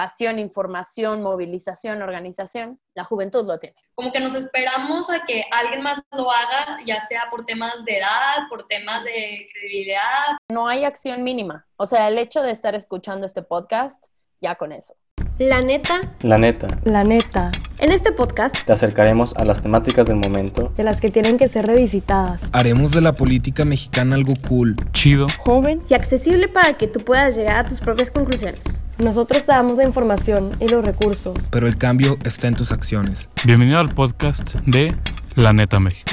pasión, 0.00 0.38
información, 0.38 1.22
movilización, 1.22 2.00
organización, 2.00 2.80
la 2.94 3.04
juventud 3.04 3.46
lo 3.46 3.58
tiene. 3.58 3.76
Como 3.94 4.10
que 4.10 4.18
nos 4.18 4.32
esperamos 4.32 5.10
a 5.10 5.26
que 5.26 5.44
alguien 5.52 5.82
más 5.82 6.00
lo 6.12 6.30
haga, 6.30 6.78
ya 6.86 7.02
sea 7.02 7.28
por 7.30 7.44
temas 7.44 7.84
de 7.84 7.98
edad, 7.98 8.48
por 8.48 8.66
temas 8.66 9.04
de 9.04 9.46
credibilidad. 9.52 10.38
No 10.48 10.66
hay 10.66 10.84
acción 10.84 11.22
mínima. 11.22 11.66
O 11.76 11.84
sea, 11.84 12.08
el 12.08 12.16
hecho 12.16 12.40
de 12.40 12.50
estar 12.50 12.74
escuchando 12.74 13.26
este 13.26 13.42
podcast, 13.42 14.02
ya 14.40 14.54
con 14.54 14.72
eso. 14.72 14.94
La 15.40 15.62
neta. 15.62 16.02
La 16.20 16.36
neta. 16.36 16.68
La 16.84 17.02
neta. 17.02 17.50
En 17.78 17.92
este 17.92 18.12
podcast 18.12 18.54
te 18.66 18.74
acercaremos 18.74 19.34
a 19.36 19.46
las 19.46 19.62
temáticas 19.62 20.06
del 20.06 20.16
momento. 20.16 20.70
De 20.76 20.84
las 20.84 21.00
que 21.00 21.08
tienen 21.08 21.38
que 21.38 21.48
ser 21.48 21.66
revisitadas. 21.66 22.42
Haremos 22.52 22.90
de 22.90 23.00
la 23.00 23.14
política 23.14 23.64
mexicana 23.64 24.16
algo 24.16 24.34
cool, 24.46 24.76
chido, 24.92 25.28
joven 25.38 25.80
y 25.88 25.94
accesible 25.94 26.48
para 26.48 26.74
que 26.74 26.88
tú 26.88 27.00
puedas 27.00 27.36
llegar 27.36 27.56
a 27.56 27.66
tus 27.66 27.80
propias 27.80 28.10
conclusiones. 28.10 28.84
Nosotros 28.98 29.46
te 29.46 29.52
damos 29.52 29.78
la 29.78 29.84
información 29.84 30.58
y 30.60 30.68
los 30.68 30.84
recursos. 30.84 31.48
Pero 31.50 31.66
el 31.66 31.78
cambio 31.78 32.18
está 32.22 32.46
en 32.46 32.56
tus 32.56 32.70
acciones. 32.70 33.30
Bienvenido 33.46 33.78
al 33.78 33.94
podcast 33.94 34.56
de 34.66 34.94
La 35.36 35.54
Neta 35.54 35.80
México. 35.80 36.12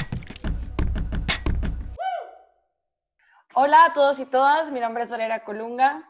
Hola 3.54 3.88
a 3.90 3.94
todos 3.94 4.20
y 4.20 4.26
todas, 4.26 4.72
mi 4.72 4.80
nombre 4.80 5.04
es 5.04 5.12
Valera 5.12 5.44
Colunga. 5.44 6.06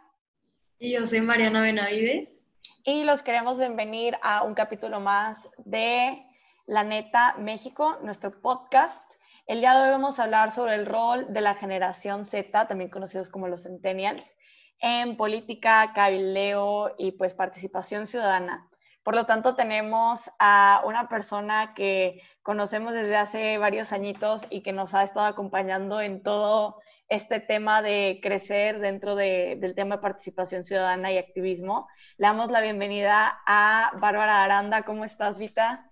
Y 0.78 0.94
yo 0.94 1.04
soy 1.08 1.22
Mariana 1.22 1.64
Benavides 1.64 2.47
y 2.90 3.04
los 3.04 3.22
queremos 3.22 3.60
bienvenir 3.60 4.18
a 4.22 4.44
un 4.44 4.54
capítulo 4.54 5.02
más 5.02 5.50
de 5.58 6.26
La 6.68 6.86
Neta 6.86 7.36
México, 7.38 7.98
nuestro 8.02 8.42
podcast. 8.42 9.04
El 9.46 9.60
día 9.60 9.74
de 9.74 9.84
hoy 9.84 9.92
vamos 9.92 10.20
a 10.20 10.24
hablar 10.24 10.52
sobre 10.52 10.76
el 10.76 10.86
rol 10.86 11.26
de 11.34 11.42
la 11.42 11.54
generación 11.54 12.24
Z, 12.24 12.66
también 12.66 12.90
conocidos 12.90 13.28
como 13.28 13.50
los 13.50 13.64
centennials, 13.64 14.38
en 14.80 15.18
política, 15.18 15.92
cabildeo 15.94 16.96
y 16.98 17.12
pues 17.12 17.34
participación 17.34 18.08
ciudadana. 18.08 18.70
Por 19.04 19.16
lo 19.16 19.26
tanto, 19.26 19.56
tenemos 19.56 20.32
a 20.40 20.82
una 20.86 21.10
persona 21.10 21.74
que 21.74 22.22
conocemos 22.42 22.94
desde 22.94 23.18
hace 23.18 23.58
varios 23.58 23.92
añitos 23.92 24.48
y 24.50 24.62
que 24.62 24.72
nos 24.72 24.94
ha 24.94 25.04
estado 25.04 25.26
acompañando 25.26 26.00
en 26.00 26.24
todo 26.24 26.80
este 27.10 27.40
tema 27.40 27.82
de 27.82 28.20
crecer 28.22 28.80
dentro 28.80 29.16
del 29.16 29.76
tema 29.76 29.96
de 29.96 30.02
participación 30.02 30.64
ciudadana 30.64 31.12
y 31.12 31.18
activismo. 31.18 31.88
Le 32.18 32.28
damos 32.28 32.52
la 32.52 32.62
bienvenida 32.62 33.42
a 33.46 33.92
Bárbara 34.00 34.44
Aranda. 34.44 34.84
¿Cómo 34.84 35.06
estás, 35.06 35.40
Vita? 35.40 35.92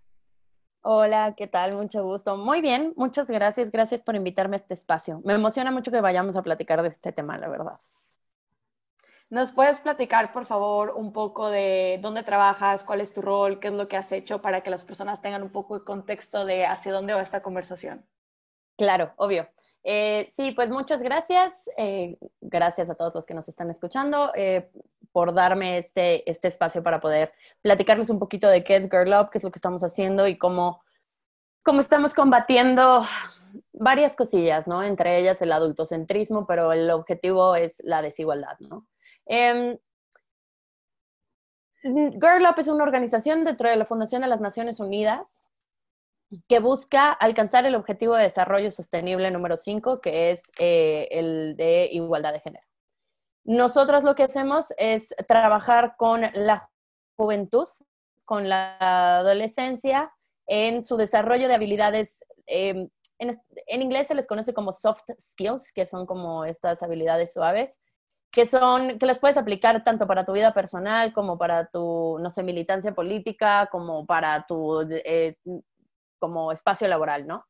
Hola, 0.81 1.33
¿qué 1.35 1.47
tal? 1.47 1.75
Mucho 1.75 2.03
gusto. 2.03 2.37
Muy 2.37 2.61
bien, 2.61 2.93
muchas 2.95 3.29
gracias. 3.29 3.71
Gracias 3.71 4.01
por 4.01 4.15
invitarme 4.15 4.55
a 4.55 4.59
este 4.59 4.73
espacio. 4.73 5.21
Me 5.23 5.33
emociona 5.33 5.71
mucho 5.71 5.91
que 5.91 6.01
vayamos 6.01 6.35
a 6.35 6.43
platicar 6.43 6.81
de 6.81 6.89
este 6.89 7.11
tema, 7.11 7.37
la 7.37 7.47
verdad. 7.47 7.79
¿Nos 9.31 9.51
puedes 9.51 9.79
platicar, 9.79 10.31
por 10.31 10.45
favor, 10.45 10.93
un 10.95 11.11
poco 11.11 11.49
de 11.49 11.97
dónde 12.01 12.21
trabajas, 12.21 12.83
cuál 12.83 13.01
es 13.01 13.13
tu 13.13 13.23
rol, 13.23 13.59
qué 13.59 13.69
es 13.69 13.73
lo 13.73 13.87
que 13.87 13.97
has 13.97 14.11
hecho 14.11 14.41
para 14.41 14.61
que 14.61 14.69
las 14.69 14.83
personas 14.83 15.21
tengan 15.21 15.41
un 15.41 15.49
poco 15.51 15.79
de 15.79 15.83
contexto 15.83 16.45
de 16.45 16.67
hacia 16.67 16.91
dónde 16.91 17.15
va 17.15 17.21
esta 17.21 17.41
conversación? 17.41 18.05
Claro, 18.77 19.13
obvio. 19.17 19.49
Eh, 19.87 20.31
sí, 20.35 20.51
pues 20.51 20.71
muchas 20.71 20.99
gracias. 21.01 21.53
Eh, 21.77 22.17
gracias 22.41 22.89
a 22.89 22.95
todos 22.95 23.13
los 23.13 23.25
que 23.25 23.35
nos 23.35 23.47
están 23.47 23.69
escuchando 23.69 24.31
eh, 24.33 24.71
por 25.11 25.31
darme 25.31 25.77
este, 25.77 26.29
este 26.29 26.47
espacio 26.47 26.81
para 26.81 26.99
poder 26.99 27.31
platicarles 27.61 28.09
un 28.09 28.17
poquito 28.17 28.49
de 28.49 28.63
qué 28.63 28.77
es 28.77 28.89
Girl 28.89 29.13
Up, 29.13 29.29
qué 29.29 29.37
es 29.37 29.43
lo 29.43 29.51
que 29.51 29.59
estamos 29.59 29.83
haciendo 29.83 30.27
y 30.27 30.39
cómo, 30.39 30.81
cómo 31.61 31.81
estamos 31.81 32.15
combatiendo 32.15 33.03
varias 33.73 34.15
cosillas, 34.15 34.67
¿no? 34.67 34.81
Entre 34.81 35.19
ellas 35.19 35.39
el 35.43 35.51
adultocentrismo, 35.51 36.47
pero 36.47 36.73
el 36.73 36.89
objetivo 36.89 37.55
es 37.55 37.75
la 37.83 38.01
desigualdad, 38.01 38.57
¿no? 38.59 38.87
Em, 39.27 39.77
Girl 41.83 42.43
Up 42.49 42.55
es 42.57 42.67
una 42.69 42.83
organización 42.83 43.43
dentro 43.43 43.69
de 43.69 43.75
la 43.75 43.85
Fundación 43.85 44.23
de 44.23 44.27
las 44.29 44.41
Naciones 44.41 44.79
Unidas 44.79 45.44
que 46.47 46.59
busca 46.59 47.11
alcanzar 47.11 47.65
el 47.65 47.75
objetivo 47.75 48.15
de 48.15 48.23
desarrollo 48.23 48.71
sostenible 48.71 49.31
número 49.31 49.57
5, 49.57 50.01
que 50.01 50.31
es 50.31 50.43
eh, 50.57 51.07
el 51.11 51.55
de 51.55 51.89
igualdad 51.91 52.33
de 52.33 52.39
género. 52.39 52.65
Nosotros 53.43 54.03
lo 54.03 54.15
que 54.15 54.23
hacemos 54.23 54.73
es 54.77 55.13
trabajar 55.27 55.95
con 55.97 56.21
la 56.33 56.69
juventud, 57.15 57.67
con 58.25 58.49
la 58.49 58.77
adolescencia, 59.19 60.11
en 60.47 60.83
su 60.83 60.97
desarrollo 60.97 61.47
de 61.47 61.55
habilidades, 61.55 62.23
em, 62.47 62.89
en, 63.19 63.39
en, 63.67 63.81
inglés 63.81 64.07
se 64.07 64.15
les 64.15 64.27
conoce 64.27 64.53
como 64.53 64.73
soft 64.73 65.09
skills, 65.19 65.71
que 65.73 65.85
son 65.85 66.05
como 66.05 66.43
estas 66.45 66.81
habilidades 66.83 67.33
suaves, 67.33 67.79
que 68.31 68.45
son, 68.45 68.99
que 68.99 69.05
las 69.05 69.19
puedes 69.19 69.37
aplicar 69.37 69.83
tanto 69.83 70.07
para 70.07 70.25
tu 70.25 70.33
vida 70.33 70.53
personal 70.53 71.13
como 71.13 71.37
para 71.37 71.67
tu, 71.67 72.17
no 72.19 72.29
sé, 72.29 72.43
militancia 72.43 72.93
política, 72.93 73.69
como 73.71 74.05
para 74.05 74.45
tu 74.45 74.81
eh, 74.81 75.37
como 76.19 76.51
espacio 76.51 76.87
laboral, 76.87 77.27
¿no? 77.27 77.45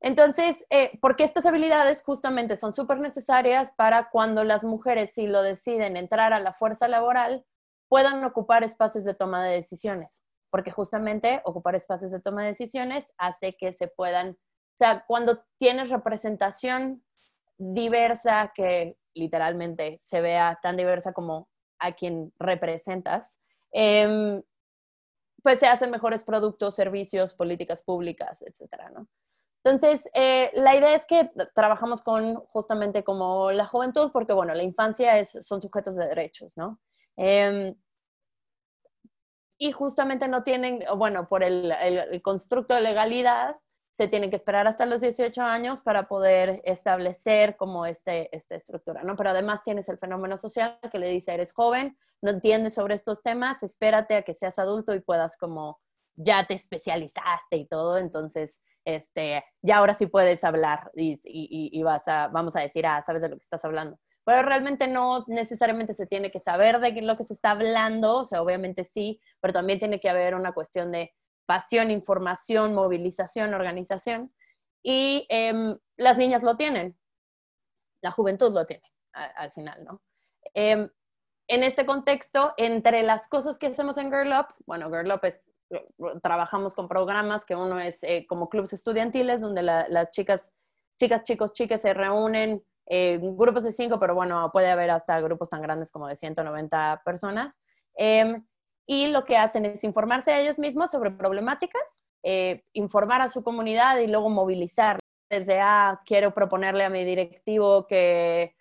Entonces, 0.00 0.64
eh, 0.70 0.98
porque 1.00 1.24
estas 1.24 1.46
habilidades 1.46 2.02
justamente 2.02 2.56
son 2.56 2.72
súper 2.72 3.00
necesarias 3.00 3.72
para 3.76 4.10
cuando 4.10 4.44
las 4.44 4.62
mujeres, 4.64 5.12
si 5.14 5.26
lo 5.26 5.42
deciden 5.42 5.96
entrar 5.96 6.32
a 6.32 6.40
la 6.40 6.52
fuerza 6.52 6.86
laboral, 6.86 7.44
puedan 7.88 8.24
ocupar 8.24 8.62
espacios 8.62 9.04
de 9.04 9.14
toma 9.14 9.44
de 9.44 9.54
decisiones, 9.54 10.22
porque 10.50 10.70
justamente 10.70 11.40
ocupar 11.44 11.74
espacios 11.74 12.10
de 12.10 12.20
toma 12.20 12.42
de 12.42 12.48
decisiones 12.48 13.12
hace 13.16 13.56
que 13.56 13.72
se 13.72 13.88
puedan, 13.88 14.30
o 14.30 14.76
sea, 14.78 15.04
cuando 15.06 15.42
tienes 15.58 15.88
representación 15.88 17.02
diversa, 17.58 18.52
que 18.54 18.98
literalmente 19.14 19.98
se 20.04 20.20
vea 20.20 20.58
tan 20.62 20.76
diversa 20.76 21.14
como 21.14 21.48
a 21.78 21.92
quien 21.92 22.32
representas, 22.38 23.40
eh, 23.72 24.42
pues 25.46 25.60
se 25.60 25.68
hacen 25.68 25.92
mejores 25.92 26.24
productos, 26.24 26.74
servicios, 26.74 27.32
políticas 27.32 27.80
públicas, 27.80 28.42
etcétera, 28.42 28.90
¿no? 28.90 29.06
Entonces, 29.62 30.10
eh, 30.12 30.50
la 30.54 30.74
idea 30.74 30.96
es 30.96 31.06
que 31.06 31.30
trabajamos 31.54 32.02
con 32.02 32.34
justamente 32.46 33.04
como 33.04 33.52
la 33.52 33.64
juventud, 33.64 34.10
porque 34.12 34.32
bueno, 34.32 34.54
la 34.54 34.64
infancia 34.64 35.20
es, 35.20 35.38
son 35.42 35.60
sujetos 35.60 35.94
de 35.94 36.08
derechos, 36.08 36.56
¿no? 36.56 36.80
Em, 37.16 37.76
y 39.56 39.70
justamente 39.70 40.26
no 40.26 40.42
tienen, 40.42 40.82
bueno, 40.96 41.28
por 41.28 41.44
el, 41.44 41.70
el, 41.70 42.20
constructo 42.22 42.74
de 42.74 42.80
legalidad, 42.80 43.54
se 43.92 44.08
tienen 44.08 44.30
que 44.30 44.36
esperar 44.36 44.66
hasta 44.66 44.84
los 44.84 45.00
18 45.00 45.40
años 45.42 45.80
para 45.80 46.08
poder 46.08 46.60
establecer 46.64 47.56
como 47.56 47.86
este, 47.86 48.36
esta 48.36 48.56
estructura, 48.56 49.04
¿no? 49.04 49.14
Pero 49.14 49.30
además 49.30 49.62
tienes 49.62 49.88
el 49.88 49.98
fenómeno 49.98 50.38
social 50.38 50.80
que 50.90 50.98
le 50.98 51.06
dice, 51.06 51.34
eres 51.34 51.52
joven, 51.52 51.96
no 52.22 52.30
entiendes 52.30 52.74
sobre 52.74 52.94
estos 52.94 53.22
temas, 53.22 53.62
espérate 53.62 54.16
a 54.16 54.22
que 54.22 54.34
seas 54.34 54.58
adulto 54.58 54.94
y 54.94 55.00
puedas 55.00 55.36
como, 55.36 55.80
ya 56.14 56.46
te 56.46 56.54
especializaste 56.54 57.56
y 57.56 57.66
todo, 57.66 57.98
entonces, 57.98 58.62
este, 58.84 59.44
ya 59.62 59.78
ahora 59.78 59.94
sí 59.94 60.06
puedes 60.06 60.44
hablar 60.44 60.90
y, 60.94 61.82
vas 61.82 62.06
a, 62.08 62.28
vamos 62.28 62.56
a 62.56 62.60
decir, 62.60 62.86
ah, 62.86 63.02
sabes 63.04 63.22
de 63.22 63.28
lo 63.28 63.36
que 63.36 63.42
estás 63.42 63.64
hablando. 63.64 63.98
Pero 64.24 64.42
realmente 64.42 64.88
no 64.88 65.24
necesariamente 65.28 65.94
se 65.94 66.06
tiene 66.06 66.30
que 66.30 66.40
saber 66.40 66.80
de 66.80 67.00
lo 67.02 67.16
que 67.16 67.24
se 67.24 67.34
está 67.34 67.52
hablando, 67.52 68.18
o 68.18 68.24
sea, 68.24 68.42
obviamente 68.42 68.84
sí, 68.84 69.20
pero 69.40 69.52
también 69.52 69.78
tiene 69.78 70.00
que 70.00 70.08
haber 70.08 70.34
una 70.34 70.52
cuestión 70.52 70.90
de 70.90 71.14
pasión, 71.46 71.90
información, 71.90 72.74
movilización, 72.74 73.54
organización. 73.54 74.32
Y 74.82 75.26
em, 75.28 75.76
las 75.96 76.16
niñas 76.16 76.42
lo 76.42 76.56
tienen, 76.56 76.96
la 78.02 78.10
juventud 78.10 78.52
lo 78.52 78.66
tiene 78.66 78.82
al 79.12 79.50
final, 79.52 79.84
¿no? 79.84 80.02
Em, 80.54 80.88
en 81.48 81.62
este 81.62 81.86
contexto, 81.86 82.54
entre 82.56 83.02
las 83.02 83.28
cosas 83.28 83.58
que 83.58 83.68
hacemos 83.68 83.98
en 83.98 84.10
Girl 84.10 84.32
Up, 84.32 84.54
bueno, 84.66 84.90
Girl 84.90 85.12
Up 85.12 85.20
es, 85.24 85.40
trabajamos 86.22 86.74
con 86.74 86.88
programas 86.88 87.44
que 87.44 87.54
uno 87.54 87.78
es 87.78 88.02
eh, 88.04 88.26
como 88.28 88.48
clubes 88.48 88.72
estudiantiles, 88.72 89.40
donde 89.40 89.62
las 89.62 90.10
chicas, 90.10 90.52
chicas, 90.98 91.22
chicos, 91.24 91.52
chicas 91.52 91.82
se 91.82 91.94
reúnen 91.94 92.62
en 92.86 93.36
grupos 93.36 93.64
de 93.64 93.72
cinco, 93.72 93.98
pero 93.98 94.14
bueno, 94.14 94.50
puede 94.52 94.70
haber 94.70 94.90
hasta 94.90 95.20
grupos 95.20 95.50
tan 95.50 95.62
grandes 95.62 95.90
como 95.90 96.06
de 96.06 96.16
190 96.16 97.02
personas. 97.04 97.58
Em, 97.96 98.44
y 98.86 99.08
lo 99.08 99.24
que 99.24 99.36
hacen 99.36 99.64
es 99.66 99.82
informarse 99.82 100.32
a 100.32 100.40
ellos 100.40 100.58
mismos 100.58 100.90
sobre 100.92 101.10
problemáticas, 101.10 101.82
eh, 102.22 102.62
informar 102.72 103.22
a 103.22 103.28
su 103.28 103.42
comunidad 103.42 103.98
y 103.98 104.06
luego 104.06 104.30
movilizar. 104.30 105.00
Desde, 105.28 105.60
ah, 105.60 106.00
quiero 106.06 106.32
proponerle 106.32 106.84
a 106.84 106.90
mi 106.90 107.04
directivo 107.04 107.86
que, 107.88 108.54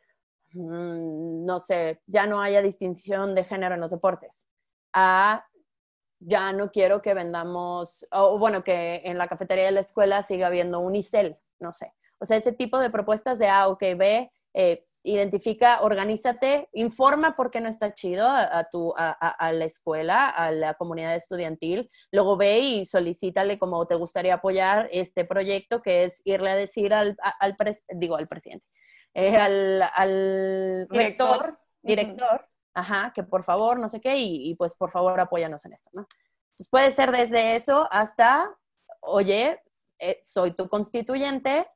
no 0.55 1.59
sé, 1.59 2.01
ya 2.07 2.25
no 2.25 2.41
haya 2.41 2.61
distinción 2.61 3.35
de 3.35 3.43
género 3.43 3.75
en 3.75 3.81
los 3.81 3.91
deportes. 3.91 4.47
A, 4.93 5.45
ya 6.19 6.51
no 6.53 6.71
quiero 6.71 7.01
que 7.01 7.13
vendamos, 7.13 8.07
o 8.11 8.39
bueno, 8.39 8.63
que 8.63 9.01
en 9.05 9.17
la 9.17 9.27
cafetería 9.27 9.65
de 9.65 9.71
la 9.71 9.81
escuela 9.81 10.23
siga 10.23 10.47
habiendo 10.47 10.79
un 10.79 10.95
ICEL, 10.95 11.37
no 11.59 11.71
sé. 11.71 11.93
O 12.19 12.25
sea, 12.25 12.37
ese 12.37 12.53
tipo 12.53 12.79
de 12.79 12.89
propuestas 12.89 13.37
de 13.37 13.47
A, 13.47 13.67
ok, 13.67 13.81
B, 13.97 14.31
eh, 14.57 14.85
identifica, 15.03 15.81
organízate, 15.81 16.69
informa 16.71 17.35
por 17.35 17.51
qué 17.51 17.59
no 17.59 17.67
está 17.67 17.93
chido 17.93 18.25
a, 18.25 18.65
tu, 18.71 18.93
a, 18.97 19.51
la 19.51 19.65
escuela, 19.65 20.29
a 20.29 20.49
la 20.51 20.75
comunidad 20.75 21.13
estudiantil, 21.13 21.89
luego 22.11 22.37
ve 22.37 22.59
y 22.59 22.85
solicítale 22.85 23.59
como 23.59 23.85
te 23.85 23.95
gustaría 23.95 24.35
apoyar 24.35 24.87
este 24.93 25.25
proyecto, 25.25 25.81
que 25.81 26.05
es 26.05 26.21
irle 26.23 26.51
a 26.51 26.55
decir 26.55 26.93
al, 26.93 27.17
al 27.39 27.57
digo, 27.95 28.15
al 28.15 28.27
presidente, 28.27 28.65
eh, 29.15 29.35
al, 29.37 29.81
al 29.81 30.87
rector, 30.89 31.57
director, 31.81 32.47
ajá, 32.75 33.11
que 33.15 33.23
por 33.23 33.43
favor, 33.43 33.79
no 33.79 33.89
sé 33.89 33.99
qué, 34.01 34.17
y, 34.17 34.49
y 34.51 34.55
pues 34.55 34.75
por 34.75 34.91
favor 34.91 35.19
apóyanos 35.19 35.65
en 35.65 35.73
esto, 35.73 35.89
¿no? 35.95 36.07
Entonces 36.49 36.69
puede 36.69 36.91
ser 36.91 37.11
desde 37.11 37.55
eso 37.55 37.87
hasta, 37.91 38.49
oye, 39.01 39.59
eh, 39.99 40.19
soy 40.23 40.51
tu 40.51 40.69
constituyente, 40.69 41.67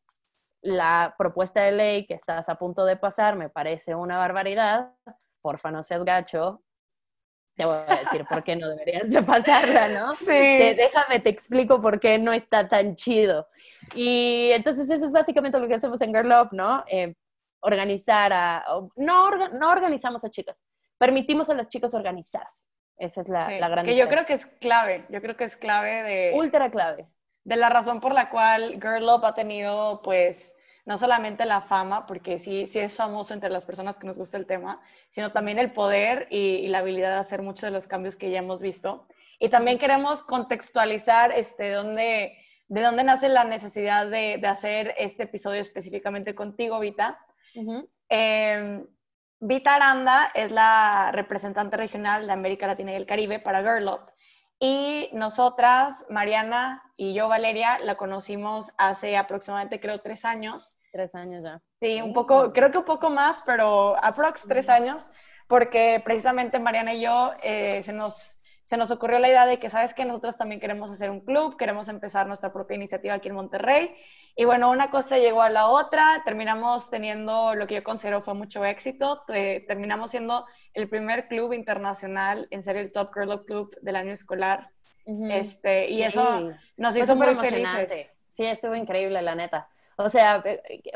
la 0.62 1.16
propuesta 1.18 1.62
de 1.64 1.72
ley 1.72 2.06
que 2.06 2.14
estás 2.14 2.50
a 2.50 2.56
punto 2.56 2.84
de 2.86 2.98
pasar 2.98 3.36
me 3.38 3.50
parece 3.50 3.96
una 3.96 4.18
barbaridad, 4.18 4.94
porfa 5.42 5.72
no 5.72 5.84
seas 5.84 6.04
gacho, 6.04 6.62
te 7.56 7.66
voy 7.66 7.78
a 7.88 7.96
decir 8.04 8.26
por 8.30 8.44
qué 8.44 8.56
no 8.56 8.70
deberías 8.70 9.10
de 9.10 9.22
pasarla, 9.24 9.88
¿no? 9.90 10.16
Sí. 10.20 10.26
Te- 10.26 10.76
déjame, 10.78 11.20
te 11.20 11.30
explico 11.30 11.82
por 11.82 12.00
qué 12.00 12.18
no 12.20 12.32
está 12.34 12.68
tan 12.70 12.96
chido. 12.96 13.48
Y 13.96 14.52
entonces 14.54 14.90
eso 14.90 15.06
es 15.06 15.12
básicamente 15.12 15.60
lo 15.60 15.68
que 15.68 15.76
hacemos 15.76 16.00
en 16.02 16.14
Girl 16.14 16.32
Up, 16.32 16.50
¿no? 16.52 16.84
Eh, 16.88 17.16
organizar 17.62 18.32
a... 18.34 18.64
No, 18.96 19.30
orga- 19.30 19.52
no 19.52 19.70
organizamos 19.72 20.24
a 20.24 20.30
chicas, 20.30 20.64
permitimos 20.98 21.50
a 21.50 21.54
las 21.56 21.70
chicas 21.70 21.94
organizarse. 21.94 22.64
Esa 22.98 23.22
es 23.22 23.30
la, 23.30 23.48
Sí, 23.48 23.60
la 23.60 23.70
gran 23.70 23.86
que 23.86 23.96
yo 23.96 24.08
creo 24.10 24.26
que 24.26 24.34
es 24.34 24.46
clave, 24.46 25.06
yo 25.10 25.22
creo 25.22 25.38
que 25.38 25.46
es 25.46 25.56
clave 25.56 26.04
de, 26.04 26.32
Ultra 26.36 26.70
clave. 26.70 27.08
de 27.46 27.56
la 27.56 27.70
razón 27.70 28.02
por 28.02 28.14
la 28.14 28.30
cual 28.30 28.74
Girl 28.74 29.04
Up 29.08 29.26
ha 29.26 29.34
tenido, 29.36 30.02
pues, 30.02 30.54
no 30.86 30.98
solamente 30.98 31.46
la 31.46 31.62
fama, 31.62 32.06
porque 32.06 32.40
sí, 32.40 32.68
sí 32.68 32.80
es 32.80 32.96
famoso 32.96 33.34
entre 33.34 33.50
las 33.50 33.64
personas 33.64 33.98
que 33.98 34.08
nos 34.08 34.18
gusta 34.18 34.38
el 34.38 34.46
tema, 34.48 34.82
sino 35.12 35.32
también 35.32 35.60
el 35.60 35.72
poder 35.72 36.28
y, 36.30 36.56
y 36.58 36.68
la 36.68 36.80
habilidad 36.80 37.14
de 37.14 37.20
hacer 37.20 37.42
muchos 37.42 37.62
de 37.62 37.72
los 37.72 37.88
cambios 37.88 38.16
que 38.18 38.32
ya 38.32 38.40
hemos 38.40 38.62
visto. 38.62 39.08
Y 39.40 39.48
también 39.48 39.80
queremos 39.80 40.22
contextualizar 40.24 41.32
este, 41.32 41.72
dónde, 41.72 42.38
de 42.68 42.82
dónde 42.82 43.06
nace 43.06 43.30
la 43.30 43.46
necesidad 43.46 44.08
de, 44.10 44.38
de 44.42 44.48
hacer 44.48 44.94
este 44.98 45.24
episodio 45.24 45.62
específicamente 45.62 46.36
contigo, 46.36 46.80
Vita. 46.80 47.18
Eh, 48.10 48.84
Vita 49.42 49.76
Aranda 49.76 50.32
es 50.34 50.52
la 50.52 51.12
representante 51.14 51.78
regional 51.78 52.28
de 52.28 52.34
América 52.34 52.68
Latina 52.68 52.92
y 52.92 52.96
el 52.96 53.06
Caribe 53.06 53.40
para 53.40 53.62
Girl 53.62 53.88
Up. 53.88 54.12
Y 54.60 55.10
nosotras, 55.14 56.06
Mariana 56.10 56.84
y 56.98 57.14
yo, 57.14 57.30
Valeria, 57.30 57.78
la 57.80 57.96
conocimos 57.96 58.74
hace 58.78 59.16
aproximadamente, 59.16 59.80
creo, 59.80 60.02
tres 60.02 60.26
años. 60.26 60.76
Tres 60.92 61.16
años 61.16 61.44
ya. 61.46 61.62
Sí, 61.80 62.02
un 62.02 62.14
poco, 62.14 62.52
creo 62.52 62.70
que 62.70 62.80
un 62.80 62.86
poco 62.86 63.10
más, 63.10 63.42
pero 63.46 63.96
aprox 64.04 64.46
tres 64.46 64.68
años, 64.68 65.10
porque 65.48 66.02
precisamente 66.04 66.60
Mariana 66.60 66.94
y 66.94 67.02
yo 67.02 67.32
eh, 67.42 67.82
se, 67.84 67.94
nos, 67.94 68.39
se 68.70 68.78
nos 68.78 68.92
ocurrió 68.92 69.18
la 69.18 69.28
idea 69.30 69.48
de 69.48 69.58
que, 69.58 69.68
¿sabes 69.72 69.96
que 69.96 70.06
Nosotros 70.06 70.38
también 70.38 70.62
queremos 70.62 70.92
hacer 70.92 71.10
un 71.10 71.22
club, 71.22 71.58
queremos 71.58 71.90
empezar 71.90 72.28
nuestra 72.28 72.54
propia 72.54 72.76
iniciativa 72.76 73.16
aquí 73.16 73.28
en 73.28 73.34
Monterrey. 73.34 73.96
Y 74.36 74.46
bueno, 74.46 74.70
una 74.70 74.92
cosa 74.92 75.18
llegó 75.18 75.42
a 75.42 75.50
la 75.50 75.66
otra, 75.70 76.22
terminamos 76.24 76.88
teniendo 76.92 77.56
lo 77.56 77.66
que 77.66 77.74
yo 77.74 77.84
considero 77.84 78.22
fue 78.22 78.36
mucho 78.36 78.64
éxito, 78.64 79.24
te- 79.26 79.62
terminamos 79.62 80.12
siendo 80.12 80.46
el 80.76 80.88
primer 80.88 81.28
club 81.28 81.54
internacional 81.54 82.48
en 82.52 82.62
ser 82.62 82.78
el 82.78 82.92
Top 82.92 83.10
Girl 83.12 83.44
Club 83.44 83.76
del 83.82 83.96
año 83.96 84.12
escolar. 84.14 84.70
Este, 85.32 85.90
y 85.90 85.96
Sí. 85.96 86.04
eso 86.04 86.52
nos 86.78 86.96
hizo 86.96 87.16
muy 87.16 87.34
felices. 87.38 88.14
Sí, 88.38 88.46
estuvo 88.46 88.76
increíble, 88.76 89.20
la 89.24 89.34
neta. 89.34 89.68
O 90.02 90.08
sea, 90.08 90.42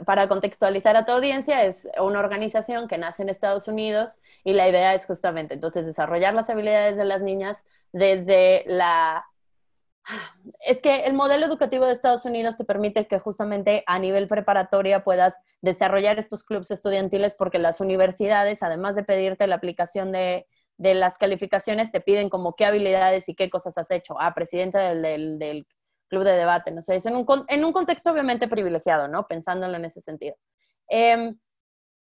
para 0.06 0.30
contextualizar 0.30 0.96
a 0.96 1.04
tu 1.04 1.12
audiencia, 1.12 1.66
es 1.66 1.86
una 2.00 2.22
organización 2.22 2.88
que 2.88 2.98
nace 2.98 3.22
en 3.22 3.28
Estados 3.28 3.68
Unidos 3.68 4.20
y 4.46 4.54
la 4.54 4.70
idea 4.70 4.94
es 4.94 5.06
justamente 5.06 5.56
entonces 5.56 5.86
desarrollar 5.86 6.34
las 6.34 6.50
habilidades 6.50 6.96
de 6.96 7.04
las 7.04 7.22
niñas 7.22 7.66
desde 7.92 8.64
la... 8.66 9.26
Es 10.62 10.82
que 10.82 11.04
el 11.04 11.14
modelo 11.16 11.46
educativo 11.46 11.86
de 11.86 11.92
Estados 11.92 12.24
Unidos 12.24 12.56
te 12.56 12.64
permite 12.64 13.06
que 13.06 13.20
justamente 13.20 13.84
a 13.88 14.00
nivel 14.00 14.30
preparatoria 14.30 15.04
puedas 15.04 15.34
desarrollar 15.62 16.18
estos 16.18 16.46
clubes 16.46 16.72
estudiantiles 16.72 17.36
porque 17.38 17.60
las 17.60 17.82
universidades, 17.82 18.64
además 18.64 18.96
de 18.96 19.04
pedirte 19.04 19.48
la 19.48 19.56
aplicación 19.56 20.14
de, 20.14 20.48
de 20.78 20.94
las 20.94 21.18
calificaciones, 21.18 21.92
te 21.92 22.00
piden 22.00 22.30
como 22.30 22.56
qué 22.56 22.66
habilidades 22.66 23.28
y 23.28 23.36
qué 23.36 23.50
cosas 23.50 23.78
has 23.78 23.92
hecho. 23.92 24.16
Ah, 24.18 24.34
presidente 24.34 24.78
del, 24.78 25.02
del, 25.02 25.40
del 25.40 25.68
club 26.14 26.24
de 26.24 26.34
debate, 26.34 26.72
no 26.72 26.84
sé, 26.84 26.96
es 26.98 27.06
en 27.08 27.16
un, 27.16 27.26
en 27.48 27.66
un 27.66 27.74
contexto 27.74 28.12
obviamente 28.12 28.48
privilegiado, 28.48 29.08
¿no? 29.08 29.28
Pensándolo 29.28 29.76
en 29.78 29.86
ese 29.86 30.00
sentido. 30.00 30.36
Em, 30.88 31.40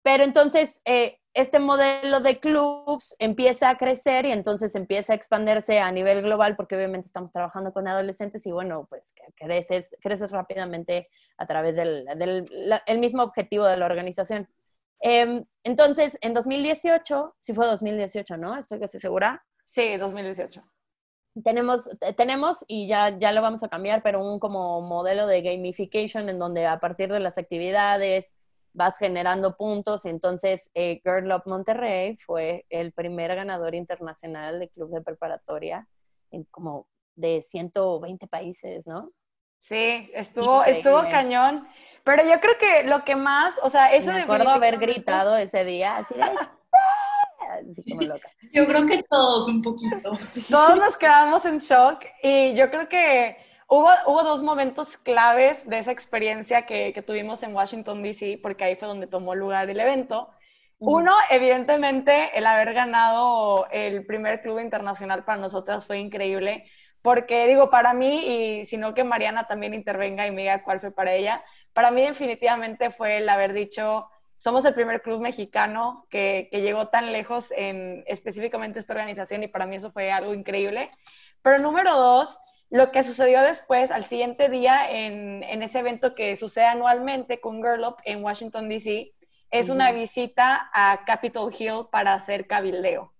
pero 0.01 0.23
entonces, 0.23 0.81
eh, 0.85 1.19
este 1.35 1.59
modelo 1.59 2.21
de 2.21 2.39
clubs 2.39 3.15
empieza 3.19 3.69
a 3.69 3.77
crecer 3.77 4.25
y 4.25 4.31
entonces 4.31 4.73
empieza 4.73 5.13
a 5.13 5.15
expandirse 5.15 5.79
a 5.79 5.91
nivel 5.91 6.23
global 6.23 6.55
porque 6.55 6.75
obviamente 6.75 7.05
estamos 7.05 7.31
trabajando 7.31 7.71
con 7.71 7.87
adolescentes 7.87 8.45
y 8.47 8.51
bueno, 8.51 8.87
pues 8.89 9.13
creces, 9.35 9.95
creces 10.01 10.31
rápidamente 10.31 11.07
a 11.37 11.45
través 11.45 11.75
del, 11.75 12.05
del 12.17 12.45
el 12.87 12.99
mismo 12.99 13.21
objetivo 13.21 13.65
de 13.65 13.77
la 13.77 13.85
organización. 13.85 14.49
Em, 15.01 15.45
entonces, 15.63 16.17
en 16.21 16.33
2018, 16.33 17.35
sí 17.37 17.53
fue 17.53 17.67
2018, 17.67 18.37
¿no? 18.37 18.57
Estoy 18.57 18.79
casi 18.79 18.97
segura 18.97 19.45
Sí, 19.73 19.97
2018. 19.97 20.63
Tenemos, 21.43 21.89
te- 21.99 22.13
tenemos 22.13 22.63
y 22.67 22.87
ya, 22.87 23.17
ya 23.17 23.31
lo 23.31 23.41
vamos 23.41 23.63
a 23.63 23.69
cambiar, 23.69 24.01
pero 24.03 24.23
un 24.23 24.39
como 24.39 24.81
modelo 24.81 25.27
de 25.27 25.41
gamification 25.41 26.29
en 26.29 26.39
donde 26.39 26.65
a 26.67 26.79
partir 26.79 27.11
de 27.11 27.19
las 27.19 27.37
actividades 27.37 28.33
vas 28.73 28.97
generando 28.97 29.55
puntos. 29.57 30.05
Entonces, 30.05 30.69
eh, 30.73 31.01
Girl 31.03 31.31
Up 31.31 31.43
Monterrey 31.45 32.17
fue 32.17 32.65
el 32.69 32.91
primer 32.91 33.35
ganador 33.35 33.75
internacional 33.75 34.59
de 34.59 34.69
club 34.69 34.91
de 34.91 35.01
preparatoria 35.01 35.87
en 36.31 36.43
como 36.45 36.87
de 37.15 37.41
120 37.41 38.27
países, 38.27 38.85
¿no? 38.87 39.11
Sí, 39.61 40.09
estuvo, 40.13 40.59
Increíble. 40.59 40.79
estuvo 40.79 41.01
cañón. 41.11 41.67
Pero 42.05 42.23
yo 42.23 42.39
creo 42.39 42.57
que 42.57 42.83
lo 42.87 43.03
que 43.03 43.15
más, 43.15 43.55
o 43.61 43.69
sea, 43.69 43.93
eso 43.93 44.11
Me 44.13 44.21
acuerdo 44.21 44.49
haber 44.49 44.77
gritado 44.77 45.35
ese 45.35 45.65
día, 45.65 45.97
así 45.97 46.13
de, 46.13 46.21
así 47.49 47.83
como 47.89 48.01
loca. 48.01 48.29
Yo 48.53 48.65
creo 48.67 48.85
que 48.85 49.03
todos 49.03 49.47
un 49.47 49.61
poquito. 49.61 50.11
Todos 50.49 50.77
nos 50.77 50.97
quedamos 50.97 51.45
en 51.45 51.59
shock 51.59 52.05
y 52.23 52.53
yo 52.55 52.69
creo 52.69 52.89
que 52.89 53.37
hubo, 53.67 53.89
hubo 54.07 54.23
dos 54.23 54.41
momentos 54.41 54.97
claves 54.97 55.67
de 55.67 55.79
esa 55.79 55.91
experiencia 55.91 56.65
que, 56.65 56.93
que 56.93 57.01
tuvimos 57.01 57.43
en 57.43 57.53
Washington, 57.53 58.01
D.C., 58.01 58.39
porque 58.41 58.63
ahí 58.63 58.75
fue 58.75 58.87
donde 58.87 59.07
tomó 59.07 59.35
lugar 59.35 59.69
el 59.69 59.79
evento. 59.79 60.29
Uno, 60.79 61.13
evidentemente, 61.29 62.31
el 62.37 62.45
haber 62.45 62.73
ganado 62.73 63.67
el 63.69 64.05
primer 64.05 64.39
club 64.39 64.59
internacional 64.59 65.25
para 65.25 65.41
nosotras 65.41 65.85
fue 65.85 65.99
increíble, 65.99 66.63
porque 67.01 67.47
digo, 67.47 67.69
para 67.69 67.93
mí, 67.93 68.59
y 68.61 68.65
sino 68.65 68.93
que 68.93 69.03
Mariana 69.03 69.45
también 69.45 69.73
intervenga 69.73 70.25
y 70.25 70.31
me 70.31 70.43
diga 70.43 70.63
cuál 70.63 70.79
fue 70.79 70.91
para 70.91 71.13
ella, 71.13 71.43
para 71.73 71.91
mí 71.91 72.01
definitivamente 72.01 72.91
fue 72.91 73.17
el 73.17 73.27
haber 73.27 73.51
dicho, 73.51 74.07
somos 74.39 74.65
el 74.65 74.73
primer 74.73 75.03
club 75.03 75.21
mexicano 75.21 76.03
que, 76.09 76.47
que 76.51 76.61
llegó 76.61 76.87
tan 76.87 77.11
lejos 77.11 77.51
en 77.51 78.03
específicamente 78.07 78.79
esta 78.79 78.93
organización 78.93 79.43
y 79.43 79.47
para 79.47 79.67
mí 79.67 79.75
eso 79.75 79.91
fue 79.91 80.11
algo 80.11 80.33
increíble. 80.33 80.89
Pero 81.43 81.59
número 81.59 81.95
dos, 81.95 82.39
lo 82.69 82.91
que 82.91 83.03
sucedió 83.03 83.41
después, 83.43 83.91
al 83.91 84.05
siguiente 84.05 84.49
día, 84.49 84.89
en, 84.89 85.43
en 85.43 85.61
ese 85.61 85.79
evento 85.79 86.15
que 86.15 86.35
sucede 86.35 86.65
anualmente 86.65 87.39
con 87.39 87.61
Girl 87.61 87.83
Up 87.83 87.97
en 88.05 88.23
Washington, 88.23 88.69
D.C., 88.69 89.13
es 89.51 89.69
una 89.69 89.91
visita 89.91 90.69
a 90.73 91.03
Capitol 91.05 91.53
Hill 91.57 91.87
para 91.91 92.13
hacer 92.13 92.47
cabildeo. 92.47 93.13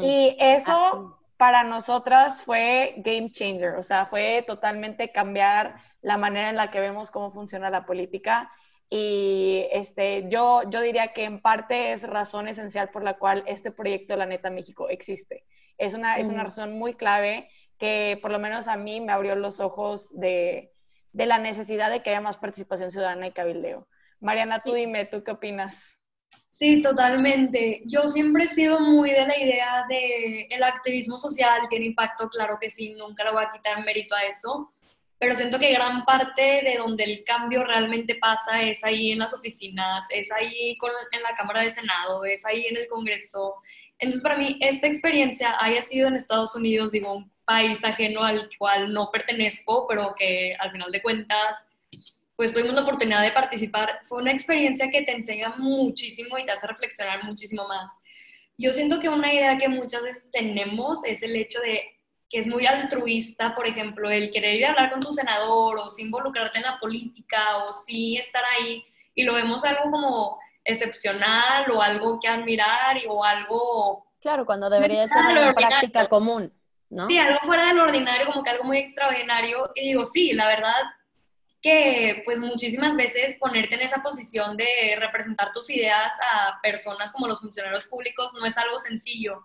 Y 0.00 0.36
eso 0.38 0.70
Ah, 0.70 1.18
para 1.38 1.64
nosotras 1.64 2.44
fue 2.44 2.94
game 2.98 3.30
changer, 3.32 3.74
o 3.74 3.82
sea, 3.82 4.06
fue 4.06 4.44
totalmente 4.46 5.10
cambiar 5.10 5.76
la 6.02 6.18
manera 6.18 6.50
en 6.50 6.56
la 6.56 6.70
que 6.70 6.78
vemos 6.78 7.10
cómo 7.10 7.30
funciona 7.32 7.70
la 7.70 7.84
política. 7.86 8.52
Y 8.94 9.68
este, 9.72 10.26
yo, 10.28 10.68
yo 10.68 10.82
diría 10.82 11.14
que 11.14 11.24
en 11.24 11.40
parte 11.40 11.92
es 11.92 12.06
razón 12.06 12.46
esencial 12.46 12.90
por 12.90 13.02
la 13.02 13.16
cual 13.16 13.42
este 13.46 13.70
proyecto 13.70 14.18
La 14.18 14.26
Neta 14.26 14.50
México 14.50 14.90
existe. 14.90 15.46
Es 15.78 15.94
una, 15.94 16.18
es 16.18 16.26
una 16.26 16.44
razón 16.44 16.74
muy 16.74 16.92
clave 16.92 17.48
que 17.78 18.18
por 18.20 18.30
lo 18.30 18.38
menos 18.38 18.68
a 18.68 18.76
mí 18.76 19.00
me 19.00 19.12
abrió 19.12 19.34
los 19.34 19.60
ojos 19.60 20.10
de, 20.12 20.74
de 21.12 21.24
la 21.24 21.38
necesidad 21.38 21.90
de 21.90 22.02
que 22.02 22.10
haya 22.10 22.20
más 22.20 22.36
participación 22.36 22.90
ciudadana 22.90 23.28
y 23.28 23.32
cabildeo. 23.32 23.88
Mariana, 24.20 24.60
tú 24.60 24.72
Sí. 24.72 24.80
dime, 24.80 25.06
¿tú 25.06 25.24
qué 25.24 25.30
opinas? 25.30 25.98
Sí, 26.50 26.82
totalmente. 26.82 27.80
Yo 27.86 28.06
siempre 28.08 28.44
he 28.44 28.48
sido 28.48 28.78
muy 28.78 29.10
de 29.12 29.26
la 29.26 29.38
idea 29.38 29.86
de 29.88 30.48
el 30.50 30.62
activismo 30.62 31.16
social 31.16 31.62
tiene 31.70 31.86
impacto, 31.86 32.28
claro 32.28 32.58
que 32.60 32.68
sí, 32.68 32.92
nunca 32.92 33.24
le 33.24 33.32
voy 33.32 33.42
a 33.42 33.52
quitar 33.52 33.82
mérito 33.86 34.14
a 34.14 34.24
eso, 34.24 34.70
pero 35.22 35.36
siento 35.36 35.60
que 35.60 35.72
gran 35.72 36.04
parte 36.04 36.42
de 36.42 36.78
donde 36.78 37.04
el 37.04 37.22
cambio 37.22 37.62
realmente 37.62 38.16
pasa 38.16 38.60
es 38.60 38.82
ahí 38.82 39.12
en 39.12 39.20
las 39.20 39.32
oficinas, 39.32 40.04
es 40.10 40.32
ahí 40.32 40.76
con- 40.78 40.90
en 41.12 41.22
la 41.22 41.32
Cámara 41.36 41.60
de 41.60 41.70
Senado, 41.70 42.24
es 42.24 42.44
ahí 42.44 42.66
en 42.66 42.76
el 42.76 42.88
Congreso. 42.88 43.54
Entonces, 44.00 44.20
para 44.20 44.36
mí, 44.36 44.58
esta 44.60 44.88
experiencia 44.88 45.54
haya 45.60 45.80
sido 45.80 46.08
en 46.08 46.16
Estados 46.16 46.56
Unidos, 46.56 46.90
digo, 46.90 47.14
un 47.14 47.30
país 47.44 47.84
ajeno 47.84 48.24
al 48.24 48.50
cual 48.58 48.92
no 48.92 49.10
pertenezco, 49.12 49.86
pero 49.86 50.12
que 50.18 50.56
al 50.58 50.72
final 50.72 50.90
de 50.90 51.00
cuentas 51.00 51.66
pues 52.34 52.52
tuvimos 52.52 52.74
la 52.74 52.82
oportunidad 52.82 53.22
de 53.22 53.30
participar. 53.30 54.00
Fue 54.08 54.18
una 54.18 54.32
experiencia 54.32 54.90
que 54.90 55.02
te 55.02 55.12
enseña 55.12 55.50
muchísimo 55.56 56.36
y 56.36 56.44
te 56.46 56.50
hace 56.50 56.66
reflexionar 56.66 57.22
muchísimo 57.22 57.68
más. 57.68 57.96
Yo 58.58 58.72
siento 58.72 58.98
que 58.98 59.08
una 59.08 59.32
idea 59.32 59.56
que 59.56 59.68
muchas 59.68 60.02
veces 60.02 60.28
tenemos 60.32 61.04
es 61.04 61.22
el 61.22 61.36
hecho 61.36 61.60
de 61.60 61.80
que 62.32 62.38
es 62.38 62.46
muy 62.48 62.64
altruista, 62.64 63.54
por 63.54 63.68
ejemplo, 63.68 64.10
el 64.10 64.30
querer 64.30 64.54
ir 64.54 64.64
a 64.64 64.70
hablar 64.70 64.90
con 64.90 65.00
tu 65.00 65.12
senador 65.12 65.78
o 65.78 65.86
sí 65.90 66.00
involucrarte 66.02 66.56
en 66.58 66.64
la 66.64 66.80
política 66.80 67.58
o 67.58 67.74
sí 67.74 68.16
estar 68.16 68.42
ahí 68.58 68.82
y 69.14 69.24
lo 69.24 69.34
vemos 69.34 69.62
algo 69.66 69.90
como 69.90 70.38
excepcional 70.64 71.70
o 71.70 71.82
algo 71.82 72.18
que 72.18 72.28
admirar 72.28 72.96
y- 72.96 73.04
o 73.06 73.22
algo 73.22 74.06
Claro, 74.18 74.46
cuando 74.46 74.70
debería 74.70 75.06
ser 75.08 75.18
una 75.18 75.28
ordinario. 75.48 75.54
práctica 75.68 76.08
común, 76.08 76.50
¿no? 76.88 77.06
Sí, 77.06 77.18
algo 77.18 77.38
fuera 77.44 77.66
de 77.66 77.74
lo 77.74 77.82
ordinario, 77.82 78.26
como 78.26 78.42
que 78.42 78.50
algo 78.50 78.64
muy 78.64 78.78
extraordinario. 78.78 79.70
Y 79.74 79.88
digo, 79.88 80.06
sí, 80.06 80.32
la 80.32 80.46
verdad 80.46 80.80
que 81.60 82.22
pues 82.24 82.38
muchísimas 82.38 82.96
veces 82.96 83.36
ponerte 83.38 83.74
en 83.74 83.82
esa 83.82 84.00
posición 84.00 84.56
de 84.56 84.96
representar 84.98 85.52
tus 85.52 85.68
ideas 85.70 86.12
a 86.32 86.60
personas 86.62 87.12
como 87.12 87.26
los 87.28 87.40
funcionarios 87.40 87.84
públicos 87.86 88.32
no 88.40 88.46
es 88.46 88.56
algo 88.56 88.78
sencillo. 88.78 89.44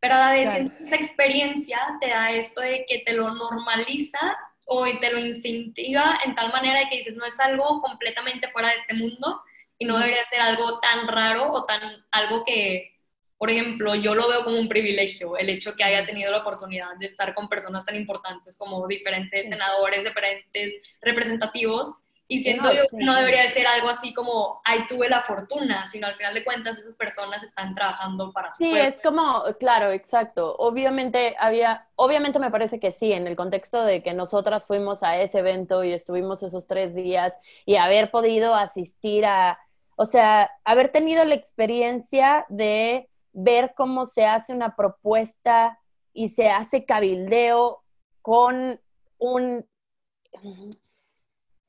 Pero 0.00 0.14
a 0.14 0.18
la 0.18 0.32
vez 0.32 0.48
Claro. 0.50 0.70
esa 0.80 0.96
experiencia 0.96 1.78
te 2.00 2.08
da 2.08 2.30
esto 2.32 2.60
de 2.60 2.84
que 2.88 2.98
te 2.98 3.12
lo 3.12 3.32
normaliza 3.34 4.36
o 4.66 4.84
te 5.00 5.10
lo 5.12 5.18
incentiva 5.18 6.18
en 6.24 6.34
tal 6.34 6.50
manera 6.52 6.80
de 6.80 6.88
que 6.88 6.96
dices, 6.96 7.14
no 7.16 7.24
es 7.24 7.38
algo 7.40 7.80
completamente 7.80 8.48
fuera 8.50 8.68
de 8.68 8.74
este 8.76 8.94
mundo 8.94 9.40
y 9.78 9.84
no 9.84 9.98
debería 9.98 10.24
ser 10.24 10.40
algo 10.40 10.80
tan 10.80 11.06
raro 11.08 11.52
o 11.52 11.64
tan 11.64 11.80
algo 12.10 12.42
que, 12.44 12.92
por 13.38 13.50
ejemplo, 13.50 13.94
yo 13.94 14.14
lo 14.14 14.28
veo 14.28 14.42
como 14.44 14.58
un 14.58 14.68
privilegio, 14.68 15.36
el 15.36 15.50
hecho 15.50 15.74
que 15.76 15.84
haya 15.84 16.04
tenido 16.04 16.30
la 16.32 16.38
oportunidad 16.38 16.88
de 16.98 17.06
estar 17.06 17.34
con 17.34 17.48
personas 17.48 17.84
tan 17.84 17.94
importantes 17.96 18.56
como 18.58 18.86
diferentes 18.88 19.44
Sí. 19.44 19.50
senadores, 19.52 20.04
diferentes 20.04 20.98
representativos. 21.02 21.92
Y 22.28 22.40
siento 22.40 22.64
no, 22.64 22.74
yo 22.74 22.82
sí. 22.84 22.96
que 22.96 23.04
no 23.04 23.14
debería 23.16 23.42
de 23.42 23.48
ser 23.50 23.66
algo 23.68 23.88
así 23.88 24.12
como, 24.12 24.60
ay, 24.64 24.86
tuve 24.88 25.08
la 25.08 25.22
fortuna, 25.22 25.86
sino 25.86 26.08
al 26.08 26.16
final 26.16 26.34
de 26.34 26.44
cuentas 26.44 26.76
esas 26.76 26.96
personas 26.96 27.42
están 27.44 27.74
trabajando 27.74 28.32
para 28.32 28.50
su 28.50 28.64
Sí, 28.64 28.70
pueblo. 28.70 28.88
es 28.88 29.00
como, 29.00 29.44
claro, 29.60 29.92
exacto. 29.92 30.54
Obviamente 30.58 31.36
había, 31.38 31.86
obviamente 31.94 32.38
me 32.40 32.50
parece 32.50 32.80
que 32.80 32.90
sí, 32.90 33.12
en 33.12 33.28
el 33.28 33.36
contexto 33.36 33.82
de 33.84 34.02
que 34.02 34.12
nosotras 34.12 34.66
fuimos 34.66 35.04
a 35.04 35.18
ese 35.18 35.38
evento 35.38 35.84
y 35.84 35.92
estuvimos 35.92 36.42
esos 36.42 36.66
tres 36.66 36.94
días 36.94 37.32
y 37.64 37.76
haber 37.76 38.10
podido 38.10 38.54
asistir 38.56 39.24
a, 39.24 39.60
o 39.94 40.06
sea, 40.06 40.50
haber 40.64 40.90
tenido 40.90 41.24
la 41.24 41.36
experiencia 41.36 42.44
de 42.48 43.08
ver 43.32 43.72
cómo 43.76 44.04
se 44.04 44.26
hace 44.26 44.52
una 44.52 44.74
propuesta 44.74 45.78
y 46.12 46.30
se 46.30 46.48
hace 46.50 46.84
cabildeo 46.84 47.84
con 48.20 48.80
un 49.18 49.64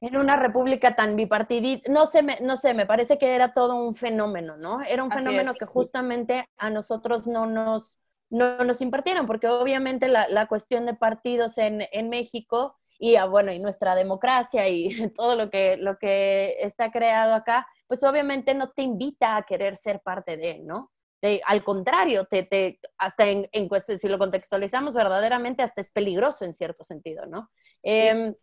en 0.01 0.15
una 0.17 0.35
república 0.35 0.95
tan 0.95 1.15
bipartidista, 1.15 1.91
no 1.91 2.05
sé, 2.05 2.21
me, 2.23 2.37
no 2.41 2.55
sé, 2.57 2.73
me 2.73 2.85
parece 2.85 3.17
que 3.17 3.33
era 3.33 3.51
todo 3.51 3.75
un 3.75 3.95
fenómeno, 3.95 4.55
¿no? 4.57 4.81
Era 4.83 5.03
un 5.03 5.11
Así 5.11 5.13
fenómeno 5.13 5.55
es. 5.55 5.57
que 5.57 5.65
justamente 5.65 6.47
a 6.57 6.69
nosotros 6.69 7.25
no 7.27 7.47
nos, 7.47 7.99
no 8.29 8.63
nos 8.63 8.81
impartieron, 8.81 9.25
porque 9.25 9.47
obviamente 9.47 10.07
la, 10.07 10.27
la 10.29 10.47
cuestión 10.47 10.85
de 10.85 10.93
partidos 10.93 11.57
en, 11.57 11.87
en 11.91 12.09
México 12.09 12.77
y, 12.99 13.15
ah, 13.15 13.25
bueno, 13.25 13.51
y 13.51 13.59
nuestra 13.59 13.95
democracia 13.95 14.67
y 14.69 14.89
todo 15.15 15.35
lo 15.35 15.49
que, 15.49 15.77
lo 15.77 15.97
que 15.97 16.57
está 16.61 16.91
creado 16.91 17.33
acá, 17.33 17.67
pues 17.87 18.03
obviamente 18.03 18.53
no 18.53 18.69
te 18.71 18.83
invita 18.83 19.35
a 19.37 19.43
querer 19.43 19.77
ser 19.77 20.01
parte 20.01 20.37
de, 20.37 20.59
¿no? 20.59 20.91
De- 21.21 21.41
al 21.45 21.63
contrario, 21.63 22.25
te, 22.25 22.43
te, 22.43 22.79
hasta 22.99 23.27
en, 23.27 23.47
en 23.51 23.67
cuestión, 23.67 23.97
si 23.97 24.07
lo 24.07 24.19
contextualizamos 24.19 24.93
verdaderamente, 24.93 25.63
hasta 25.63 25.81
es 25.81 25.91
peligroso 25.91 26.45
en 26.45 26.53
cierto 26.53 26.83
sentido, 26.83 27.25
¿no? 27.25 27.49
Em, 27.81 28.35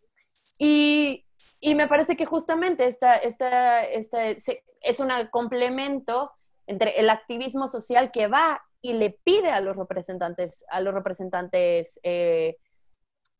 y, 0.59 1.24
y 1.65 1.73
me 1.73 1.87
parece 1.87 2.15
que 2.15 2.27
justamente 2.27 2.85
esta, 2.85 3.15
esta, 3.15 3.81
esta, 3.81 4.27
es 4.27 4.99
un 4.99 5.09
complemento 5.31 6.31
entre 6.67 6.99
el 6.99 7.09
activismo 7.09 7.67
social 7.67 8.11
que 8.11 8.27
va 8.27 8.61
y 8.81 8.93
le 8.93 9.09
pide 9.09 9.49
a 9.49 9.61
los 9.61 9.75
representantes, 9.75 10.63
a 10.69 10.79
los 10.81 10.93
representantes 10.93 11.99
eh, 12.03 12.57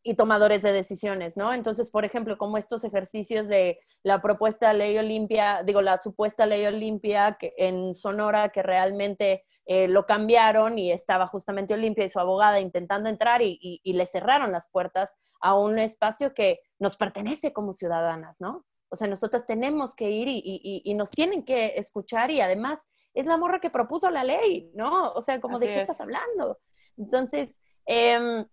y 0.02 0.14
tomadores 0.14 0.62
de 0.62 0.72
decisiones, 0.72 1.36
¿no? 1.36 1.52
Entonces, 1.52 1.88
por 1.88 2.04
ejemplo, 2.04 2.36
como 2.36 2.58
estos 2.58 2.82
ejercicios 2.82 3.46
de 3.46 3.78
la 4.02 4.20
propuesta 4.20 4.72
ley 4.72 4.98
Olimpia, 4.98 5.62
digo, 5.64 5.80
la 5.80 5.96
supuesta 5.96 6.46
ley 6.46 6.66
Olimpia 6.66 7.36
que, 7.38 7.54
en 7.56 7.94
Sonora 7.94 8.48
que 8.48 8.64
realmente 8.64 9.44
eh, 9.66 9.86
lo 9.86 10.04
cambiaron 10.04 10.80
y 10.80 10.90
estaba 10.90 11.28
justamente 11.28 11.74
Olimpia 11.74 12.04
y 12.04 12.08
su 12.08 12.18
abogada 12.18 12.58
intentando 12.58 13.08
entrar 13.08 13.40
y 13.42 13.80
le 13.84 14.06
cerraron 14.06 14.50
las 14.50 14.68
puertas 14.68 15.14
a 15.40 15.58
un 15.58 15.78
espacio 15.78 16.34
que 16.34 16.60
nos 16.78 16.96
pertenece 16.96 17.52
como 17.52 17.72
ciudadanas, 17.72 18.40
¿no? 18.40 18.64
O 18.88 18.96
sea, 18.96 19.08
nosotras 19.08 19.46
tenemos 19.46 19.94
que 19.94 20.10
ir 20.10 20.28
y, 20.28 20.38
y- 20.38 20.60
y- 20.62 20.82
y 20.90 20.94
nos 20.94 21.10
tienen 21.10 21.44
que 21.44 21.74
escuchar 21.76 22.30
y 22.30 22.40
además 22.40 22.80
es 23.14 23.26
la 23.26 23.36
morra 23.36 23.60
que 23.60 23.70
propuso 23.70 24.10
la 24.10 24.24
ley, 24.24 24.70
¿no? 24.74 25.10
O 25.12 25.20
sea, 25.22 25.40
como 25.40 25.56
Así 25.56 25.66
de 25.66 25.72
qué 25.74 25.82
es. 25.82 25.88
estás 25.90 26.00
hablando. 26.02 26.58
Entonces, 26.96 27.58
em, 27.86 28.46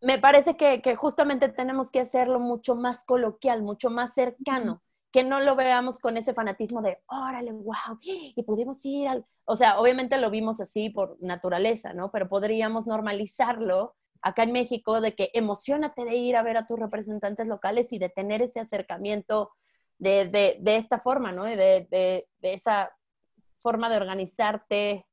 me 0.00 0.18
parece 0.18 0.56
que, 0.56 0.80
que 0.80 0.94
justamente 0.96 1.48
tenemos 1.48 1.90
que 1.90 2.00
hacerlo 2.00 2.38
mucho 2.38 2.74
más 2.76 3.04
coloquial, 3.04 3.62
mucho 3.62 3.90
más 3.90 4.14
cercano, 4.14 4.82
que 5.10 5.24
no 5.24 5.40
lo 5.40 5.56
veamos 5.56 5.98
con 5.98 6.16
ese 6.16 6.34
fanatismo 6.34 6.82
de, 6.82 6.98
órale, 7.08 7.52
wow, 7.52 7.98
y 8.02 8.42
pudimos 8.44 8.84
ir 8.84 9.08
al... 9.08 9.26
O 9.44 9.56
sea, 9.56 9.80
obviamente 9.80 10.18
lo 10.18 10.30
vimos 10.30 10.60
así 10.60 10.90
por 10.90 11.16
naturaleza, 11.20 11.94
¿no? 11.94 12.10
Pero 12.12 12.28
podríamos 12.28 12.86
normalizarlo 12.86 13.96
acá 14.22 14.42
en 14.42 14.52
México 14.52 15.00
de 15.00 15.14
que 15.14 15.30
emocionate 15.34 16.04
de 16.04 16.16
ir 16.16 16.36
a 16.36 16.42
ver 16.42 16.56
a 16.56 16.66
tus 16.66 16.78
representantes 16.78 17.48
locales 17.48 17.92
y 17.92 17.98
de 17.98 18.08
tener 18.08 18.42
ese 18.42 18.60
acercamiento 18.60 19.50
de, 19.98 20.26
de, 20.28 20.56
de 20.60 20.76
esta 20.76 20.98
forma, 20.98 21.32
¿no? 21.32 21.44
De, 21.44 21.86
de 21.90 22.26
esa 22.42 22.92
forma 23.60 23.88
de 23.88 23.96
organizarte 23.96 25.06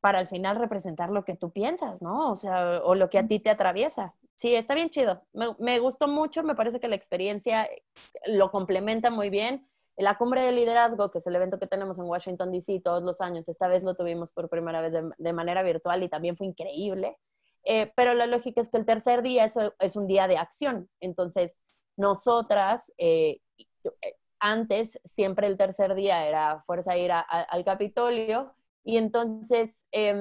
para 0.00 0.20
al 0.20 0.28
final 0.28 0.56
representar 0.56 1.10
lo 1.10 1.24
que 1.24 1.36
tú 1.36 1.50
piensas, 1.50 2.02
¿no? 2.02 2.30
O 2.30 2.36
sea, 2.36 2.80
o 2.84 2.94
lo 2.94 3.10
que 3.10 3.18
a 3.18 3.26
ti 3.26 3.40
te 3.40 3.50
atraviesa. 3.50 4.14
Sí, 4.34 4.54
está 4.54 4.74
bien 4.74 4.90
chido. 4.90 5.22
Me, 5.32 5.48
me 5.58 5.78
gustó 5.80 6.06
mucho, 6.06 6.42
me 6.44 6.54
parece 6.54 6.78
que 6.78 6.88
la 6.88 6.94
experiencia 6.94 7.68
lo 8.26 8.50
complementa 8.50 9.10
muy 9.10 9.30
bien. 9.30 9.66
La 9.98 10.16
cumbre 10.16 10.40
de 10.42 10.52
liderazgo, 10.52 11.10
que 11.10 11.18
es 11.18 11.26
el 11.26 11.36
evento 11.36 11.58
que 11.58 11.66
tenemos 11.66 11.98
en 11.98 12.04
Washington, 12.04 12.50
D.C. 12.50 12.80
todos 12.84 13.02
los 13.02 13.20
años, 13.20 13.48
esta 13.48 13.68
vez 13.68 13.82
lo 13.82 13.94
tuvimos 13.94 14.30
por 14.30 14.48
primera 14.48 14.80
vez 14.80 14.92
de, 14.92 15.10
de 15.18 15.32
manera 15.32 15.62
virtual 15.62 16.02
y 16.02 16.08
también 16.08 16.36
fue 16.36 16.46
increíble. 16.46 17.16
Eh, 17.64 17.92
pero 17.96 18.14
la 18.14 18.26
lógica 18.26 18.60
es 18.60 18.70
que 18.70 18.78
el 18.78 18.86
tercer 18.86 19.22
día 19.22 19.44
es, 19.44 19.54
es 19.80 19.96
un 19.96 20.06
día 20.06 20.28
de 20.28 20.38
acción. 20.38 20.88
Entonces, 21.00 21.58
nosotras, 21.96 22.92
eh, 22.96 23.40
antes, 24.40 24.98
siempre 25.04 25.46
el 25.46 25.56
tercer 25.56 25.94
día 25.94 26.26
era 26.26 26.62
fuerza 26.66 26.96
ir 26.96 27.12
a, 27.12 27.20
a, 27.20 27.42
al 27.42 27.64
Capitolio 27.64 28.54
y 28.84 28.96
entonces 28.96 29.84
eh, 29.92 30.14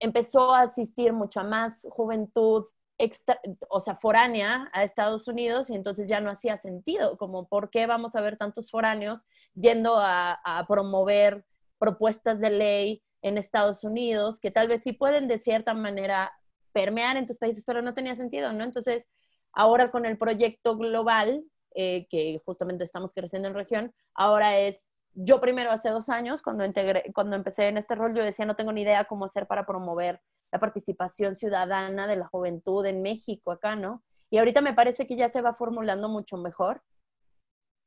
empezó 0.00 0.52
a 0.52 0.62
asistir 0.62 1.12
mucha 1.12 1.42
más 1.42 1.74
juventud, 1.88 2.64
extra, 2.98 3.40
o 3.68 3.80
sea, 3.80 3.96
foránea 3.96 4.70
a 4.72 4.84
Estados 4.84 5.26
Unidos 5.28 5.70
y 5.70 5.74
entonces 5.74 6.08
ya 6.08 6.20
no 6.20 6.30
hacía 6.30 6.56
sentido, 6.56 7.16
como 7.18 7.48
por 7.48 7.70
qué 7.70 7.86
vamos 7.86 8.14
a 8.14 8.20
ver 8.20 8.36
tantos 8.36 8.70
foráneos 8.70 9.24
yendo 9.54 9.96
a, 9.98 10.64
promover 10.68 11.44
propuestas 11.78 12.40
de 12.40 12.50
ley 12.50 13.02
en 13.22 13.38
Estados 13.38 13.84
Unidos 13.84 14.38
que 14.40 14.50
tal 14.50 14.68
vez 14.68 14.82
sí 14.82 14.92
pueden 14.92 15.28
de 15.28 15.38
cierta 15.38 15.74
manera 15.74 16.32
permear 16.72 17.16
en 17.16 17.26
tus 17.26 17.38
países, 17.38 17.64
pero 17.66 17.82
no 17.82 17.94
tenía 17.94 18.14
sentido, 18.14 18.52
¿no? 18.52 18.64
Entonces, 18.64 19.06
ahora 19.52 19.90
con 19.90 20.06
el 20.06 20.18
proyecto 20.18 20.76
global, 20.76 21.44
eh, 21.74 22.06
que 22.08 22.40
justamente 22.44 22.84
estamos 22.84 23.12
creciendo 23.12 23.48
en 23.48 23.54
región, 23.54 23.94
ahora 24.14 24.58
es 24.58 24.86
yo 25.14 25.40
primero 25.40 25.70
hace 25.70 25.90
dos 25.90 26.08
años, 26.08 26.42
cuando, 26.42 26.64
integré, 26.64 27.04
cuando 27.14 27.36
empecé 27.36 27.68
en 27.68 27.78
este 27.78 27.94
rol, 27.94 28.14
yo 28.14 28.24
decía, 28.24 28.46
no 28.46 28.56
tengo 28.56 28.72
ni 28.72 28.82
idea 28.82 29.04
cómo 29.04 29.24
hacer 29.24 29.46
para 29.46 29.64
promover 29.64 30.20
la 30.54 30.60
participación 30.60 31.34
ciudadana 31.34 32.06
de 32.06 32.14
la 32.14 32.28
juventud 32.28 32.86
en 32.86 33.02
México 33.02 33.50
acá, 33.50 33.74
¿no? 33.74 34.04
Y 34.30 34.38
ahorita 34.38 34.60
me 34.60 34.72
parece 34.72 35.04
que 35.04 35.16
ya 35.16 35.28
se 35.28 35.42
va 35.42 35.52
formulando 35.52 36.08
mucho 36.08 36.36
mejor. 36.36 36.80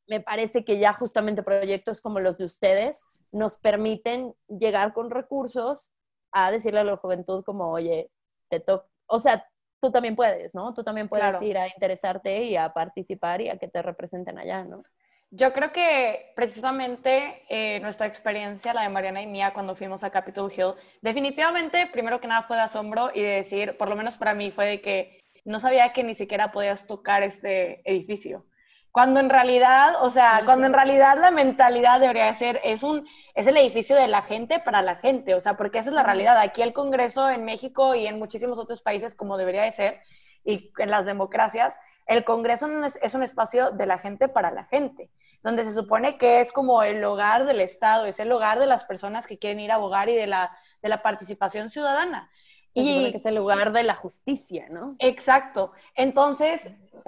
Me 0.06 0.20
parece 0.20 0.66
que 0.66 0.78
ya 0.78 0.92
justamente 0.92 1.44
proyectos 1.44 2.02
como 2.02 2.20
los 2.20 2.38
de 2.38 2.44
ustedes 2.44 3.00
nos 3.32 3.56
permiten 3.56 4.34
llegar 4.48 4.92
con 4.94 5.10
recursos 5.10 5.92
a 6.34 6.52
decirle 6.52 6.82
a 6.82 6.84
la 6.84 6.98
juventud 6.98 7.42
como, 7.46 7.72
oye, 7.72 8.12
te 8.50 8.60
toca, 8.60 8.86
o 9.06 9.20
sea, 9.20 9.48
tú 9.82 9.90
también 9.90 10.18
puedes, 10.18 10.54
¿no? 10.54 10.74
Tú 10.74 10.84
también 10.84 11.08
puedes 11.08 11.30
claro. 11.30 11.46
ir 11.46 11.58
a 11.58 11.70
interesarte 11.70 12.44
y 12.44 12.58
a 12.58 12.68
participar 12.68 13.40
y 13.40 13.48
a 13.48 13.58
que 13.58 13.70
te 13.70 13.82
representen 13.82 14.38
allá, 14.38 14.66
¿no? 14.66 14.84
Yo 15.30 15.52
creo 15.52 15.74
que 15.74 16.32
precisamente 16.36 17.44
eh, 17.50 17.80
nuestra 17.82 18.08
experiencia, 18.08 18.74
la 18.74 18.84
de 18.84 18.90
Mariana 18.90 19.22
y 19.22 19.28
mía, 19.28 19.52
cuando 19.54 19.76
fuimos 19.76 20.04
a 20.06 20.10
Capitol 20.10 20.52
Hill, 20.56 20.74
definitivamente, 21.02 21.88
primero 21.88 22.22
que 22.22 22.28
nada, 22.28 22.44
fue 22.44 22.56
de 22.56 22.64
asombro 22.64 23.12
y 23.14 23.22
de 23.22 23.30
decir, 23.30 23.78
por 23.78 23.90
lo 23.90 23.98
menos 23.98 24.16
para 24.16 24.34
mí, 24.34 24.52
fue 24.52 24.66
de 24.68 24.82
que 24.82 25.26
no 25.44 25.60
sabía 25.60 25.92
que 25.92 26.04
ni 26.04 26.16
siquiera 26.16 26.52
podías 26.54 26.88
tocar 26.88 27.24
este 27.24 27.82
edificio. 27.90 28.46
Cuando 28.92 29.20
en 29.20 29.30
realidad, 29.30 29.96
o 30.02 30.10
sea, 30.10 30.44
cuando 30.46 30.66
en 30.66 30.74
realidad 30.74 31.18
la 31.20 31.30
mentalidad 31.30 32.00
debería 32.00 32.34
ser, 32.34 32.62
es, 32.64 32.82
un, 32.82 33.06
es 33.36 33.48
el 33.48 33.58
edificio 33.58 33.98
de 33.98 34.08
la 34.08 34.22
gente 34.22 34.60
para 34.60 34.82
la 34.82 34.96
gente, 34.96 35.36
o 35.36 35.42
sea, 35.42 35.58
porque 35.58 35.80
esa 35.80 35.90
es 35.90 35.96
la 35.96 36.04
realidad. 36.04 36.38
Aquí 36.38 36.62
el 36.62 36.74
Congreso 36.74 37.30
en 37.30 37.44
México 37.46 37.96
y 37.96 38.08
en 38.08 38.18
muchísimos 38.18 38.58
otros 38.60 38.82
países, 38.82 39.14
como 39.14 39.38
debería 39.38 39.64
de 39.64 39.72
ser, 39.72 40.02
y 40.48 40.72
en 40.78 40.90
las 40.90 41.06
democracias, 41.06 41.78
el 42.06 42.24
Congreso 42.24 42.70
es 43.02 43.14
un 43.14 43.22
espacio 43.22 43.72
de 43.72 43.86
la 43.86 44.00
gente 44.00 44.30
para 44.30 44.50
la 44.50 44.64
gente, 44.64 45.12
donde 45.44 45.66
se 45.66 45.74
supone 45.74 46.18
que 46.18 46.40
es 46.40 46.54
como 46.54 46.82
el 46.84 47.04
hogar 47.04 47.46
del 47.46 47.60
Estado, 47.60 48.06
es 48.06 48.20
el 48.22 48.32
hogar 48.32 48.58
de 48.58 48.66
las 48.66 48.86
personas 48.86 49.28
que 49.28 49.38
quieren 49.38 49.60
ir 49.60 49.74
a 49.74 49.76
abogar 49.76 50.08
y 50.08 50.16
de 50.16 50.26
la, 50.26 50.58
de 50.82 50.88
la 50.88 51.02
participación 51.02 51.70
ciudadana. 51.70 52.32
Se 52.74 52.82
y 52.82 53.12
que 53.12 53.18
es 53.18 53.26
el 53.26 53.36
lugar 53.36 53.74
de 53.74 53.84
la 53.84 53.96
justicia, 53.96 54.68
¿no? 54.70 54.96
Exacto. 55.00 55.74
Entonces, 55.96 56.62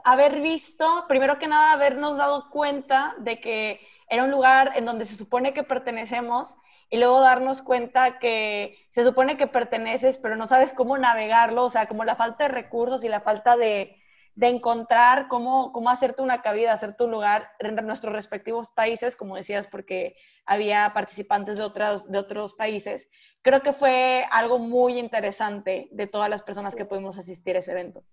haber 0.04 0.42
visto, 0.42 1.06
primero 1.08 1.40
que 1.40 1.48
nada, 1.48 1.72
habernos 1.72 2.18
dado 2.18 2.50
cuenta 2.50 3.16
de 3.20 3.40
que 3.40 3.80
era 4.10 4.26
un 4.26 4.32
lugar 4.32 4.74
en 4.76 4.84
donde 4.84 5.06
se 5.06 5.16
supone 5.16 5.54
que 5.54 5.64
pertenecemos 5.64 6.56
y 6.90 6.98
luego 6.98 7.22
darnos 7.22 7.62
cuenta 7.62 8.18
que 8.18 8.78
se 8.92 9.04
supone 9.04 9.38
que 9.38 9.48
perteneces, 9.48 10.18
pero 10.18 10.36
no 10.36 10.48
sabes 10.48 10.74
cómo 10.74 10.98
navegarlo, 10.98 11.66
o 11.66 11.70
sea, 11.70 11.88
como 11.88 12.04
la 12.04 12.16
falta 12.16 12.46
de 12.46 12.54
recursos 12.54 13.04
y 13.04 13.10
la 13.10 13.22
falta 13.22 13.56
de, 13.58 13.96
de 14.36 14.48
encontrar 14.48 15.28
cómo, 15.28 15.72
cómo 15.72 15.90
hacerte 15.90 16.22
una 16.22 16.42
cabida, 16.42 16.74
hacerte 16.74 17.04
un 17.04 17.12
lugar 17.12 17.50
en 17.60 17.76
nuestros 17.86 18.14
respectivos 18.14 18.72
países, 18.72 19.16
como 19.16 19.36
decías, 19.36 19.68
porque 19.68 20.16
había 20.46 20.92
participantes 20.94 21.58
de 21.58 21.64
otros, 21.64 22.10
de 22.10 22.18
otros 22.18 22.54
países. 22.54 23.10
Creo 23.42 23.62
que 23.62 23.74
fue 23.74 24.26
algo 24.32 24.58
muy 24.58 24.98
interesante 24.98 25.90
de 25.92 26.08
todas 26.08 26.30
las 26.30 26.42
personas 26.42 26.76
que 26.76 26.86
pudimos 26.86 27.18
asistir 27.18 27.56
a 27.56 27.60
ese 27.60 27.72
evento. 27.72 28.04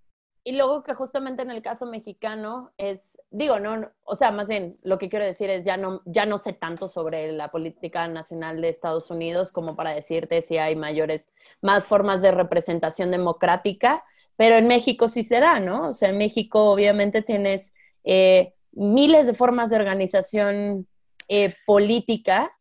Y 0.44 0.56
luego 0.56 0.82
que 0.82 0.94
justamente 0.94 1.42
en 1.42 1.50
el 1.50 1.62
caso 1.62 1.86
mexicano 1.86 2.72
es, 2.76 3.15
digo, 3.30 3.58
no, 3.58 3.90
o 4.04 4.16
sea, 4.16 4.30
más 4.30 4.48
bien 4.48 4.74
lo 4.82 4.98
que 4.98 5.08
quiero 5.08 5.24
decir 5.24 5.50
es 5.50 5.64
ya 5.64 5.76
no, 5.76 6.02
ya 6.04 6.26
no 6.26 6.38
sé 6.38 6.52
tanto 6.52 6.88
sobre 6.88 7.32
la 7.32 7.48
política 7.48 8.06
nacional 8.08 8.60
de 8.60 8.68
Estados 8.68 9.10
Unidos 9.10 9.52
como 9.52 9.76
para 9.76 9.90
decirte 9.90 10.42
si 10.42 10.58
hay 10.58 10.76
mayores, 10.76 11.26
más 11.62 11.86
formas 11.86 12.22
de 12.22 12.30
representación 12.30 13.10
democrática, 13.10 14.04
pero 14.36 14.56
en 14.56 14.68
México 14.68 15.08
sí 15.08 15.22
se 15.22 15.40
da, 15.40 15.60
¿no? 15.60 15.88
O 15.88 15.92
sea, 15.92 16.10
en 16.10 16.18
México 16.18 16.70
obviamente 16.70 17.22
tienes 17.22 17.72
eh, 18.04 18.52
miles 18.72 19.26
de 19.26 19.34
formas 19.34 19.70
de 19.70 19.76
organización 19.76 20.86
eh, 21.28 21.54
política 21.66 22.52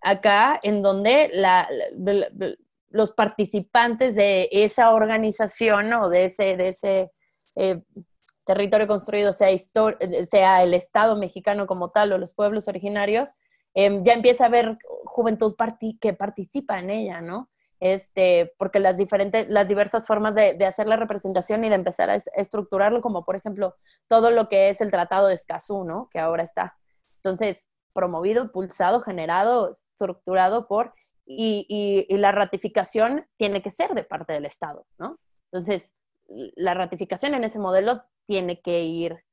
acá 0.00 0.60
en 0.62 0.82
donde 0.82 1.30
la, 1.32 1.68
los 2.90 3.12
participantes 3.12 4.14
de 4.14 4.48
esa 4.52 4.92
organización 4.92 5.92
o 5.94 6.08
de 6.08 6.26
ese, 6.26 6.56
de 6.56 6.68
ese 6.68 7.10
eh, 7.56 7.82
territorio 8.44 8.86
construido 8.86 9.32
sea, 9.32 9.48
sea 10.30 10.62
el 10.62 10.74
Estado 10.74 11.16
mexicano 11.16 11.66
como 11.66 11.90
tal 11.90 12.12
o 12.12 12.18
los 12.18 12.34
pueblos 12.34 12.68
originarios, 12.68 13.30
em, 13.74 14.04
ya 14.04 14.12
empieza 14.12 14.44
a 14.44 14.46
haber 14.48 14.76
juventud 15.04 15.54
que 16.00 16.12
participa 16.12 16.78
en 16.78 16.90
ella, 16.90 17.20
¿no? 17.20 17.50
Este, 17.80 18.54
porque 18.56 18.78
las 18.80 18.96
diferentes, 18.96 19.48
las 19.48 19.68
diversas 19.68 20.06
formas 20.06 20.34
de, 20.34 20.64
hacer 20.64 20.86
la 20.86 20.96
representación 20.96 21.64
y 21.64 21.68
de 21.68 21.74
empezar 21.74 22.08
a 22.08 22.16
estructurarlo, 22.36 23.00
como 23.00 23.24
por 23.24 23.36
ejemplo 23.36 23.74
todo 24.06 24.30
lo 24.30 24.48
que 24.48 24.70
es 24.70 24.80
el 24.80 24.90
Tratado 24.90 25.26
de 25.28 25.34
Escazú, 25.34 25.84
¿no? 25.84 26.08
Que 26.10 26.18
ahora 26.18 26.44
está. 26.44 26.78
Entonces, 27.16 27.68
promovido, 27.92 28.44
impulsado, 28.44 29.00
generado, 29.00 29.70
estructurado 29.70 30.66
por, 30.66 30.94
y, 31.26 31.66
y 32.08 32.16
la 32.16 32.32
ratificación 32.32 33.26
tiene 33.36 33.62
que 33.62 33.70
ser 33.70 33.94
de 33.94 34.04
parte 34.04 34.32
del 34.32 34.46
Estado, 34.46 34.86
¿no? 34.98 35.18
Entonces, 35.50 35.92
la 36.56 36.74
ratificación 36.74 37.34
en 37.34 37.44
ese 37.44 37.58
modelo 37.58 38.02
tiene 38.26 38.60
que 38.60 38.82
ir, 38.84 39.24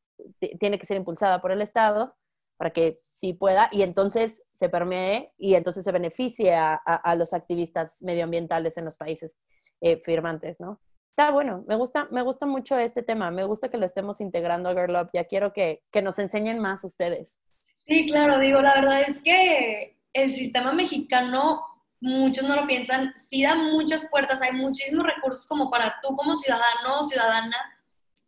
tiene 0.60 0.80
que 0.80 0.86
ser 0.86 0.98
impulsada 0.98 1.42
por 1.42 1.52
el 1.52 1.62
Estado 1.62 2.16
para 2.58 2.72
que 2.72 3.00
sí 3.12 3.34
pueda 3.34 3.70
y 3.72 3.82
entonces 3.82 4.42
se 4.54 4.70
permee 4.70 5.34
y 5.38 5.56
entonces 5.56 5.84
se 5.84 5.92
beneficie 5.92 6.54
a, 6.54 7.16
los 7.18 7.34
activistas 7.34 7.98
medioambientales 8.02 8.78
en 8.78 8.86
los 8.86 8.98
países 8.98 9.36
eh, 9.82 10.00
firmantes, 10.04 10.60
¿no? 10.60 10.80
Está 11.10 11.32
bueno, 11.32 11.64
me 11.68 11.76
gusta, 11.76 12.08
me 12.12 12.22
gusta 12.22 12.46
mucho 12.46 12.78
este 12.78 13.02
tema, 13.02 13.32
me 13.32 13.44
gusta 13.44 13.70
que 13.70 13.78
lo 13.78 13.86
estemos 13.86 14.22
integrando 14.22 14.70
a 14.70 14.74
Girl 14.74 14.96
Up, 14.96 15.10
ya 15.12 15.26
quiero 15.26 15.54
que, 15.54 15.82
que 15.92 16.04
nos 16.04 16.20
enseñen 16.20 16.60
más 16.60 16.84
ustedes. 16.84 17.40
Sí, 17.88 18.06
claro, 18.06 18.38
digo, 18.38 18.62
la 18.62 18.76
verdad 18.76 19.02
es 19.08 19.22
que 19.22 19.98
el 20.14 20.32
sistema 20.32 20.72
mexicano 20.72 21.64
muchos 22.00 22.48
no 22.48 22.56
lo 22.56 22.68
piensan, 22.68 23.14
sí 23.16 23.44
da 23.44 23.56
muchas 23.56 24.08
puertas, 24.10 24.42
hay 24.42 24.54
muchísimos 24.54 25.06
recursos 25.06 25.48
como 25.48 25.70
para 25.70 25.96
tú 26.02 26.16
como 26.16 26.36
ciudadano 26.36 27.00
o 27.00 27.04
ciudadana 27.04 27.58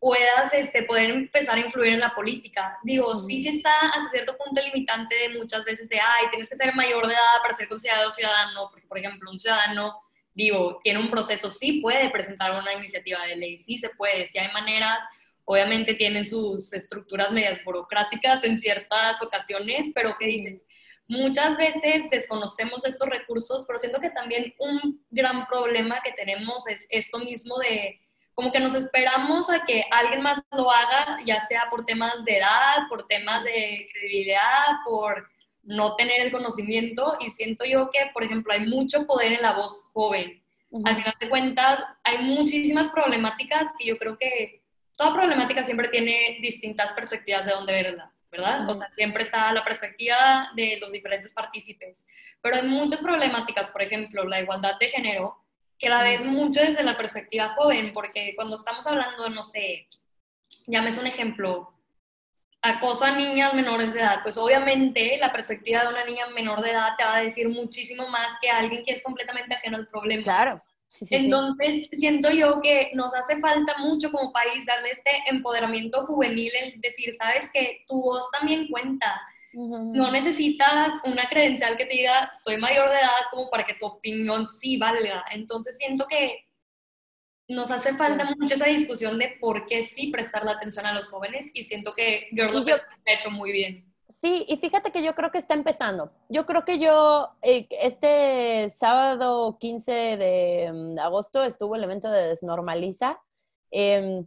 puedas 0.04 0.54
este, 0.54 0.84
poder 0.84 1.12
empezar 1.12 1.56
a 1.56 1.62
influir 1.62 1.94
en 1.94 2.02
la 2.02 2.14
política. 2.14 2.78
Digo, 2.84 3.16
sí, 3.16 3.42
sí 3.42 3.48
está 3.48 3.72
hasta 3.88 4.10
cierto 4.10 4.36
punto 4.38 4.62
limitante 4.62 5.16
de 5.16 5.40
muchas 5.40 5.64
veces 5.64 5.88
de, 5.88 5.98
ay, 5.98 6.26
tienes 6.30 6.50
que 6.50 6.58
ser 6.58 6.76
mayor 6.76 7.08
de 7.08 7.14
edad 7.14 7.42
para 7.42 7.56
ser 7.56 7.70
considerado 7.70 8.12
ciudadano, 8.12 8.68
porque 8.70 8.86
por 8.86 8.98
ejemplo 8.98 9.32
un 9.32 9.40
ciudadano, 9.40 10.02
digo, 10.34 10.82
tiene 10.84 11.00
un 11.00 11.10
proceso, 11.10 11.50
sí 11.50 11.80
puede 11.80 12.10
presentar 12.10 12.52
una 12.52 12.74
iniciativa 12.74 13.26
de 13.26 13.38
ley, 13.38 13.56
sí 13.56 13.78
se 13.78 13.92
puede, 13.92 14.26
sí 14.26 14.38
hay 14.38 14.52
maneras, 14.52 15.02
obviamente 15.46 15.94
tienen 15.94 16.26
sus 16.26 16.74
estructuras 16.74 17.32
medias 17.32 17.64
burocráticas 17.64 18.44
en 18.44 18.60
ciertas 18.60 19.22
ocasiones, 19.22 19.90
pero 19.96 20.18
¿qué 20.20 20.26
dices? 20.26 20.66
Muchas 21.08 21.56
veces 21.56 22.04
desconocemos 22.12 22.84
estos 22.84 23.08
recursos, 23.08 23.64
pero 23.66 23.80
siento 23.80 24.02
que 24.02 24.10
también 24.10 24.54
un 24.60 25.02
gran 25.12 25.48
problema 25.48 26.02
que 26.04 26.12
tenemos 26.12 26.68
es 26.68 26.88
esto 26.90 27.20
mismo 27.20 27.58
de 27.60 27.96
como 28.34 28.52
que 28.52 28.60
nos 28.60 28.74
esperamos 28.74 29.50
a 29.50 29.64
que 29.66 29.84
alguien 29.92 30.22
más 30.22 30.42
lo 30.52 30.72
haga, 30.72 31.20
ya 31.26 31.40
sea 31.42 31.68
por 31.70 31.86
temas 31.86 32.24
de 32.26 32.38
edad, 32.38 32.88
por 32.90 33.06
temas 33.08 33.44
de 33.44 33.90
credibilidad, 33.92 34.80
por 34.86 35.30
no 35.62 35.96
tener 35.96 36.22
el 36.22 36.32
conocimiento 36.32 37.14
y 37.20 37.30
siento 37.30 37.64
yo 37.64 37.90
que, 37.90 38.10
por 38.14 38.24
ejemplo, 38.24 38.54
hay 38.54 38.68
mucho 38.68 39.06
poder 39.06 39.34
en 39.34 39.42
la 39.42 39.54
voz 39.54 39.90
joven. 39.94 40.42
Al 40.86 40.96
final 40.96 41.14
de 41.20 41.30
cuentas, 41.30 41.86
hay 42.04 42.18
muchísimas 42.24 42.90
problemáticas 42.90 43.72
que 43.78 43.86
yo 43.86 43.98
creo 43.98 44.18
que 44.18 44.64
toda 44.98 45.14
problemática 45.14 45.64
siempre 45.64 45.88
tiene 45.90 46.40
distintas 46.42 46.94
perspectivas 46.94 47.46
de 47.46 47.52
dónde 47.52 47.74
verlas. 47.74 48.24
¿verdad? 48.34 48.68
O 48.68 48.74
sea, 48.74 48.90
siempre 48.92 49.22
está 49.22 49.54
la 49.54 49.64
perspectiva 49.64 50.50
de 50.56 50.78
los 50.82 50.92
diferentes 50.92 51.34
partícipes. 51.34 52.06
Pero 52.42 52.56
hay 52.56 52.64
muchas 52.64 53.00
problemáticas, 53.00 53.70
por 53.70 53.84
ejemplo, 53.84 54.26
la 54.26 54.42
igualdad 54.42 54.80
de 54.80 54.90
género, 54.90 55.38
que 55.78 55.90
la 55.90 56.04
ves 56.04 56.26
mucho 56.26 56.62
desde 56.62 56.84
la 56.84 56.98
perspectiva 56.98 57.50
joven, 57.50 57.92
porque 57.94 58.34
cuando 58.36 58.56
estamos 58.56 58.86
hablando, 58.88 59.30
no 59.30 59.44
sé, 59.44 59.88
llames 60.68 60.98
un 60.98 61.08
ejemplo, 61.08 61.70
acoso 62.62 63.04
a 63.04 63.12
niñas 63.12 63.54
menores 63.54 63.94
de 63.94 64.00
edad, 64.00 64.20
pues 64.24 64.38
obviamente 64.38 65.18
la 65.18 65.34
perspectiva 65.34 65.82
de 65.82 65.90
una 65.90 66.06
niña 66.06 66.28
menor 66.28 66.62
de 66.62 66.72
edad 66.72 66.96
te 66.98 67.04
va 67.04 67.18
a 67.18 67.22
decir 67.22 67.50
muchísimo 67.50 68.08
más 68.08 68.38
que 68.42 68.50
alguien 68.50 68.84
que 68.86 68.94
es 68.94 69.04
completamente 69.04 69.54
ajeno 69.54 69.78
al 69.78 69.88
problema. 69.88 70.24
Claro. 70.24 70.64
Entonces, 71.10 71.90
siento 71.92 72.30
yo 72.30 72.62
que 72.62 72.92
nos 72.94 73.14
hace 73.16 73.40
falta 73.40 73.78
mucho 73.80 74.12
como 74.12 74.32
país 74.32 74.66
darle 74.66 74.92
este 74.92 75.12
empoderamiento 75.28 76.06
juvenil, 76.06 76.52
el 76.62 76.80
decir, 76.80 77.14
sabes 77.14 77.52
que 77.52 77.84
tu 77.88 78.02
voz 78.02 78.30
también 78.32 78.68
cuenta. 78.70 79.22
No 79.54 80.12
necesitas 80.12 80.94
una 81.06 81.28
credencial 81.30 81.78
que 81.78 81.86
te 81.86 81.94
diga, 81.94 82.32
soy 82.44 82.58
mayor 82.58 82.90
de 82.90 82.96
edad, 82.96 83.22
como 83.32 83.50
para 83.50 83.64
que 83.64 83.76
tu 83.76 83.86
opinión 83.86 84.50
sí 84.50 84.78
valga. 84.78 85.24
Entonces, 85.32 85.78
siento 85.78 86.08
que 86.08 86.46
nos 87.48 87.70
hace 87.72 87.96
falta 87.96 88.34
mucho 88.38 88.56
esa 88.56 88.66
discusión 88.66 89.20
de 89.20 89.38
por 89.40 89.68
qué 89.68 89.84
sí 89.84 90.12
prestar 90.12 90.44
la 90.44 90.52
atención 90.54 90.86
a 90.86 90.94
los 90.94 91.10
jóvenes 91.10 91.52
y 91.54 91.64
siento 91.64 91.94
que 91.94 92.28
Girl 92.32 92.54
lo 92.54 92.74
ha 92.74 93.12
hecho 93.12 93.30
muy 93.30 93.52
bien. 93.52 93.94
Sí, 94.22 94.46
y 94.48 94.56
fíjate 94.58 94.92
que 94.92 95.04
yo 95.04 95.16
creo 95.16 95.32
que 95.32 95.38
está 95.38 95.54
empezando. 95.54 96.12
Yo 96.30 96.46
creo 96.46 96.64
que 96.64 96.80
yo, 96.80 97.30
eh, 97.42 97.68
este 97.70 98.74
sábado 98.80 99.58
15 99.60 99.92
de 99.92 100.72
mm, 100.74 101.00
agosto 101.00 101.44
estuvo 101.44 101.76
el 101.76 101.84
evento 101.84 102.10
de 102.10 102.30
Desnormaliza 102.30 103.20
em, 103.70 104.26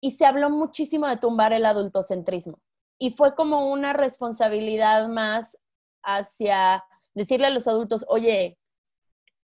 y 0.00 0.10
se 0.10 0.26
habló 0.26 0.50
muchísimo 0.50 1.06
de 1.06 1.16
tumbar 1.16 1.54
el 1.54 1.64
adultocentrismo. 1.64 2.58
Y 2.98 3.10
fue 3.10 3.34
como 3.34 3.68
una 3.68 3.92
responsabilidad 3.92 5.08
más 5.08 5.56
hacia 6.02 6.84
decirle 7.14 7.46
a 7.46 7.50
los 7.50 7.68
adultos, 7.68 8.04
oye, 8.08 8.58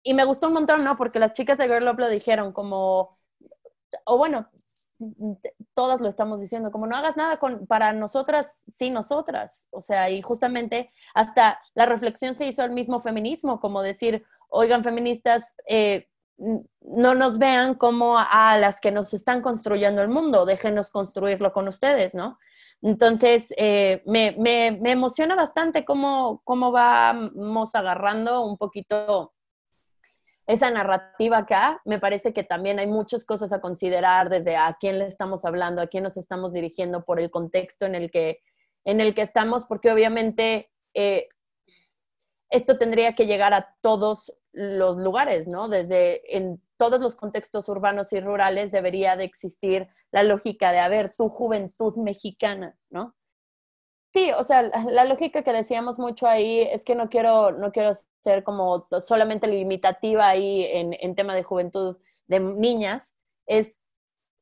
y 0.03 0.15
me 0.15 0.25
gustó 0.25 0.49
un 0.49 0.55
montón, 0.55 0.85
¿no? 0.85 0.97
Porque 0.97 1.19
las 1.19 1.33
chicas 1.33 1.59
de 1.59 1.67
Girl 1.67 1.89
Up 1.89 1.99
lo 1.99 2.09
dijeron 2.09 2.53
como, 2.53 3.19
o 4.05 4.19
bueno, 4.19 4.49
todas 5.75 6.01
lo 6.01 6.09
estamos 6.09 6.41
diciendo, 6.41 6.71
como 6.71 6.87
no 6.87 6.97
hagas 6.97 7.17
nada 7.17 7.39
con, 7.39 7.67
para 7.67 7.93
nosotras, 7.93 8.61
sí, 8.69 8.91
nosotras. 8.91 9.69
O 9.71 9.81
sea, 9.81 10.11
y 10.11 10.23
justamente 10.23 10.91
hasta 11.15 11.61
la 11.75 11.87
reflexión 11.87 12.35
se 12.35 12.47
hizo 12.47 12.63
al 12.63 12.71
mismo 12.71 13.01
feminismo, 13.01 13.61
como 13.61 13.83
decir, 13.83 14.25
oigan, 14.49 14.85
feministas, 14.85 15.55
eh, 15.67 16.09
no 16.37 17.15
nos 17.15 17.39
vean 17.39 17.75
como 17.75 18.17
a 18.19 18.59
las 18.59 18.81
que 18.81 18.91
nos 18.91 19.15
están 19.15 19.41
construyendo 19.41 20.03
el 20.03 20.09
mundo, 20.09 20.47
déjenos 20.47 20.91
construirlo 20.91 21.53
con 21.53 21.69
ustedes, 21.69 22.15
¿no? 22.15 22.39
Entonces, 22.83 23.53
eh, 23.57 24.03
me, 24.05 24.35
me, 24.39 24.79
me, 24.81 24.93
emociona 24.93 25.35
bastante 25.35 25.85
cómo, 25.85 26.43
cómo 26.45 26.71
vamos 26.71 27.75
agarrando 27.75 28.45
un 28.45 28.59
poquito 28.59 29.33
esa 30.47 30.71
narrativa 30.71 31.39
acá, 31.39 31.81
me 31.87 31.99
parece 31.99 32.35
que 32.35 32.45
también 32.45 32.79
hay 32.79 32.87
muchas 32.87 33.25
cosas 33.25 33.53
a 33.53 33.63
considerar 33.63 34.29
desde 34.29 34.57
a 34.57 34.77
quién 34.79 34.99
le 34.99 35.07
estamos 35.07 35.47
hablando, 35.47 35.81
a 35.81 35.87
quién 35.87 36.05
nos 36.05 36.19
estamos 36.19 36.53
dirigiendo 36.53 37.05
por 37.05 37.19
el 37.19 37.31
contexto 37.31 37.87
en 37.87 37.95
el 37.95 38.11
que, 38.11 38.43
en 38.85 39.01
el 39.01 39.15
que 39.15 39.23
estamos, 39.23 39.65
porque 39.67 39.91
obviamente 39.91 40.71
eh, 40.93 41.29
esto 42.51 42.77
tendría 42.77 43.15
que 43.15 43.27
llegar 43.27 43.55
a 43.55 43.75
todos 43.81 44.35
los 44.55 44.97
lugares, 44.97 45.49
¿no? 45.49 45.69
Desde 45.69 46.37
en 46.37 46.63
todos 46.77 47.01
los 47.01 47.17
contextos 47.17 47.69
urbanos 47.69 48.13
y 48.13 48.21
rurales 48.21 48.73
debería 48.73 49.17
de 49.17 49.25
existir 49.25 49.89
la 50.11 50.23
lógica 50.23 50.73
de, 50.73 50.79
haber 50.79 51.11
tu 51.15 51.29
juventud 51.29 51.97
mexicana, 51.97 52.77
¿no? 52.91 53.15
Sí, 54.13 54.31
o 54.31 54.45
sea, 54.45 54.63
la, 54.63 55.05
lógica 55.05 55.43
que 55.43 55.53
decíamos 55.53 55.99
mucho 55.99 56.29
ahí 56.29 56.61
es 56.61 56.85
que 56.85 56.95
no 56.95 57.09
quiero, 57.09 57.51
no 57.51 57.73
quiero 57.73 57.93
ser 58.23 58.45
como 58.45 58.87
solamente 59.01 59.49
limitativa 59.49 60.29
ahí 60.29 60.65
en, 60.65 60.97
en 61.01 61.17
tema 61.17 61.35
de 61.35 61.43
juventud 61.43 61.97
de 62.29 62.39
niñas, 62.41 63.13
es 63.47 63.77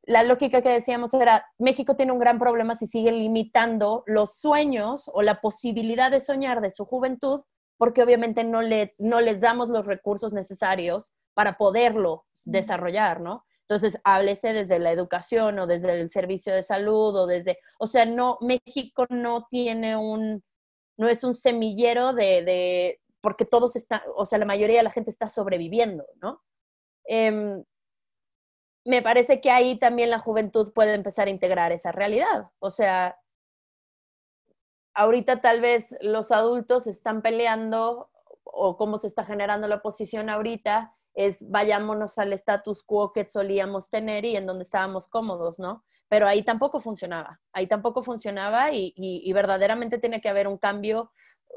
la 0.05 0.25
lógica 0.25 0.63
que 0.63 0.69
decíamos 0.69 1.15
era, 1.15 1.47
México 1.59 1.97
tiene 1.97 2.13
un 2.13 2.19
gran 2.19 2.39
problema 2.39 2.75
si 2.75 2.87
sigue 2.87 3.13
limitando 3.13 4.03
los 4.07 4.35
sueños 4.35 5.11
o 5.15 5.23
la 5.23 5.41
posibilidad 5.41 6.11
de 6.11 6.21
soñar 6.21 6.61
de 6.61 6.71
su 6.71 6.85
juventud 6.85 7.43
porque 7.77 8.03
obviamente 8.03 8.45
no, 8.45 8.63
le, 8.63 8.93
no 8.99 9.21
les 9.21 9.41
damos 9.41 9.69
los 9.69 9.87
recursos 9.87 10.33
necesarios 10.33 11.13
para 11.35 11.57
poderlo 11.57 12.27
desarrollar, 12.45 13.21
¿no? 13.21 13.45
Entonces, 13.63 13.99
háblese 14.05 14.53
desde 14.53 14.79
la 14.79 14.93
educación 14.93 15.59
o 15.59 15.67
desde 15.67 15.99
el 16.01 16.11
servicio 16.11 16.55
de 16.55 16.63
salud 16.63 17.17
o 17.17 17.27
desde, 17.27 17.59
o 17.79 17.87
sea, 17.87 18.05
no, 18.05 18.37
México 18.41 19.07
no 19.09 19.47
tiene 19.49 19.97
un, 19.97 20.43
no 20.97 21.09
es 21.09 21.25
un 21.25 21.35
semillero 21.35 22.13
de, 22.13 22.45
de 22.45 23.01
porque 23.21 23.45
todos 23.45 23.77
están, 23.77 24.03
o 24.15 24.27
sea, 24.27 24.39
la 24.39 24.45
mayoría 24.45 24.79
de 24.79 24.83
la 24.83 24.91
gente 24.91 25.11
está 25.11 25.29
sobreviviendo, 25.29 26.05
¿no? 26.21 26.43
Em, 27.05 27.65
me 28.85 29.01
parece 29.01 29.41
que 29.41 29.51
ahí 29.51 29.79
también 29.79 30.11
la 30.11 30.19
juventud 30.19 30.73
puede 30.75 30.95
empezar 30.95 31.29
a 31.29 31.31
integrar 31.31 31.73
esa 31.73 31.93
realidad. 31.93 32.51
O 32.59 32.71
sea, 32.71 33.17
ahorita 34.95 35.41
tal 35.41 35.61
vez 35.61 35.87
los 36.01 36.33
adultos 36.33 36.87
están 36.87 37.23
peleando 37.23 38.11
o 38.45 38.77
cómo 38.77 38.99
se 38.99 39.07
está 39.07 39.25
generando 39.25 39.69
la 39.69 39.77
oposición 39.77 40.29
ahorita 40.29 40.95
es 41.15 41.49
vayámonos 41.51 42.19
al 42.19 42.33
status 42.33 42.83
quo 42.85 43.13
que 43.13 43.27
solíamos 43.27 43.91
tener 43.91 44.25
y 44.25 44.37
en 44.37 44.47
donde 44.47 44.65
estábamos 44.65 45.09
cómodos, 45.09 45.59
¿no? 45.59 45.85
Pero 46.09 46.27
ahí 46.27 46.43
tampoco 46.43 46.81
funcionaba, 46.81 47.41
ahí 47.53 47.67
tampoco 47.67 48.03
funcionaba 48.03 48.73
y, 48.73 49.31
verdaderamente 49.33 49.99
tiene 49.99 50.21
que 50.21 50.29
haber 50.29 50.49
un 50.49 50.59
cambio 50.59 51.11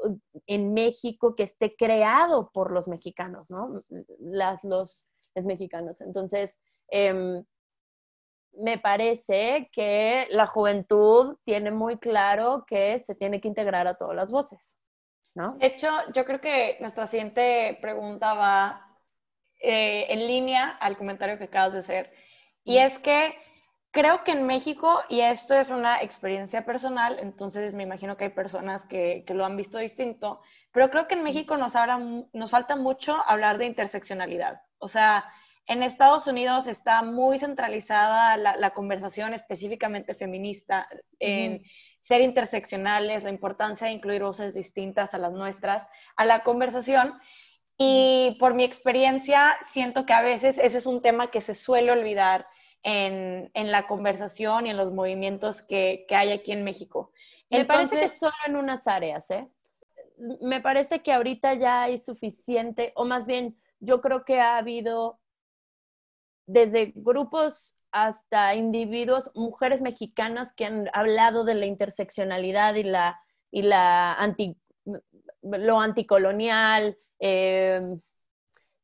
uh, 0.04 0.18
en 0.46 0.74
México 0.74 1.34
que 1.34 1.42
esté 1.42 1.74
creado 1.74 2.50
por 2.52 2.70
los 2.70 2.88
mexicanos, 2.88 3.50
¿no? 3.50 3.78
Las, 4.18 4.64
los, 4.64 5.06
los 5.34 5.44
mexicanos. 5.46 6.00
Entonces, 6.00 6.58
em, 6.88 7.44
me 8.58 8.78
parece 8.78 9.70
que 9.72 10.26
la 10.30 10.46
juventud 10.46 11.36
tiene 11.44 11.70
muy 11.70 11.98
claro 11.98 12.64
que 12.66 12.98
se 13.00 13.14
tiene 13.14 13.40
que 13.40 13.48
integrar 13.48 13.86
a 13.86 13.94
todas 13.94 14.16
las 14.16 14.30
voces, 14.30 14.80
¿no? 15.34 15.56
De 15.58 15.66
hecho, 15.66 15.90
yo 16.14 16.24
creo 16.24 16.40
que 16.40 16.76
nuestra 16.80 17.06
siguiente 17.06 17.78
pregunta 17.80 18.34
va 18.34 18.98
eh, 19.60 20.06
en 20.08 20.26
línea 20.26 20.70
al 20.70 20.96
comentario 20.96 21.38
que 21.38 21.44
acabas 21.44 21.72
de 21.72 21.78
hacer. 21.80 22.12
Y 22.64 22.78
es 22.78 22.98
que 22.98 23.34
creo 23.90 24.24
que 24.24 24.32
en 24.32 24.46
México, 24.46 25.00
y 25.08 25.20
esto 25.20 25.54
es 25.54 25.70
una 25.70 26.02
experiencia 26.02 26.64
personal, 26.64 27.18
entonces 27.20 27.74
me 27.74 27.82
imagino 27.82 28.16
que 28.16 28.24
hay 28.24 28.30
personas 28.30 28.86
que, 28.86 29.24
que 29.26 29.34
lo 29.34 29.44
han 29.44 29.56
visto 29.56 29.78
distinto, 29.78 30.40
pero 30.72 30.90
creo 30.90 31.08
que 31.08 31.14
en 31.14 31.22
México 31.22 31.56
nos, 31.56 31.74
habla, 31.76 31.98
nos 32.32 32.50
falta 32.50 32.76
mucho 32.76 33.16
hablar 33.26 33.56
de 33.56 33.66
interseccionalidad. 33.66 34.60
O 34.78 34.88
sea, 34.88 35.24
en 35.66 35.82
Estados 35.82 36.26
Unidos 36.26 36.66
está 36.66 37.02
muy 37.02 37.38
centralizada 37.38 38.36
la, 38.36 38.70
conversación 38.70 39.34
específicamente 39.34 40.14
feminista 40.14 40.86
en 41.18 41.62
ser 42.00 42.20
interseccionales, 42.20 43.24
la 43.24 43.30
importancia 43.30 43.88
de 43.88 43.94
incluir 43.94 44.22
voces 44.22 44.54
distintas 44.54 45.12
a 45.14 45.18
las 45.18 45.32
nuestras 45.32 45.88
a 46.16 46.24
la 46.24 46.44
conversación. 46.44 47.14
Y 47.78 48.36
por 48.38 48.54
mi 48.54 48.64
experiencia, 48.64 49.56
siento 49.62 50.06
que 50.06 50.12
a 50.12 50.22
veces 50.22 50.58
ese 50.58 50.78
es 50.78 50.86
un 50.86 51.02
tema 51.02 51.30
que 51.30 51.40
se 51.40 51.54
suele 51.54 51.90
olvidar 51.90 52.46
en, 52.82 53.50
la 53.54 53.86
conversación 53.88 54.66
y 54.66 54.70
en 54.70 54.76
los 54.76 54.92
movimientos 54.92 55.60
que, 55.62 56.06
hay 56.10 56.30
aquí 56.30 56.52
en 56.52 56.62
México. 56.62 57.12
Me 57.50 57.64
parece 57.64 57.98
que 57.98 58.08
solo 58.08 58.34
en 58.46 58.56
unas 58.56 58.86
áreas, 58.86 59.28
¿eh? 59.30 59.48
Me 60.40 60.60
parece 60.60 61.02
que 61.02 61.12
ahorita 61.12 61.54
ya 61.54 61.82
hay 61.82 61.98
suficiente, 61.98 62.92
o 62.94 63.04
más 63.04 63.26
bien, 63.26 63.58
yo 63.80 64.00
creo 64.00 64.24
que 64.24 64.40
ha 64.40 64.56
habido 64.56 65.18
desde 66.46 66.92
grupos 66.94 67.76
hasta 67.92 68.54
individuos, 68.54 69.30
mujeres 69.34 69.80
mexicanas 69.80 70.52
que 70.52 70.66
han 70.66 70.88
hablado 70.92 71.44
de 71.44 71.54
la 71.54 71.66
interseccionalidad 71.66 72.74
y 72.74 72.82
la, 72.82 73.20
y 73.50 73.62
la 73.62 74.14
anti, 74.14 74.56
lo 75.42 75.80
anticolonial. 75.80 76.96
Eh, 77.20 77.80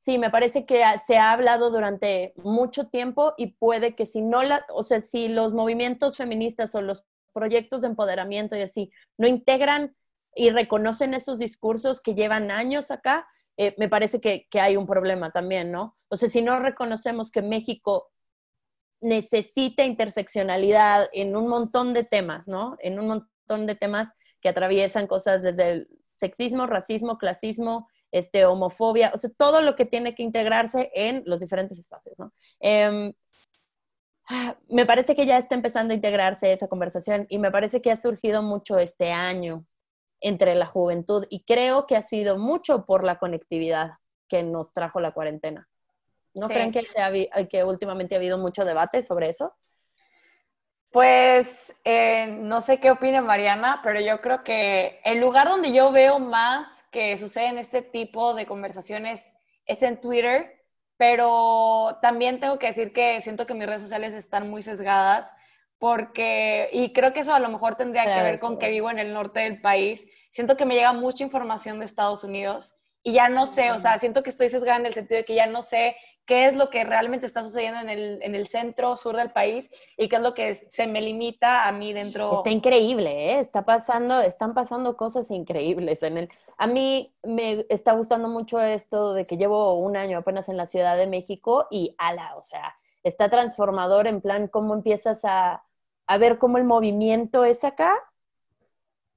sí, 0.05 0.19
me 0.19 0.31
parece 0.31 0.65
que 0.65 0.83
se 1.07 1.17
ha 1.17 1.33
hablado 1.33 1.71
durante 1.71 2.33
mucho 2.37 2.89
tiempo 2.89 3.35
y 3.37 3.49
puede 3.49 3.95
que 3.95 4.07
si 4.07 4.23
no 4.23 4.43
la, 4.43 4.65
o 4.71 4.83
sea, 4.83 5.01
si 5.01 5.29
los 5.29 5.53
movimientos 5.53 6.17
feministas 6.17 6.75
o 6.75 6.83
los 6.83 7.05
proyectos 7.33 7.83
de 7.83 7.89
empoderamiento 7.89 8.57
y 8.57 8.63
así 8.63 8.93
no 9.19 9.27
integran 9.27 9.95
y 10.35 10.51
reconocen 10.51 11.15
esos 11.15 11.39
discursos 11.39 12.01
que 12.01 12.15
llevan 12.15 12.51
años 12.51 12.91
acá, 12.91 13.27
eh, 13.57 13.75
me 13.79 13.89
parece 13.89 14.21
que, 14.21 14.47
hay 14.61 14.77
un 14.77 14.87
problema 14.87 15.31
también, 15.31 15.71
¿no? 15.71 15.97
O 16.09 16.17
sea, 16.17 16.29
si 16.29 16.43
no 16.43 16.59
reconocemos 16.59 17.31
que 17.31 17.43
México 17.43 18.11
necesita 19.01 19.85
interseccionalidad 19.85 21.09
en 21.13 21.37
un 21.37 21.49
montón 21.49 21.93
de 21.93 22.05
temas, 22.05 22.49
¿no? 22.49 22.77
En 22.81 22.99
un 22.99 23.09
montón 23.09 23.67
de 23.67 23.75
temas 23.75 24.11
que 24.41 24.49
atraviesan 24.49 25.07
cosas 25.07 25.43
desde 25.43 25.71
el 25.71 25.89
sexismo, 26.13 26.67
racismo, 26.67 27.19
clasismo, 27.19 27.89
este, 28.13 28.45
homofobia, 28.45 29.11
o 29.15 29.19
sea, 29.19 29.31
todo 29.37 29.61
lo 29.61 29.75
que 29.75 29.87
tiene 29.87 30.15
que 30.15 30.23
integrarse 30.23 30.91
en 30.95 31.23
los 31.27 31.41
diferentes 31.41 31.79
espacios, 31.79 32.19
¿no? 32.19 32.33
Em, 32.61 33.13
me 34.69 34.87
parece 34.87 35.15
que 35.17 35.27
ya 35.27 35.39
está 35.39 35.55
empezando 35.55 35.93
a 35.93 35.97
integrarse 35.97 36.53
esa 36.53 36.69
conversación 36.69 37.27
y 37.29 37.39
me 37.39 37.51
parece 37.51 37.83
que 37.83 37.91
ha 37.91 37.97
surgido 37.97 38.43
mucho 38.43 38.79
este 38.79 39.11
año, 39.13 39.67
entre 40.23 40.55
la 40.55 40.67
juventud 40.67 41.27
y 41.29 41.45
creo 41.45 41.87
que 41.87 41.97
ha 41.97 42.03
sido 42.03 42.39
mucho 42.39 42.87
por 42.87 43.05
la 43.05 43.19
conectividad 43.19 43.93
que 44.29 44.43
nos 44.43 44.73
trajo 44.73 45.01
la 45.01 45.13
cuarentena. 45.13 45.69
¿No 46.35 46.49
creen 46.49 46.73
que, 46.73 46.87
que 47.51 47.65
últimamente 47.65 48.15
ha 48.15 48.19
habido 48.19 48.39
mucho 48.39 48.65
debate 48.65 49.03
sobre 49.03 49.29
eso? 49.29 49.55
Pues 50.91 51.75
eh, 51.85 52.27
no 52.27 52.61
sé 52.61 52.79
qué 52.79 52.91
opina 52.91 53.21
Mariana, 53.21 53.81
pero 53.83 54.01
yo 54.01 54.21
creo 54.21 54.45
que 54.45 55.01
el 55.05 55.21
lugar 55.21 55.49
donde 55.49 55.73
yo 55.73 55.91
veo 55.91 56.19
más 56.19 56.85
que 56.91 57.17
suceden 57.17 57.59
este 57.59 57.83
tipo 57.83 58.35
de 58.35 58.47
conversaciones 58.47 59.37
es 59.67 59.83
en 59.83 60.01
Twitter, 60.01 60.63
pero 60.97 61.99
también 62.03 62.41
tengo 62.41 62.59
que 62.59 62.69
decir 62.69 62.93
que 62.93 63.21
siento 63.23 63.47
que 63.47 63.55
mis 63.55 63.67
redes 63.67 63.83
sociales 63.83 64.15
están 64.15 64.51
muy 64.51 64.63
sesgadas 64.63 65.35
porque, 65.83 66.69
y 66.71 66.93
creo 66.93 67.13
que 67.13 67.19
eso 67.19 67.35
a 67.35 67.41
lo 67.41 67.49
mejor 67.49 67.75
tendría 67.75 68.05
que 68.05 68.23
ver 68.23 68.39
con 68.39 68.57
que 68.57 68.71
vivo 68.71 68.89
en 68.89 69.01
el 69.01 69.13
norte 69.13 69.41
del 69.41 69.61
país, 69.61 70.07
siento 70.31 70.57
que 70.57 70.65
me 70.65 70.77
llega 70.77 70.93
mucha 70.93 71.25
información 71.25 71.81
de 71.81 71.87
Estados 71.87 72.23
Unidos 72.23 72.77
y 73.03 73.15
ya 73.15 73.29
no 73.29 73.49
sé, 73.49 73.73
o 73.73 73.81
sea, 73.81 73.99
siento 73.99 74.23
que 74.23 74.31
estoy 74.31 74.49
sesgada 74.49 74.79
en 74.79 74.87
el 74.87 74.95
sentido 74.95 75.19
de 75.19 75.25
que 75.25 75.35
ya 75.35 75.49
no 75.49 75.61
sé 75.61 75.97
qué 76.25 76.47
es 76.47 76.55
lo 76.55 76.71
que 76.71 76.85
realmente 76.85 77.27
está 77.27 77.43
sucediendo 77.43 77.81
en 77.81 77.89
el, 77.89 78.21
en 78.23 78.37
el 78.37 78.47
centro, 78.47 78.97
sur 78.97 79.17
del 79.17 79.33
país 79.33 79.73
y 79.97 80.09
qué 80.09 80.15
es 80.15 80.23
lo 80.23 80.35
que 80.35 80.55
se 80.55 80.87
me 80.87 81.01
limita 81.01 81.67
a 81.67 81.73
mí 81.73 81.93
dentro. 81.93 82.37
Está 82.37 82.51
increíble, 82.51 83.33
¿eh? 83.33 83.41
Está 83.41 83.65
pasando, 83.65 84.21
están 84.21 84.55
pasando 84.55 84.97
cosas 84.97 85.33
increíbles 85.33 86.05
en 86.05 86.17
el... 86.17 86.29
A 86.59 86.69
mí 86.69 87.13
me 87.25 87.67
está 87.71 87.95
gustando 87.95 88.29
mucho 88.29 88.61
esto 88.61 89.15
de 89.15 89.27
que 89.27 89.37
llevo 89.37 89.75
un 89.75 89.97
año 89.97 90.19
apenas 90.19 90.49
en 90.49 90.57
la 90.57 90.67
Ciudad 90.67 90.97
de 90.97 91.09
México 91.09 91.67
y 91.73 91.97
ala, 91.99 92.37
o 92.37 92.45
sea, 92.45 92.77
está 93.03 93.29
transformador 93.29 94.07
en 94.07 94.21
plan 94.21 94.47
cómo 94.47 94.75
empiezas 94.75 95.25
a 95.25 95.65
a 96.07 96.19
ver 96.19 96.39
cómo 96.39 96.59
el 96.59 96.65
movimiento 96.65 97.45
es 97.45 97.65
acá, 97.65 97.93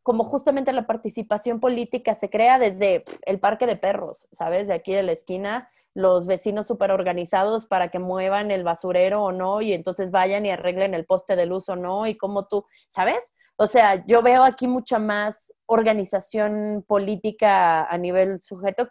como 0.04 0.24
justamente 0.24 0.72
la 0.72 0.86
participación 0.86 1.60
política 1.60 2.14
se 2.14 2.30
crea 2.30 2.60
desde 2.60 3.04
el 3.26 3.40
parque 3.40 3.66
de 3.66 3.76
perros, 3.76 4.28
¿sabes? 4.32 4.68
De 4.68 4.76
aquí 4.76 4.94
de 4.94 5.02
la 5.02 5.14
esquina, 5.14 5.68
los 5.96 6.28
vecinos 6.28 6.68
súper 6.68 6.92
organizados 6.92 7.66
para 7.66 7.90
que 7.90 7.98
muevan 7.98 8.52
el 8.52 8.64
basurero 8.64 9.24
o 9.24 9.32
no, 9.32 9.62
y 9.62 9.74
entonces 9.74 10.12
vayan 10.12 10.46
y 10.46 10.52
arreglen 10.52 10.94
el 10.94 11.06
poste 11.06 11.36
de 11.36 11.48
luz 11.48 11.70
o 11.70 11.76
no, 11.76 12.06
y 12.06 12.18
como 12.18 12.46
tú, 12.46 12.66
¿sabes? 12.92 13.32
O 13.56 13.66
sea, 13.66 14.06
yo 14.06 14.22
veo 14.22 14.44
aquí 14.44 14.68
mucha 14.68 15.00
más 15.00 15.52
organización 15.66 16.86
política 16.88 17.86
a 17.86 17.98
nivel 17.98 18.42
sujeto 18.42 18.90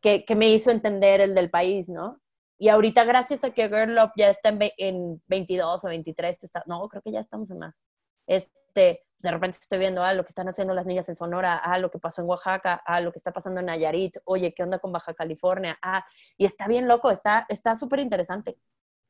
que 0.00 0.24
me 0.34 0.48
hizo 0.48 0.70
entender 0.70 1.20
el 1.20 1.34
del 1.34 1.50
país, 1.50 1.88
¿no? 1.88 2.20
Y 2.64 2.70
ahorita, 2.70 3.04
gracias 3.04 3.44
a 3.44 3.50
que 3.50 3.68
Girl 3.68 3.94
Love 3.94 4.12
ya 4.16 4.30
está 4.30 4.48
en, 4.78 5.22
22 5.26 5.84
o 5.84 5.86
23, 5.86 6.42
está, 6.44 6.62
no, 6.64 6.88
creo 6.88 7.02
que 7.02 7.12
ya 7.12 7.20
estamos 7.20 7.50
en 7.50 7.58
más. 7.58 7.74
Este, 8.26 9.04
de 9.18 9.30
repente 9.30 9.58
estoy 9.60 9.78
viendo 9.78 10.02
ah, 10.02 10.14
lo 10.14 10.24
que 10.24 10.30
están 10.30 10.48
haciendo 10.48 10.72
las 10.72 10.86
niñas 10.86 11.06
en 11.10 11.14
Sonora, 11.14 11.58
ah, 11.62 11.78
lo 11.78 11.90
que 11.90 11.98
pasó 11.98 12.22
en 12.22 12.28
Oaxaca, 12.28 12.82
ah, 12.86 13.02
lo 13.02 13.12
que 13.12 13.18
está 13.18 13.32
pasando 13.32 13.60
en 13.60 13.66
Nayarit, 13.66 14.16
oye, 14.24 14.54
¿qué 14.54 14.62
onda 14.62 14.78
con 14.78 14.92
Baja 14.92 15.12
California? 15.12 15.78
Ah, 15.82 16.02
y 16.38 16.46
está 16.46 16.66
bien 16.66 16.88
loco, 16.88 17.10
está 17.10 17.46
súper 17.78 17.98
interesante. 17.98 18.56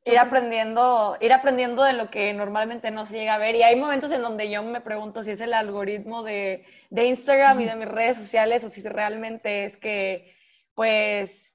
Ir 0.05 0.19
aprendiendo, 0.19 1.17
ir 1.21 1.33
aprendiendo 1.33 1.85
de 1.85 1.93
lo 1.93 2.11
que 2.11 2.35
normalmente 2.35 2.91
no 2.91 3.07
se 3.07 3.19
llega 3.19 3.35
a 3.35 3.39
ver. 3.39 3.55
Y 3.55 3.63
hay 3.63 3.77
momentos 3.77 4.11
en 4.11 4.23
donde 4.23 4.51
yo 4.51 4.65
me 4.65 4.81
pregunto 4.81 5.23
si 5.23 5.31
es 5.31 5.41
el 5.41 5.55
algoritmo 5.55 6.25
de, 6.25 6.67
de 6.91 7.07
Instagram 7.07 7.61
y 7.61 7.67
de 7.67 7.77
mis 7.77 7.89
redes 7.89 8.17
sociales 8.17 8.65
o 8.65 8.69
si 8.69 8.83
realmente 8.83 9.65
es 9.65 9.77
que, 9.77 10.35
pues, 10.75 11.54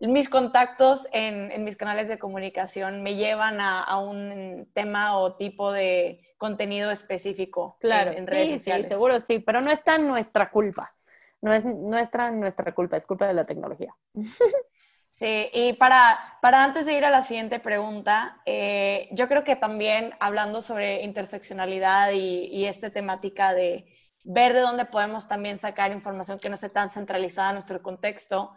mis 0.00 0.28
contactos 0.28 1.08
en, 1.12 1.64
mis 1.64 1.76
canales 1.76 2.08
de 2.08 2.18
comunicación 2.18 3.02
me 3.02 3.16
llevan 3.16 3.60
a, 3.60 3.98
un 3.98 4.68
tema 4.74 5.18
o 5.18 5.34
tipo 5.34 5.72
de 5.72 6.20
contenido 6.38 6.90
específico 6.90 7.76
claro, 7.80 8.12
en, 8.12 8.26
redes 8.26 8.52
sociales. 8.52 8.86
Sí, 8.86 8.92
seguro 8.92 9.20
sí, 9.20 9.38
pero 9.40 9.60
no 9.60 9.70
está 9.70 9.98
nuestra 9.98 10.50
culpa. 10.50 10.92
No 11.40 11.52
es 11.52 11.64
nuestra, 11.64 12.30
nuestra 12.30 12.74
culpa, 12.74 12.96
es 12.96 13.06
culpa 13.06 13.26
de 13.26 13.34
la 13.34 13.44
tecnología. 13.44 13.94
Sí, 15.10 15.48
y 15.52 15.72
para, 15.72 16.38
para 16.42 16.62
antes 16.62 16.86
de 16.86 16.96
ir 16.96 17.04
a 17.04 17.10
la 17.10 17.22
siguiente 17.22 17.58
pregunta, 17.58 18.40
eh, 18.46 19.08
yo 19.10 19.26
creo 19.26 19.42
que 19.42 19.56
también 19.56 20.14
hablando 20.20 20.62
sobre 20.62 21.02
interseccionalidad 21.02 22.12
y, 22.12 22.66
esta 22.66 22.90
temática 22.90 23.52
de, 23.52 23.92
ver 24.22 24.52
de 24.52 24.60
dónde 24.60 24.84
podemos 24.84 25.26
también 25.26 25.58
sacar 25.58 25.90
información 25.90 26.38
que 26.38 26.48
no 26.48 26.54
esté 26.54 26.68
tan 26.68 26.90
centralizada 26.90 27.48
en 27.48 27.54
nuestro 27.54 27.82
contexto. 27.82 28.52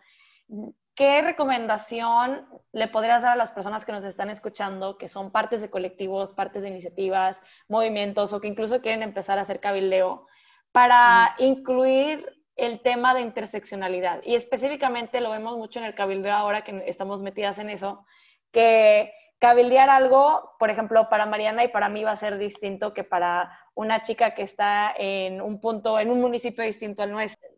¿Qué 0.93 1.21
recomendación 1.21 2.47
le 2.73 2.87
podrías 2.87 3.21
dar 3.21 3.33
a 3.33 3.35
las 3.37 3.51
personas 3.51 3.85
que 3.85 3.93
nos 3.93 4.03
están 4.03 4.29
escuchando, 4.29 4.97
que 4.97 5.07
son 5.07 5.31
partes 5.31 5.61
de 5.61 5.69
colectivos, 5.69 6.33
partes 6.33 6.63
de 6.63 6.69
iniciativas, 6.69 7.41
movimientos 7.67 8.33
o 8.33 8.41
que 8.41 8.47
incluso 8.47 8.81
quieren 8.81 9.01
empezar 9.01 9.37
a 9.37 9.41
hacer 9.41 9.59
cabildeo, 9.59 10.27
para 10.71 11.35
incluir 11.37 12.25
el 12.55 12.81
tema 12.81 13.13
de 13.13 13.21
interseccionalidad? 13.21 14.21
Y 14.23 14.35
específicamente 14.35 15.21
lo 15.21 15.31
vemos 15.31 15.57
mucho 15.57 15.79
en 15.79 15.85
el 15.85 15.95
cabildeo 15.95 16.33
ahora 16.33 16.63
que 16.63 16.83
estamos 16.87 17.21
metidas 17.21 17.57
en 17.59 17.69
eso, 17.69 18.05
que 18.51 19.13
cabildear 19.39 19.89
algo, 19.89 20.55
por 20.59 20.69
ejemplo, 20.69 21.09
para 21.09 21.25
Mariana 21.25 21.63
y 21.63 21.69
para 21.69 21.89
mí 21.89 22.03
va 22.03 22.11
a 22.11 22.15
ser 22.15 22.37
distinto 22.37 22.93
que 22.93 23.03
para 23.03 23.57
una 23.73 24.03
chica 24.03 24.35
que 24.35 24.43
está 24.43 24.93
en 24.95 25.41
un 25.41 25.59
punto, 25.59 25.99
en 25.99 26.11
un 26.11 26.21
municipio 26.21 26.63
distinto 26.63 27.01
al 27.01 27.11
nuestro. 27.11 27.49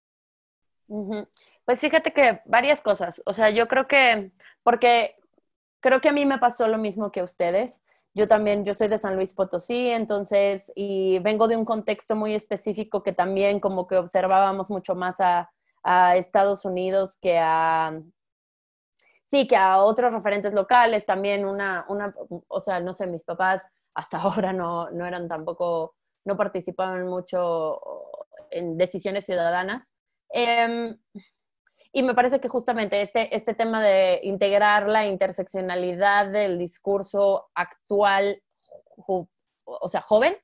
Pues 1.65 1.80
fíjate 1.80 2.12
que 2.13 2.41
varias 2.45 2.82
cosas. 2.82 3.21
O 3.26 3.34
sea, 3.34 3.49
yo 3.49 3.67
creo 3.67 3.88
que, 3.88 4.32
porque 4.63 5.15
creo 5.80 6.02
que 6.02 6.10
a 6.10 6.13
mí 6.13 6.26
me 6.26 6.39
pasó 6.39 6.67
lo 6.67 6.78
mismo 6.78 7.12
que 7.12 7.21
a 7.21 7.23
ustedes. 7.23 7.82
Yo 8.13 8.28
también, 8.28 8.63
yo 8.65 8.73
soy 8.73 8.89
de 8.89 8.97
San 8.97 9.15
Luis 9.15 9.34
Potosí, 9.34 9.89
entonces, 9.89 10.71
y 10.76 11.19
vengo 11.19 11.47
de 11.47 11.58
un 11.58 11.65
contexto 11.65 12.15
muy 12.15 12.36
específico 12.36 13.02
que 13.02 13.12
también 13.12 13.60
como 13.60 13.88
que 13.88 13.97
observábamos 13.97 14.69
mucho 14.69 14.95
más 14.95 15.17
a, 15.19 15.49
Estados 16.15 16.63
Unidos 16.63 17.17
que 17.21 17.38
a, 17.38 17.99
sí, 19.30 19.47
que 19.47 19.58
a 19.58 19.80
otros 19.80 20.13
referentes 20.13 20.54
locales, 20.54 21.06
también 21.06 21.43
una, 21.43 21.86
una, 21.89 22.15
o 22.47 22.60
sea, 22.62 22.80
no 22.80 22.93
sé, 22.93 23.06
mis 23.08 23.26
papás 23.26 23.63
hasta 23.93 24.17
ahora 24.21 24.54
no, 24.54 24.89
no 24.91 25.06
eran 25.06 25.28
tampoco, 25.28 25.95
no 26.26 26.38
participaban 26.38 27.06
mucho 27.08 27.82
en 28.52 28.78
decisiones 28.78 29.26
ciudadanas. 29.26 29.84
Em, 30.30 30.97
y 31.95 32.01
me 32.01 32.15
parece 32.15 32.41
que 32.41 32.49
justamente 32.49 33.01
este, 33.01 33.36
este 33.36 33.53
tema 33.53 33.82
de 33.82 34.19
integrar 34.23 34.89
la 34.89 35.06
interseccionalidad 35.06 36.32
del 36.32 36.58
discurso 36.58 37.49
actual, 37.53 38.41
o 39.06 39.88
sea, 39.88 40.01
joven, 40.01 40.36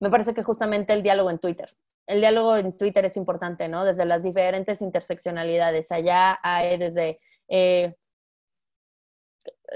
me 0.00 0.10
parece 0.10 0.34
que 0.34 0.42
justamente 0.42 0.92
el 0.92 1.04
diálogo 1.04 1.30
en 1.30 1.38
Twitter. 1.38 1.70
El 2.06 2.20
diálogo 2.20 2.56
en 2.56 2.76
Twitter 2.76 3.04
es 3.04 3.16
importante, 3.16 3.68
¿no? 3.68 3.84
Desde 3.84 4.06
las 4.06 4.24
diferentes 4.24 4.82
interseccionalidades. 4.82 5.92
Allá 5.92 6.38
hay 6.42 6.78
desde 6.78 7.20
eh, 7.46 7.94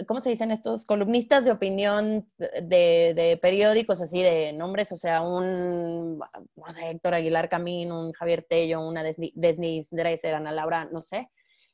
¿cómo 0.06 0.20
se 0.20 0.30
dicen 0.30 0.50
estos? 0.50 0.84
Columnistas 0.84 1.44
de 1.44 1.52
opinión 1.52 2.28
de, 2.38 3.38
periódicos, 3.40 4.00
así 4.00 4.22
de 4.22 4.52
nombres, 4.52 4.92
o 4.92 4.96
sea, 4.96 5.22
un, 5.22 6.18
no 6.18 6.72
sé, 6.72 6.90
Héctor 6.90 7.14
Aguilar 7.14 7.48
Camín, 7.48 7.92
un 7.92 8.12
Javier 8.12 8.46
Tello, 8.48 8.86
una 8.86 9.02
Desnis 9.02 9.88
Dresser, 9.90 10.34
Ana 10.34 10.52
Laura, 10.52 10.86
no 10.86 11.00
sé, 11.00 11.30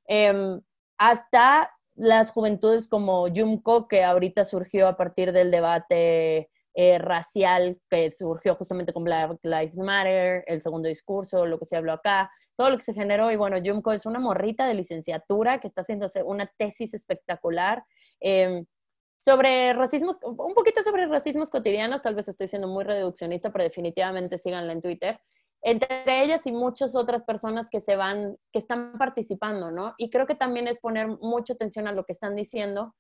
em, 0.07 0.61
hasta 0.99 1.71
las 1.95 2.31
juventudes 2.31 2.89
como 2.89 3.29
Yumko, 3.29 3.89
que 3.89 4.05
ahorita 4.05 4.45
surgió 4.45 4.89
a 4.89 4.97
partir 4.97 5.33
del 5.33 5.51
debate 5.51 6.51
eh, 6.75 6.99
racial 6.99 7.81
que 7.91 8.11
surgió 8.11 8.55
justamente 8.55 8.93
con 8.93 9.03
Black 9.03 9.39
Lives 9.43 9.77
Matter, 9.79 10.45
el 10.47 10.63
segundo 10.63 10.89
discurso, 10.89 11.45
lo 11.45 11.59
que 11.59 11.67
se 11.67 11.77
habló 11.77 11.93
acá, 11.93 12.31
todo 12.55 12.71
lo 12.71 12.77
que 12.77 12.85
se 12.85 12.95
generó. 12.95 13.33
Y 13.33 13.37
bueno, 13.37 13.59
Yumko 13.59 13.93
es 13.93 14.07
una 14.07 14.21
morrita 14.21 14.65
de 14.67 14.75
licenciatura 14.75 15.59
que 15.61 15.67
está 15.67 15.81
haciéndose 15.81 16.23
una 16.23 16.47
tesis 16.57 16.95
espectacular 16.95 17.85
Em, 18.21 18.67
sobre 19.21 19.73
racismos, 19.73 20.19
un 20.23 20.55
poquito 20.55 20.83
sobre 20.83 21.07
racismos 21.07 21.51
cotidianos, 21.51 22.03
tal 22.03 22.15
vez 22.15 22.29
estoy 22.29 22.49
siendo 22.49 22.69
muy 22.69 22.85
reduccionista, 22.85 23.51
pero 23.51 23.65
definitivamente 23.65 24.39
síganla 24.39 24.73
en 24.73 24.81
Twitter. 24.81 25.21
Entre 25.61 26.23
ellas 26.23 26.47
y 26.47 26.53
muchas 26.53 26.95
otras 26.95 27.25
personas 27.25 27.69
que 27.69 27.81
se 27.81 27.97
van, 27.97 28.37
que 28.53 28.61
están 28.61 28.97
participando, 28.97 29.73
¿no? 29.73 29.95
Y 29.99 30.11
creo 30.11 30.27
que 30.27 30.37
también 30.37 30.69
es 30.69 30.79
poner 30.79 31.09
mucha 31.21 31.55
atención 31.55 31.89
a 31.89 31.93
lo 31.93 32.05
que 32.05 32.13
están 32.13 32.37
diciendo. 32.37 32.95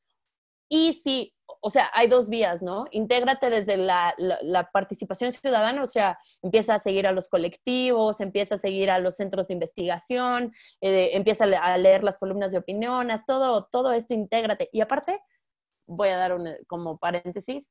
Y 0.68 0.92
sí, 0.94 1.34
o 1.60 1.70
sea, 1.70 1.90
hay 1.94 2.08
dos 2.08 2.28
vías, 2.28 2.62
¿no? 2.62 2.86
Intégrate 2.90 3.50
desde 3.50 3.76
la, 3.76 4.14
participación 4.72 5.32
ciudadana, 5.32 5.82
o 5.82 5.86
sea, 5.86 6.18
empieza 6.42 6.74
a 6.74 6.78
seguir 6.78 7.06
a 7.06 7.12
los 7.12 7.28
colectivos, 7.28 8.20
empieza 8.20 8.56
a 8.56 8.58
seguir 8.58 8.90
a 8.90 8.98
los 8.98 9.16
centros 9.16 9.48
de 9.48 9.54
investigación, 9.54 10.52
eh, 10.80 11.10
empieza 11.14 11.44
a 11.44 11.78
leer 11.78 12.04
las 12.04 12.18
columnas 12.18 12.52
de 12.52 12.58
opiniones, 12.58 13.24
todo, 13.26 13.66
todo 13.70 13.92
esto 13.92 14.14
intégrate. 14.14 14.68
Y 14.72 14.80
aparte, 14.80 15.20
voy 15.86 16.10
a 16.10 16.18
dar 16.18 16.34
un 16.34 16.48
como 16.66 16.98
paréntesis, 16.98 17.68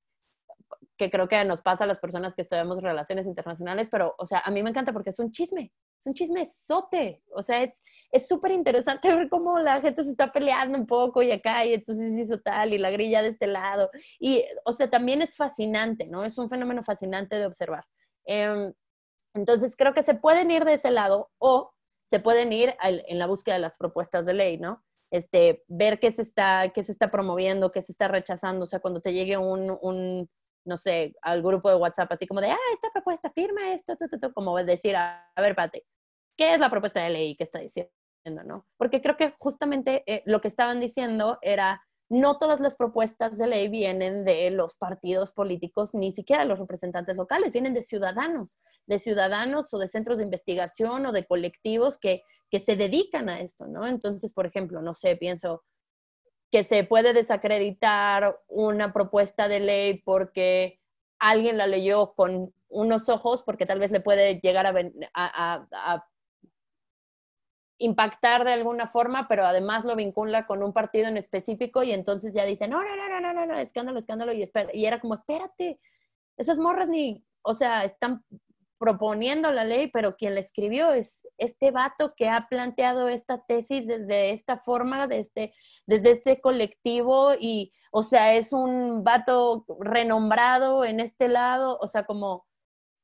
que 0.97 1.09
creo 1.09 1.27
que 1.27 1.43
nos 1.45 1.61
pasa 1.61 1.83
a 1.83 1.87
las 1.87 1.99
personas 1.99 2.33
que 2.33 2.41
estudiamos 2.41 2.81
relaciones 2.81 3.25
internacionales, 3.25 3.87
pero, 3.89 4.15
o 4.17 4.25
sea, 4.25 4.39
a 4.39 4.51
mí 4.51 4.63
me 4.63 4.69
encanta 4.69 4.93
porque 4.93 5.11
es 5.11 5.19
un 5.19 5.31
chisme, 5.31 5.71
es 5.99 6.07
un 6.07 6.13
chisme 6.13 6.45
sote, 6.45 7.21
o 7.33 7.41
sea, 7.41 7.63
es 8.11 8.27
súper 8.27 8.51
interesante 8.51 9.09
ver 9.15 9.29
cómo 9.29 9.59
la 9.59 9.81
gente 9.81 10.03
se 10.03 10.11
está 10.11 10.31
peleando 10.31 10.77
un 10.77 10.87
poco 10.87 11.21
y 11.21 11.31
acá, 11.31 11.65
y 11.65 11.73
entonces 11.73 12.17
hizo 12.17 12.39
tal, 12.39 12.73
y 12.73 12.77
la 12.77 12.89
grilla 12.89 13.21
de 13.21 13.29
este 13.29 13.47
lado, 13.47 13.89
y, 14.19 14.43
o 14.65 14.73
sea, 14.73 14.89
también 14.89 15.21
es 15.21 15.35
fascinante, 15.35 16.07
¿no? 16.07 16.23
Es 16.23 16.37
un 16.37 16.49
fenómeno 16.49 16.83
fascinante 16.83 17.35
de 17.35 17.45
observar. 17.45 17.85
Em, 18.25 18.73
entonces, 19.33 19.75
creo 19.75 19.93
que 19.93 20.03
se 20.03 20.15
pueden 20.15 20.51
ir 20.51 20.65
de 20.65 20.73
ese 20.73 20.91
lado 20.91 21.29
o 21.37 21.73
se 22.05 22.19
pueden 22.19 22.53
ir 22.53 22.75
en 22.81 23.19
la 23.19 23.27
búsqueda 23.27 23.55
de 23.55 23.61
las 23.61 23.77
propuestas 23.77 24.25
de 24.25 24.33
ley, 24.33 24.57
¿no? 24.57 24.83
Este, 25.11 25.63
ver 25.67 25.99
qué 25.99 26.11
se 26.11 26.21
está, 26.21 26.69
qué 26.73 26.83
se 26.83 26.91
está 26.91 27.11
promoviendo, 27.11 27.71
qué 27.71 27.81
se 27.81 27.91
está 27.91 28.07
rechazando, 28.07 28.63
o 28.63 28.65
sea, 28.65 28.79
cuando 28.79 29.01
te 29.01 29.13
llegue 29.13 29.37
un, 29.37 29.77
un 29.81 30.29
no 30.67 30.77
sé, 30.77 31.15
al 31.21 31.41
grupo 31.41 31.69
de 31.69 31.77
WhatsApp, 31.77 32.11
así 32.11 32.27
como 32.27 32.41
de, 32.41 32.51
ah, 32.51 32.57
esta 32.73 32.89
propuesta, 32.91 33.31
firma 33.31 33.73
esto, 33.73 33.97
como 34.33 34.55
decir, 34.63 34.95
a, 34.95 35.25
ver, 35.37 35.55
Pate, 35.55 35.85
¿qué 36.37 36.53
es 36.53 36.59
la 36.59 36.69
propuesta 36.69 37.01
de 37.01 37.09
ley 37.09 37.35
que 37.35 37.45
está 37.45 37.59
diciendo, 37.59 37.89
no? 38.45 38.67
Porque 38.77 39.01
creo 39.01 39.15
que 39.15 39.33
justamente 39.39 40.03
eh, 40.05 40.23
lo 40.25 40.41
que 40.41 40.49
estaban 40.49 40.79
diciendo 40.79 41.39
era, 41.41 41.81
no 42.09 42.37
todas 42.37 42.59
las 42.59 42.75
propuestas 42.75 43.37
de 43.37 43.47
ley 43.47 43.69
vienen 43.69 44.25
de 44.25 44.51
los 44.51 44.75
partidos 44.75 45.31
políticos, 45.31 45.93
ni 45.93 46.11
siquiera 46.11 46.43
de 46.43 46.49
los 46.49 46.59
representantes 46.59 47.15
locales, 47.15 47.53
vienen 47.53 47.73
de 47.73 47.81
ciudadanos, 47.81 48.59
de 48.85 48.99
ciudadanos 48.99 49.73
o 49.73 49.79
de 49.79 49.87
centros 49.87 50.17
de 50.17 50.23
investigación 50.23 51.05
o 51.05 51.11
de 51.13 51.25
colectivos 51.25 51.97
que, 51.97 52.23
que 52.51 52.59
se 52.59 52.75
dedican 52.75 53.29
a 53.29 53.39
esto, 53.39 53.67
¿no? 53.67 53.87
Entonces, 53.87 54.33
por 54.33 54.45
ejemplo, 54.45 54.81
no 54.81 54.93
sé, 54.93 55.15
pienso, 55.15 55.63
que 56.51 56.63
se 56.63 56.83
puede 56.83 57.13
desacreditar 57.13 58.39
una 58.47 58.93
propuesta 58.93 59.47
de 59.47 59.59
ley 59.59 60.01
porque 60.03 60.79
alguien 61.19 61.57
la 61.57 61.67
leyó 61.67 62.13
con 62.13 62.53
unos 62.69 63.09
ojos, 63.09 63.43
porque 63.43 63.65
tal 63.65 63.79
vez 63.79 63.91
le 63.91 63.99
puede 63.99 64.39
llegar 64.39 64.65
a, 65.13 66.05
impactar 67.79 68.43
de 68.43 68.53
alguna 68.53 68.87
forma, 68.87 69.27
pero 69.27 69.45
además 69.45 69.85
lo 69.85 69.95
vincula 69.95 70.47
con 70.47 70.63
un 70.63 70.73
partido 70.73 71.07
en 71.07 71.15
específico 71.15 71.83
y 71.83 71.91
entonces 71.91 72.33
ya 72.33 72.43
dice, 72.43 72.67
no, 72.67 72.81
no, 72.83 72.95
no, 72.95 73.19
no, 73.19 73.33
no, 73.33 73.45
no, 73.45 73.59
escándalo, 73.59 73.99
escándalo, 73.99 74.33
y 74.33 74.85
era 74.85 74.99
como, 74.99 75.13
espérate, 75.13 75.77
esas 76.37 76.57
morras 76.57 76.89
ni, 76.89 77.23
o 77.43 77.53
sea, 77.53 77.83
están 77.83 78.23
proponiendo 78.77 79.51
la 79.51 79.63
ley, 79.63 79.87
pero 79.87 80.15
quien 80.15 80.33
la 80.33 80.39
escribió 80.39 80.93
es 80.93 81.27
este 81.37 81.71
vato 81.71 82.13
que 82.15 82.29
ha 82.29 82.47
planteado 82.49 83.07
esta 83.09 83.43
tesis 83.45 83.87
desde 83.87 84.31
esta 84.31 84.59
forma, 84.59 85.07
desde, 85.07 85.53
desde 85.85 86.11
este 86.11 86.41
colectivo 86.41 87.33
y, 87.39 87.73
o 87.91 88.03
sea, 88.03 88.35
es 88.35 88.53
un 88.53 89.03
vato 89.03 89.65
renombrado 89.79 90.85
en 90.85 90.99
este 90.99 91.27
lado, 91.27 91.77
o 91.81 91.87
sea, 91.87 92.05
como 92.05 92.45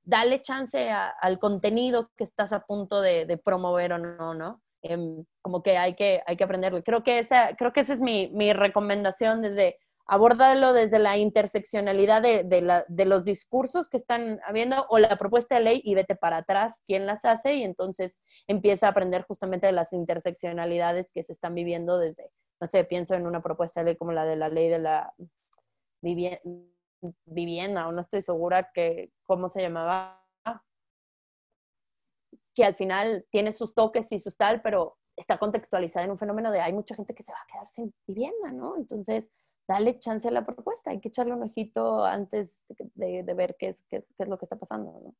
dale 0.03 0.41
chance 0.41 0.91
al 0.91 1.39
contenido 1.39 2.12
que 2.17 2.23
estás 2.23 2.53
a 2.53 2.65
punto 2.65 3.01
de, 3.01 3.39
promover 3.43 3.93
o 3.93 3.97
no, 3.97 4.33
¿no? 4.33 4.62
Em, 4.81 5.23
como 5.41 5.63
que 5.63 5.77
hay 5.77 5.95
que, 5.95 6.21
hay 6.27 6.36
que 6.36 6.43
aprenderlo. 6.43 6.83
Creo 6.83 7.03
que 7.03 7.19
esa, 7.19 7.55
creo 7.55 7.71
que 7.71 7.81
esa 7.81 7.93
es 7.93 8.01
mi, 8.01 8.29
mi 8.33 8.51
recomendación 8.51 9.41
desde 9.41 9.79
abórdalo 10.05 10.73
desde 10.73 10.99
la 10.99 11.17
interseccionalidad 11.17 12.21
de, 12.21 13.05
los 13.05 13.25
discursos 13.25 13.89
que 13.89 13.97
están 13.97 14.39
habiendo 14.45 14.85
o 14.89 14.99
la 14.99 15.15
propuesta 15.17 15.55
de 15.55 15.61
ley 15.61 15.81
y 15.83 15.95
vete 15.95 16.15
para 16.15 16.37
atrás 16.37 16.81
quién 16.85 17.05
las 17.05 17.23
hace 17.25 17.55
y 17.55 17.63
entonces 17.63 18.19
empieza 18.47 18.87
a 18.87 18.89
aprender 18.91 19.23
justamente 19.23 19.67
de 19.67 19.73
las 19.73 19.93
interseccionalidades 19.93 21.11
que 21.13 21.23
se 21.23 21.33
están 21.33 21.55
viviendo 21.55 21.97
desde, 21.99 22.29
no 22.59 22.67
sé, 22.67 22.83
pienso 22.83 23.15
en 23.15 23.25
una 23.25 23.41
propuesta 23.41 23.79
de 23.79 23.85
ley 23.85 23.95
como 23.95 24.11
la 24.11 24.25
de 24.25 24.35
la 24.35 24.49
ley 24.49 24.69
de 24.69 24.79
la 24.79 25.13
vivienda 27.25 27.87
o 27.87 27.91
no 27.91 28.01
estoy 28.01 28.21
segura 28.21 28.71
que 28.73 29.11
cómo 29.23 29.47
se 29.47 29.61
llamaba, 29.61 30.21
que 32.53 32.65
al 32.65 32.75
final 32.75 33.25
tiene 33.31 33.51
sus 33.51 33.73
toques 33.73 34.11
y 34.11 34.19
sus 34.19 34.35
tal, 34.35 34.61
pero 34.61 34.97
está 35.15 35.37
contextualizada 35.37 36.05
en 36.05 36.11
un 36.11 36.17
fenómeno 36.17 36.51
de 36.51 36.61
hay 36.61 36.73
mucha 36.73 36.95
gente 36.95 37.13
que 37.13 37.23
se 37.23 37.31
va 37.31 37.37
a 37.39 37.51
quedar 37.51 37.67
sin 37.69 37.93
vivienda, 38.07 38.51
¿no? 38.51 38.75
Entonces, 38.77 39.29
dale 39.67 39.99
chance 39.99 40.28
a 40.28 40.32
la 40.32 40.45
propuesta, 40.45 40.91
hay 40.91 40.99
que 40.99 41.10
echarle 41.10 41.34
un 41.34 41.43
ojito 41.43 42.04
antes 42.04 42.63
de, 42.95 43.23
ver 43.36 43.56
qué 43.58 43.69
es, 43.69 43.84
qué, 43.89 43.97
es, 43.97 44.08
qué 44.17 44.23
es, 44.23 44.30
lo 44.30 44.38
que 44.38 44.45
está 44.45 44.58
pasando. 44.58 44.91
¿no? 45.04 45.15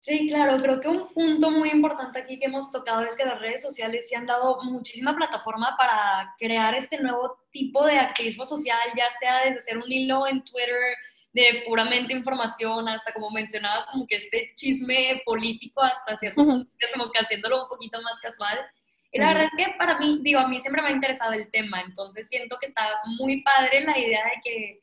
Sí, 0.00 0.28
claro, 0.28 0.56
creo 0.58 0.80
que 0.80 0.88
un 0.88 1.08
punto 1.12 1.50
muy 1.50 1.70
importante 1.70 2.20
aquí 2.20 2.38
que 2.38 2.46
hemos 2.46 2.70
tocado 2.70 3.02
es 3.02 3.16
que 3.16 3.24
las 3.24 3.40
redes 3.40 3.62
sociales 3.62 4.08
sí 4.08 4.14
han 4.14 4.26
dado 4.26 4.62
muchísima 4.62 5.16
plataforma 5.16 5.74
para 5.76 6.34
crear 6.38 6.74
este 6.74 7.00
nuevo 7.00 7.38
tipo 7.50 7.84
de 7.84 7.98
activismo 7.98 8.44
social, 8.44 8.78
ya 8.96 9.10
sea 9.10 9.44
desde 9.44 9.58
hacer 9.58 9.78
un 9.78 9.90
hilo 9.90 10.26
en 10.26 10.44
Twitter, 10.44 10.96
de 11.32 11.64
puramente 11.66 12.14
información, 12.14 12.88
hasta 12.88 13.12
como 13.12 13.30
mencionabas, 13.30 13.84
como 13.86 14.06
que 14.06 14.16
este 14.16 14.52
chisme 14.56 15.20
político, 15.26 15.82
hasta 15.82 16.16
ciertos 16.16 16.46
puntos, 16.46 16.90
como 16.94 17.10
que 17.10 17.18
haciéndolo 17.18 17.64
un 17.64 17.68
poquito 17.68 18.00
más 18.00 18.18
casual. 18.20 18.58
Y 19.16 19.18
la 19.18 19.28
verdad 19.28 19.48
es 19.52 19.64
que 19.66 19.72
para 19.78 19.98
mí, 19.98 20.20
digo, 20.22 20.40
a 20.40 20.48
mí 20.48 20.60
siempre 20.60 20.82
me 20.82 20.88
ha 20.88 20.92
interesado 20.92 21.32
el 21.32 21.50
tema, 21.50 21.80
entonces 21.80 22.28
siento 22.28 22.58
que 22.58 22.66
está 22.66 22.88
muy 23.18 23.42
padre 23.42 23.80
la 23.80 23.98
idea 23.98 24.24
de 24.24 24.40
que 24.44 24.82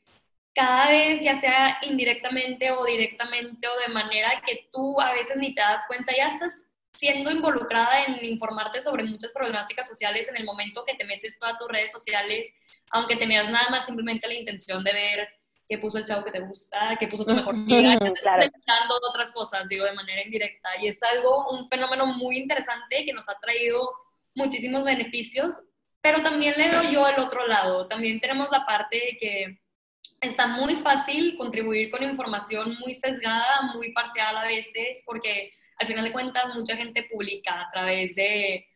cada 0.54 0.88
vez, 0.88 1.20
ya 1.22 1.34
sea 1.34 1.78
indirectamente 1.82 2.70
o 2.70 2.84
directamente 2.84 3.66
o 3.66 3.76
de 3.86 3.92
manera 3.92 4.42
que 4.46 4.68
tú 4.72 5.00
a 5.00 5.12
veces 5.12 5.36
ni 5.36 5.54
te 5.54 5.60
das 5.60 5.84
cuenta, 5.86 6.12
ya 6.16 6.28
estás 6.28 6.64
siendo 6.92 7.30
involucrada 7.30 8.04
en 8.04 8.24
informarte 8.24 8.80
sobre 8.80 9.02
muchas 9.02 9.32
problemáticas 9.32 9.88
sociales 9.88 10.28
en 10.28 10.36
el 10.36 10.44
momento 10.44 10.84
que 10.84 10.94
te 10.94 11.04
metes 11.04 11.38
todas 11.38 11.58
tus 11.58 11.68
redes 11.68 11.90
sociales, 11.90 12.52
aunque 12.90 13.16
tenías 13.16 13.50
nada 13.50 13.68
más 13.70 13.86
simplemente 13.86 14.28
la 14.28 14.34
intención 14.34 14.84
de 14.84 14.92
ver 14.92 15.28
qué 15.68 15.78
puso 15.78 15.98
el 15.98 16.04
chavo 16.04 16.24
que 16.24 16.30
te 16.30 16.40
gusta, 16.40 16.96
qué 17.00 17.08
puso 17.08 17.24
tu 17.24 17.34
mejor 17.34 17.54
amiga, 17.54 17.98
que 17.98 18.10
te 18.10 18.18
estás 18.18 18.50
otras 19.10 19.32
cosas, 19.32 19.68
digo, 19.68 19.84
de 19.84 19.92
manera 19.92 20.22
indirecta. 20.22 20.68
Y 20.80 20.88
es 20.88 21.02
algo, 21.02 21.50
un 21.50 21.68
fenómeno 21.68 22.06
muy 22.06 22.36
interesante 22.36 23.04
que 23.04 23.12
nos 23.12 23.28
ha 23.28 23.38
traído 23.40 23.90
muchísimos 24.34 24.84
beneficios, 24.84 25.62
pero 26.00 26.22
también 26.22 26.54
le 26.56 26.68
veo 26.68 26.82
yo 26.90 27.04
al 27.04 27.18
otro 27.20 27.46
lado. 27.46 27.86
También 27.88 28.20
tenemos 28.20 28.48
la 28.50 28.66
parte 28.66 28.96
de 28.96 29.18
que 29.18 29.58
está 30.20 30.46
muy 30.46 30.76
fácil 30.76 31.36
contribuir 31.36 31.90
con 31.90 32.02
información 32.02 32.76
muy 32.80 32.94
sesgada, 32.94 33.72
muy 33.74 33.92
parcial 33.92 34.36
a 34.36 34.44
veces, 34.44 35.02
porque 35.06 35.50
al 35.78 35.86
final 35.86 36.04
de 36.04 36.12
cuentas 36.12 36.54
mucha 36.54 36.76
gente 36.76 37.06
publica 37.10 37.60
a 37.60 37.70
través 37.70 38.14
de 38.14 38.66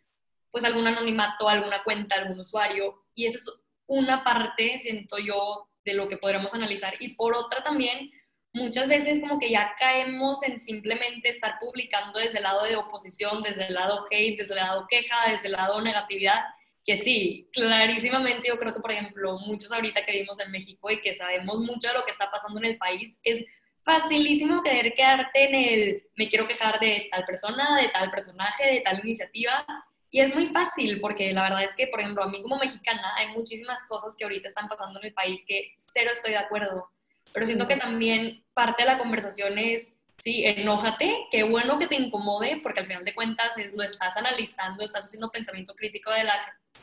pues 0.51 0.64
algún 0.64 0.87
anonimato, 0.87 1.49
alguna 1.49 1.83
cuenta, 1.83 2.16
algún 2.16 2.40
usuario, 2.40 3.05
y 3.14 3.27
esa 3.27 3.37
es 3.37 3.64
una 3.87 4.25
parte, 4.25 4.79
siento 4.81 5.18
yo, 5.18 5.68
de 5.85 5.94
lo 5.94 6.09
que 6.09 6.16
podremos 6.16 6.55
analizar. 6.55 6.94
Y 7.01 7.14
por 7.14 7.37
otra 7.37 7.62
también, 7.62 8.11
muchas 8.59 8.88
veces 8.88 9.21
como 9.21 9.38
que 9.38 9.51
ya 9.51 9.75
caemos 9.79 10.42
en 10.42 10.59
simplemente 10.59 11.29
estar 11.29 11.59
publicando 11.59 12.18
desde 12.18 12.38
el 12.38 12.44
lado 12.44 12.64
de 12.64 12.77
oposición, 12.77 13.42
desde 13.42 13.66
el 13.68 13.75
lado 13.75 14.07
hate, 14.11 14.38
desde 14.38 14.55
el 14.55 14.61
lado 14.61 14.87
queja, 14.88 15.31
desde 15.31 15.49
el 15.49 15.53
lado 15.53 15.81
negatividad, 15.81 16.44
que 16.85 16.97
sí, 16.97 17.49
clarísimamente 17.53 18.49
yo 18.49 18.59
creo 18.59 18.73
que, 18.75 18.81
por 18.81 18.90
ejemplo, 18.90 19.38
muchos 19.47 19.71
ahorita 19.73 20.05
que 20.05 20.12
vivimos 20.12 20.40
en 20.40 20.51
México 20.51 20.90
y 20.90 21.01
que 21.01 21.14
sabemos 21.14 21.61
mucho 21.61 21.88
de 21.88 21.94
lo 21.94 22.05
que 22.05 22.11
está 22.11 22.31
pasando 22.31 22.59
en 22.61 22.66
el 22.66 22.79
país, 22.79 23.18
es 23.23 23.44
facilísimo 23.85 24.62
querer 24.62 24.94
quedarte 24.94 25.49
en 25.49 25.55
el 25.55 26.03
me 26.16 26.29
quiero 26.29 26.47
quejar 26.47 26.79
de 26.81 27.09
tal 27.11 27.25
persona, 27.25 27.81
de 27.81 27.88
tal 27.88 28.11
personaje, 28.11 28.73
de 28.73 28.81
tal 28.81 29.01
iniciativa. 29.01 29.66
Y 30.11 30.21
es 30.21 30.35
muy 30.35 30.47
fácil 30.47 31.01
porque 31.01 31.33
la 31.33 31.42
verdad 31.42 31.64
es 31.64 31.75
que, 31.75 31.87
por 31.87 32.01
ejemplo, 32.01 32.25
a 32.25 32.29
mí 32.29 32.42
como 32.42 32.59
mexicana 32.59 33.14
hay 33.16 33.29
muchísimas 33.29 33.83
cosas 33.88 34.14
que 34.16 34.25
ahorita 34.25 34.49
están 34.49 34.68
pasando 34.68 34.99
en 35.01 35.07
el 35.07 35.14
país 35.14 35.44
que 35.47 35.75
cero 35.79 36.11
estoy 36.12 36.33
de 36.33 36.38
acuerdo. 36.38 36.90
Pero 37.38 37.46
siento 37.46 37.68
que 37.68 37.77
también 37.77 38.42
parte 38.53 38.83
de 38.83 38.88
la 38.88 38.98
conversación 38.98 39.59
es, 39.59 39.96
sí, 40.16 40.44
enójate, 40.44 41.29
qué 41.31 41.44
bueno 41.44 41.79
que 41.79 41.87
te 41.87 41.94
incomode 41.94 42.59
porque 42.64 42.81
al 42.81 42.88
final 42.88 43.05
de 43.05 43.14
cuentas 43.14 43.57
es, 43.59 43.74
lo 43.77 43.85
estás 43.85 44.16
analizando, 44.16 44.83
estás 44.83 45.05
haciendo 45.05 45.31
pensamiento 45.31 45.77
crítico 45.77 46.11
de 46.11 46.24
la, 46.24 46.35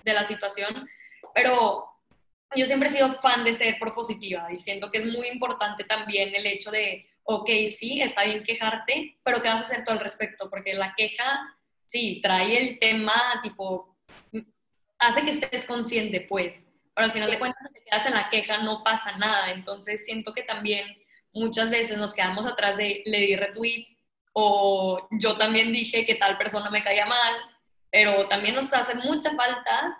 de 0.05 0.13
la 0.13 0.23
situación, 0.23 0.87
pero 1.33 1.85
yo 2.55 2.65
siempre 2.65 2.87
he 2.87 2.91
sido 2.93 3.19
fan 3.19 3.43
de 3.43 3.51
ser 3.51 3.77
propositiva 3.77 4.47
y 4.49 4.57
siento 4.57 4.89
que 4.89 4.99
es 4.99 5.05
muy 5.05 5.27
importante 5.27 5.83
también 5.83 6.33
el 6.33 6.47
hecho 6.47 6.71
de, 6.71 7.05
ok, 7.23 7.49
sí, 7.77 8.01
está 8.01 8.23
bien 8.23 8.41
quejarte, 8.41 9.19
pero 9.23 9.41
¿qué 9.41 9.49
vas 9.49 9.59
a 9.59 9.65
hacer 9.65 9.83
tú 9.83 9.91
al 9.91 9.99
respecto? 9.99 10.49
Porque 10.49 10.73
la 10.73 10.93
queja, 10.95 11.53
sí, 11.85 12.21
trae 12.23 12.57
el 12.65 12.79
tema, 12.79 13.41
tipo, 13.43 13.97
hace 14.99 15.21
que 15.21 15.31
estés 15.31 15.65
consciente, 15.65 16.21
pues, 16.21 16.69
pero 16.95 17.05
al 17.05 17.11
final 17.11 17.29
de 17.29 17.39
cuentas, 17.39 17.61
si 17.67 17.73
te 17.73 17.85
quedas 17.85 18.05
en 18.07 18.13
la 18.13 18.29
queja, 18.29 18.57
no 18.59 18.83
pasa 18.83 19.17
nada. 19.17 19.51
Entonces, 19.51 20.05
siento 20.05 20.33
que 20.33 20.43
también 20.43 20.85
muchas 21.33 21.69
veces 21.69 21.97
nos 21.97 22.13
quedamos 22.13 22.45
atrás 22.45 22.77
de 22.77 23.03
le 23.05 23.19
di 23.19 23.35
retweet 23.35 23.97
o 24.33 25.07
yo 25.11 25.37
también 25.37 25.71
dije 25.71 26.05
que 26.05 26.15
tal 26.15 26.37
persona 26.37 26.69
me 26.69 26.83
caía 26.83 27.05
mal, 27.05 27.33
pero 27.91 28.27
también 28.27 28.55
nos 28.55 28.73
hace 28.73 28.95
mucha 28.95 29.33
falta 29.35 29.97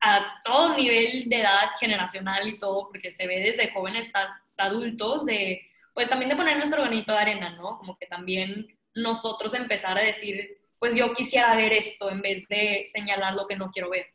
a 0.00 0.40
todo 0.42 0.76
nivel 0.76 1.28
de 1.28 1.40
edad 1.40 1.70
generacional 1.80 2.46
y 2.46 2.58
todo, 2.58 2.88
porque 2.88 3.10
se 3.10 3.26
ve 3.26 3.40
desde 3.40 3.72
jóvenes 3.72 4.10
hasta, 4.14 4.64
adultos, 4.64 5.26
de, 5.26 5.60
pues 5.94 6.08
también 6.08 6.28
de 6.28 6.36
poner 6.36 6.56
nuestro 6.56 6.82
granito 6.82 7.12
de 7.12 7.18
arena, 7.18 7.50
¿no? 7.56 7.78
Como 7.78 7.96
que 7.96 8.06
también 8.06 8.66
nosotros 8.94 9.52
empezar 9.54 9.98
a 9.98 10.02
decir, 10.02 10.58
pues 10.78 10.94
yo 10.94 11.12
quisiera 11.14 11.56
ver 11.56 11.72
esto 11.72 12.10
en 12.10 12.20
vez 12.20 12.46
de 12.48 12.84
señalar 12.90 13.34
lo 13.34 13.46
que 13.46 13.56
no 13.56 13.70
quiero 13.70 13.90
ver. 13.90 14.06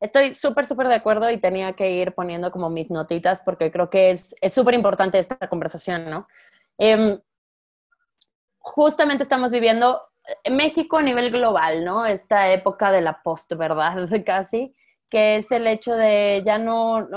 Estoy 0.00 0.34
súper, 0.34 0.66
súper 0.66 0.88
de 0.88 0.94
acuerdo 0.94 1.30
y 1.30 1.40
tenía 1.40 1.72
que 1.72 1.90
ir 1.90 2.14
poniendo 2.14 2.50
como 2.50 2.68
mis 2.68 2.90
notitas 2.90 3.42
porque 3.44 3.70
creo 3.70 3.88
que 3.88 4.10
es 4.10 4.34
súper 4.52 4.74
importante 4.74 5.18
esta 5.18 5.48
conversación, 5.48 6.10
¿no? 6.10 6.28
Em, 6.78 7.18
justamente 8.58 9.22
estamos 9.22 9.50
viviendo 9.50 10.02
México 10.50 10.98
a 10.98 11.02
nivel 11.02 11.30
global, 11.30 11.84
¿no? 11.84 12.04
Esta 12.04 12.50
época 12.50 12.90
de 12.90 13.00
la 13.00 13.22
post-verdad 13.22 13.96
casi, 14.26 14.74
que 15.08 15.36
es 15.36 15.50
el 15.52 15.66
hecho 15.66 15.94
de 15.94 16.42
ya 16.44 16.58
no, 16.58 17.08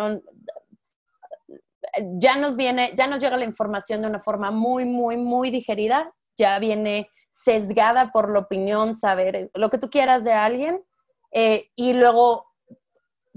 ya 2.18 2.36
nos 2.36 2.56
viene, 2.56 2.94
ya 2.96 3.08
nos 3.08 3.20
llega 3.20 3.38
la 3.38 3.46
información 3.46 4.02
de 4.02 4.08
una 4.08 4.22
forma 4.22 4.52
muy, 4.52 4.86
muy, 4.86 5.18
muy 5.18 5.50
digerida, 5.50 6.14
ya 6.38 6.60
viene 6.60 7.10
sesgada 7.32 8.12
por 8.12 8.32
la 8.32 8.40
opinión, 8.40 8.96
saber 8.96 9.50
lo 9.54 9.70
que 9.70 9.78
tú 9.78 9.90
quieras 9.90 10.24
de 10.24 10.34
alguien, 10.34 10.84
eh, 11.32 11.70
y 11.76 11.94
luego 11.94 12.49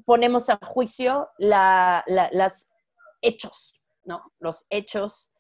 ponemos 0.04 0.50
a 0.50 0.58
juicio 0.62 1.28
los 1.38 2.68
hechos, 3.20 3.80
¿no? 4.04 4.32
Los 4.38 4.66
hechos 4.70 5.30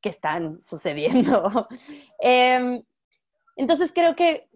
que 0.00 0.08
están 0.08 0.60
sucediendo. 0.60 1.68
Em, 2.18 2.82
entonces 3.56 3.92
creo 3.92 4.14
que 4.16 4.48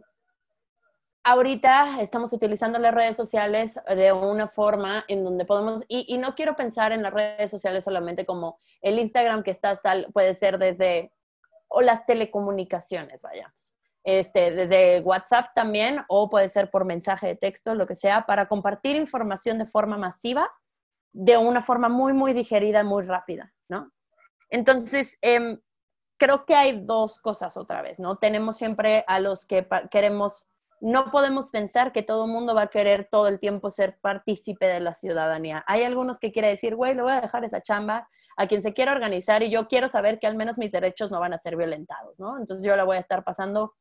ahorita 1.25 2.01
estamos 2.01 2.33
utilizando 2.33 2.79
las 2.79 2.95
redes 2.95 3.17
sociales 3.17 3.81
de 3.89 4.13
una 4.13 4.49
forma 4.49 5.05
en 5.09 5.25
donde 5.25 5.45
podemos, 5.45 5.83
y, 5.89 6.17
no 6.19 6.35
quiero 6.35 6.55
pensar 6.55 6.93
en 6.93 7.03
las 7.03 7.13
redes 7.13 7.51
sociales 7.51 7.85
solamente 7.85 8.27
como 8.27 8.59
el 8.83 8.99
Instagram 8.99 9.43
que 9.43 9.51
está 9.51 9.77
tal, 9.77 10.09
puede 10.13 10.35
ser 10.35 10.59
desde, 10.59 11.13
o 11.69 11.81
las 11.81 12.05
telecomunicaciones, 12.07 13.23
vayamos. 13.23 13.74
Este, 14.05 14.51
desde 14.51 15.01
WhatsApp 15.01 15.49
también, 15.55 16.05
o 16.09 16.29
puede 16.29 16.51
ser 16.51 16.71
por 16.71 16.85
mensaje 16.85 17.27
de 17.27 17.37
texto, 17.37 17.75
lo 17.75 17.87
que 17.87 17.95
sea, 17.95 18.27
para 18.27 18.47
compartir 18.49 18.97
información 18.97 19.59
de 19.59 19.67
forma 19.67 19.97
masiva, 19.97 20.51
de 21.13 21.39
una 21.39 21.63
forma 21.63 21.89
muy, 21.89 22.13
muy 22.13 22.35
digerida, 22.35 22.85
muy 22.85 23.05
rápida, 23.05 23.55
¿no? 23.69 23.91
Entonces, 24.51 25.17
eh, 25.23 25.59
creo 26.19 26.45
que 26.45 26.55
hay 26.55 26.81
dos 26.85 27.19
cosas 27.19 27.57
otra 27.57 27.83
vez, 27.83 27.99
¿no? 27.99 28.17
Tenemos 28.17 28.57
siempre 28.57 29.05
a 29.07 29.21
los 29.21 29.47
que 29.47 29.67
queremos, 29.91 30.47
no 30.81 31.11
podemos 31.11 31.51
pensar 31.51 31.93
que 31.93 32.03
todo 32.03 32.27
el 32.27 32.31
mundo 32.31 32.55
va 32.55 32.63
a 32.63 32.67
querer 32.69 33.09
todo 33.11 33.29
el 33.29 33.41
tiempo 33.41 33.71
ser 33.71 33.99
partícipe 34.01 34.67
de 34.67 34.81
la 34.81 34.93
ciudadanía. 34.93 35.65
Hay 35.67 35.83
algunos 35.83 36.19
que 36.19 36.31
quieren 36.31 36.51
decir, 36.51 36.77
güey, 36.77 36.95
le 36.95 37.03
voy 37.03 37.13
a 37.13 37.21
dejar 37.21 37.45
esa 37.45 37.63
chamba 37.63 38.09
a 38.37 38.47
quien 38.49 38.63
se 38.63 38.75
quiera 38.75 38.93
organizar 38.93 39.43
y 39.43 39.51
yo 39.51 39.69
quiero 39.69 39.89
saber 39.89 40.19
que 40.19 40.27
al 40.27 40.37
menos 40.37 40.59
mis 40.59 40.73
derechos 40.73 41.11
no 41.11 41.21
van 41.21 41.33
a 41.33 41.39
ser 41.39 41.57
violentados, 41.57 42.19
¿no? 42.21 42.39
Entonces 42.39 42.67
yo 42.67 42.77
la 42.77 42.85
voy 42.85 42.97
a 42.97 43.01
estar 43.01 43.25
pasando 43.25 43.75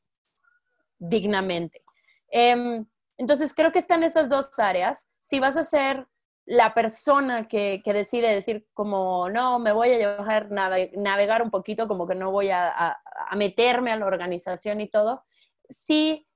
dignamente. 0.99 1.83
Em, 2.29 2.85
entonces 3.17 3.53
creo 3.53 3.71
que 3.71 3.79
están 3.79 4.03
esas 4.03 4.29
dos 4.29 4.57
áreas. 4.59 5.05
Si 5.21 5.39
vas 5.39 5.57
a 5.57 5.63
ser 5.63 6.07
la 6.45 6.73
persona 6.73 7.47
que, 7.47 7.81
decide 7.85 8.33
decir 8.33 8.67
como, 8.73 9.29
no, 9.29 9.59
me 9.59 9.71
voy 9.71 9.93
a 9.93 9.97
llevar, 9.97 10.49
navegar 10.51 11.41
un 11.41 11.51
poquito, 11.51 11.87
como 11.87 12.07
que 12.07 12.15
no 12.15 12.31
voy 12.31 12.49
a, 12.49 12.99
meterme 13.35 13.91
a 13.91 13.97
la 13.97 14.05
organización 14.05 14.81
y 14.81 14.89
todo, 14.89 15.23
sí, 15.69 16.27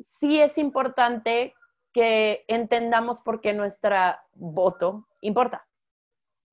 sí 0.00 0.40
es 0.40 0.56
importante 0.58 1.54
que 1.92 2.44
entendamos 2.48 3.20
por 3.20 3.40
qué 3.40 3.52
nuestra 3.52 4.24
voto 4.32 5.06
importa. 5.20 5.66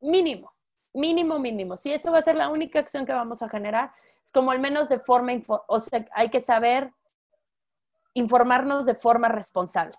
Mínimo, 0.01 0.53
mínimo, 0.93 1.39
mínimo. 1.39 1.77
Si 1.77 1.93
eso 1.93 2.11
va 2.11 2.19
a 2.19 2.23
ser 2.23 2.35
la 2.35 2.49
única 2.49 2.79
acción 2.79 3.05
que 3.05 3.13
vamos 3.13 3.41
a 3.41 3.49
generar, 3.49 3.93
es 4.29 4.31
como 4.31 4.51
al 4.51 4.59
menos 4.59 4.87
de 4.89 4.99
forma, 4.99 5.33
o 5.67 5.79
sea, 5.79 6.05
hay 6.11 6.29
que 6.29 6.39
saber 6.41 6.93
informarnos 8.13 8.85
de 8.85 8.93
forma 8.93 9.27
responsable 9.27 9.95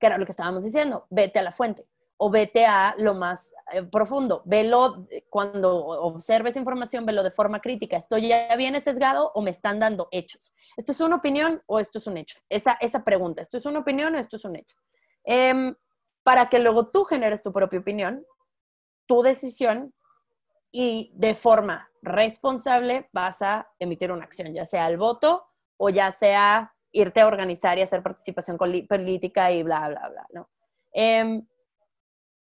que 0.00 0.06
era 0.06 0.18
lo 0.18 0.26
que 0.26 0.32
estábamos 0.32 0.64
diciendo, 0.64 1.06
vete 1.10 1.38
a 1.38 1.42
la 1.42 1.52
fuente 1.52 1.86
o 2.16 2.28
vete 2.28 2.66
a 2.66 2.96
lo 2.98 3.14
más 3.14 3.52
eh, 3.72 3.84
profundo, 3.84 4.42
velo 4.46 5.06
cuando 5.30 5.76
observes 5.76 6.56
información, 6.56 7.06
velo 7.06 7.22
de 7.22 7.30
forma 7.30 7.60
crítica, 7.60 7.96
¿estoy 7.96 8.28
ya 8.28 8.56
bien 8.56 8.80
sesgado 8.82 9.30
o 9.34 9.42
me 9.42 9.50
están 9.50 9.78
dando 9.78 10.08
hechos? 10.10 10.52
¿Esto 10.76 10.90
es 10.92 11.00
una 11.00 11.16
opinión 11.16 11.62
o 11.66 11.78
esto 11.78 11.98
es 11.98 12.06
un 12.06 12.16
hecho? 12.16 12.38
Esa, 12.48 12.72
esa 12.80 13.04
pregunta, 13.04 13.42
¿esto 13.42 13.58
es 13.58 13.66
una 13.66 13.78
opinión 13.78 14.14
o 14.14 14.18
esto 14.18 14.36
es 14.36 14.44
un 14.44 14.56
hecho? 14.56 14.76
Em, 15.22 15.76
para 16.24 16.48
que 16.48 16.58
luego 16.58 16.88
tú 16.88 17.04
generes 17.04 17.42
tu 17.42 17.52
propia 17.52 17.78
opinión, 17.78 18.26
tu 19.06 19.22
decisión 19.22 19.94
y 20.78 21.10
de 21.14 21.34
forma 21.34 21.90
responsable 22.02 23.08
vas 23.10 23.40
a 23.40 23.66
emitir 23.78 24.12
una 24.12 24.24
acción, 24.24 24.52
ya 24.52 24.66
sea 24.66 24.86
el 24.88 24.98
voto 24.98 25.46
o 25.78 25.88
ya 25.88 26.12
sea 26.12 26.74
irte 26.92 27.22
a 27.22 27.26
organizar 27.26 27.78
y 27.78 27.82
hacer 27.82 28.02
participación 28.02 28.58
política 28.58 29.50
y 29.52 29.62
bla, 29.62 29.88
bla, 29.88 30.06
bla, 30.10 30.26
¿no? 30.34 30.50
Em, 30.92 31.46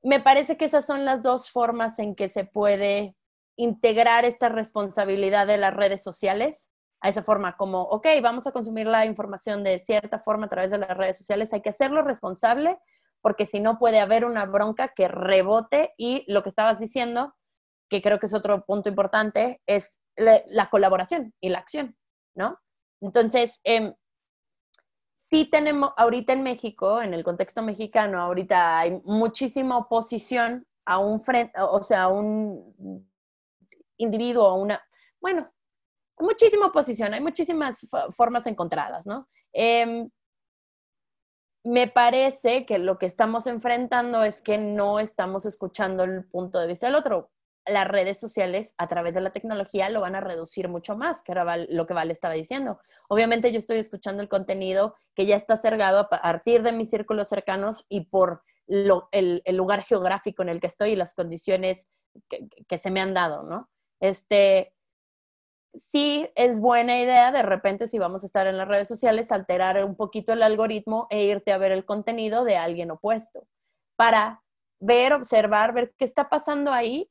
me 0.03 0.19
parece 0.19 0.57
que 0.57 0.65
esas 0.65 0.86
son 0.86 1.05
las 1.05 1.23
dos 1.23 1.49
formas 1.49 1.97
en 1.97 2.13
que 2.13 2.27
se 2.27 2.43
puede 2.43 3.15
integrar 3.55 4.25
esta 4.25 4.49
responsabilidad 4.49 5.47
de 5.47 5.57
las 5.57 5.73
redes 5.73 6.03
sociales 6.03 6.69
a 6.99 7.07
esa 7.07 7.23
forma, 7.23 7.55
como, 7.55 7.83
ok, 7.83 8.07
vamos 8.21 8.47
a 8.47 8.51
consumir 8.51 8.88
la 8.88 9.05
información 9.05 9.63
de 9.63 9.79
cierta 9.79 10.19
forma 10.19 10.47
a 10.47 10.49
través 10.49 10.71
de 10.71 10.77
las 10.79 10.97
redes 10.97 11.17
sociales, 11.17 11.53
hay 11.53 11.61
que 11.61 11.69
hacerlo 11.69 12.01
responsable, 12.01 12.79
porque 13.21 13.45
si 13.45 13.61
no 13.61 13.79
puede 13.79 14.01
haber 14.01 14.25
una 14.25 14.45
bronca 14.45 14.89
que 14.89 15.07
rebote 15.07 15.93
y 15.97 16.25
lo 16.27 16.43
que 16.43 16.49
estabas 16.49 16.79
diciendo, 16.79 17.33
que 17.89 18.01
creo 18.01 18.19
que 18.19 18.25
es 18.25 18.33
otro 18.33 18.65
punto 18.65 18.89
importante, 18.89 19.61
es 19.65 19.99
la, 20.15 20.69
colaboración 20.69 21.33
y 21.41 21.49
la 21.49 21.59
acción, 21.59 21.95
¿no? 22.36 22.59
Entonces, 23.01 23.59
eh, 23.63 23.93
sí 25.15 25.45
tenemos, 25.45 25.91
ahorita 25.97 26.33
en 26.33 26.43
México, 26.43 27.01
en 27.01 27.13
el 27.13 27.23
contexto 27.23 27.61
mexicano, 27.61 28.21
ahorita 28.21 28.79
hay 28.79 29.01
muchísima 29.03 29.77
oposición 29.77 30.65
a 30.86 30.99
un 30.99 31.19
frente, 31.19 31.59
o 31.59 31.81
sea, 31.81 32.03
a 32.03 32.07
un 32.09 33.09
individuo, 33.97 34.47
a 34.47 34.53
una, 34.53 34.81
bueno, 35.19 35.51
muchísima 36.19 36.67
oposición, 36.67 37.13
hay 37.13 37.21
muchísimas 37.21 37.88
formas 38.15 38.47
encontradas, 38.47 39.05
¿no? 39.05 39.27
Em, 39.51 40.09
me 41.63 41.88
parece 41.88 42.65
que 42.65 42.77
lo 42.77 42.99
que 42.99 43.07
estamos 43.07 43.47
enfrentando 43.47 44.23
es 44.23 44.41
que 44.41 44.59
no 44.59 44.99
estamos 44.99 45.45
escuchando 45.47 46.03
el 46.03 46.23
punto 46.25 46.59
de 46.59 46.67
vista 46.67 46.86
del 46.86 46.95
otro. 46.95 47.31
Las 47.68 47.88
redes 47.88 48.20
sociales 48.20 48.74
a 48.78 48.88
través 48.88 49.13
de 49.13 49.22
la 49.22 49.32
tecnología 49.32 49.89
lo 49.89 50.01
van 50.01 50.16
a 50.16 50.22
reducir 50.22 50.70
mucho 50.70 50.95
más, 50.95 51.24
que 51.24 51.32
era 51.32 51.57
lo 51.57 51.88
que 51.88 51.93
Val 51.93 52.11
estaba 52.11 52.34
diciendo. 52.34 52.80
Obviamente 53.09 53.51
yo 53.51 53.57
estoy 53.57 53.78
escuchando 53.78 54.22
el 54.22 54.30
contenido 54.30 54.95
que 55.16 55.26
ya 55.26 55.36
está 55.36 55.57
cerrado 55.57 55.99
a 55.99 56.09
partir 56.09 56.61
de 56.63 56.72
mis 56.72 56.89
círculos 56.89 57.28
cercanos 57.30 57.86
y 57.89 58.05
por 58.05 58.43
el, 58.68 59.41
lugar 59.47 59.84
geográfico 59.84 60.43
en 60.43 60.49
el 60.49 60.59
que 60.59 60.68
estoy 60.68 60.91
y 60.91 60.95
las 60.95 61.13
condiciones 61.13 61.88
que, 62.30 62.47
que 62.68 62.78
se 62.78 62.91
me 62.91 63.01
han 63.01 63.13
dado, 63.13 63.43
¿no? 63.43 63.70
Este, 63.99 64.74
sí 65.76 66.30
es 66.36 66.59
buena 66.59 66.99
idea 66.99 67.32
de 67.32 67.41
repente 67.41 67.88
si 67.88 67.99
vamos 67.99 68.24
a 68.24 68.26
estar 68.26 68.47
en 68.47 68.57
las 68.57 68.68
redes 68.68 68.88
sociales 68.88 69.32
alterar 69.32 69.84
un 69.84 69.95
poquito 69.95 70.34
el 70.34 70.43
algoritmo 70.43 71.07
e 71.09 71.26
irte 71.26 71.51
a 71.51 71.57
ver 71.57 71.72
el 71.72 71.86
contenido 71.86 72.43
de 72.43 72.57
alguien 72.57 72.91
opuesto 72.91 73.47
para 73.95 74.43
ver, 74.80 75.13
observar, 75.13 75.74
ver 75.74 75.93
qué 75.97 76.05
está 76.05 76.30
pasando 76.30 76.72
ahí 76.72 77.09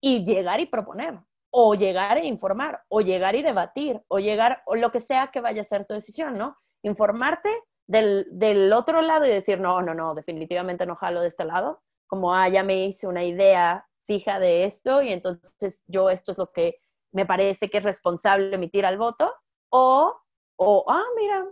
y 0.00 0.24
llegar 0.24 0.60
y 0.60 0.66
proponer 0.66 1.20
o 1.50 1.74
llegar 1.74 2.18
e 2.18 2.26
informar 2.26 2.82
o 2.88 3.00
llegar 3.00 3.34
y 3.34 3.42
debatir 3.42 4.02
o 4.08 4.18
llegar 4.18 4.62
o 4.66 4.76
lo 4.76 4.90
que 4.92 5.00
sea 5.00 5.28
que 5.28 5.40
vaya 5.40 5.62
a 5.62 5.64
ser 5.64 5.86
tu 5.86 5.94
decisión, 5.94 6.36
¿no? 6.36 6.56
Informarte 6.82 7.48
del, 7.86 8.26
del 8.30 8.72
otro 8.72 9.00
lado 9.00 9.24
y 9.24 9.30
decir, 9.30 9.60
no, 9.60 9.80
no, 9.80 9.94
no, 9.94 10.14
definitivamente 10.14 10.86
no 10.86 10.96
jalo 10.96 11.20
de 11.20 11.28
este 11.28 11.44
lado, 11.44 11.82
como, 12.06 12.34
ah, 12.34 12.48
ya 12.48 12.62
me 12.62 12.84
hice 12.84 13.06
una 13.06 13.24
idea 13.24 13.86
fija 14.06 14.38
de 14.38 14.64
esto 14.64 15.02
y 15.02 15.12
entonces 15.12 15.82
yo 15.86 16.10
esto 16.10 16.32
es 16.32 16.38
lo 16.38 16.52
que 16.52 16.78
me 17.12 17.26
parece 17.26 17.70
que 17.70 17.78
es 17.78 17.84
responsable 17.84 18.54
emitir 18.54 18.84
al 18.84 18.98
voto, 18.98 19.32
o, 19.70 20.14
o, 20.56 20.84
ah, 20.88 21.04
mira, 21.16 21.44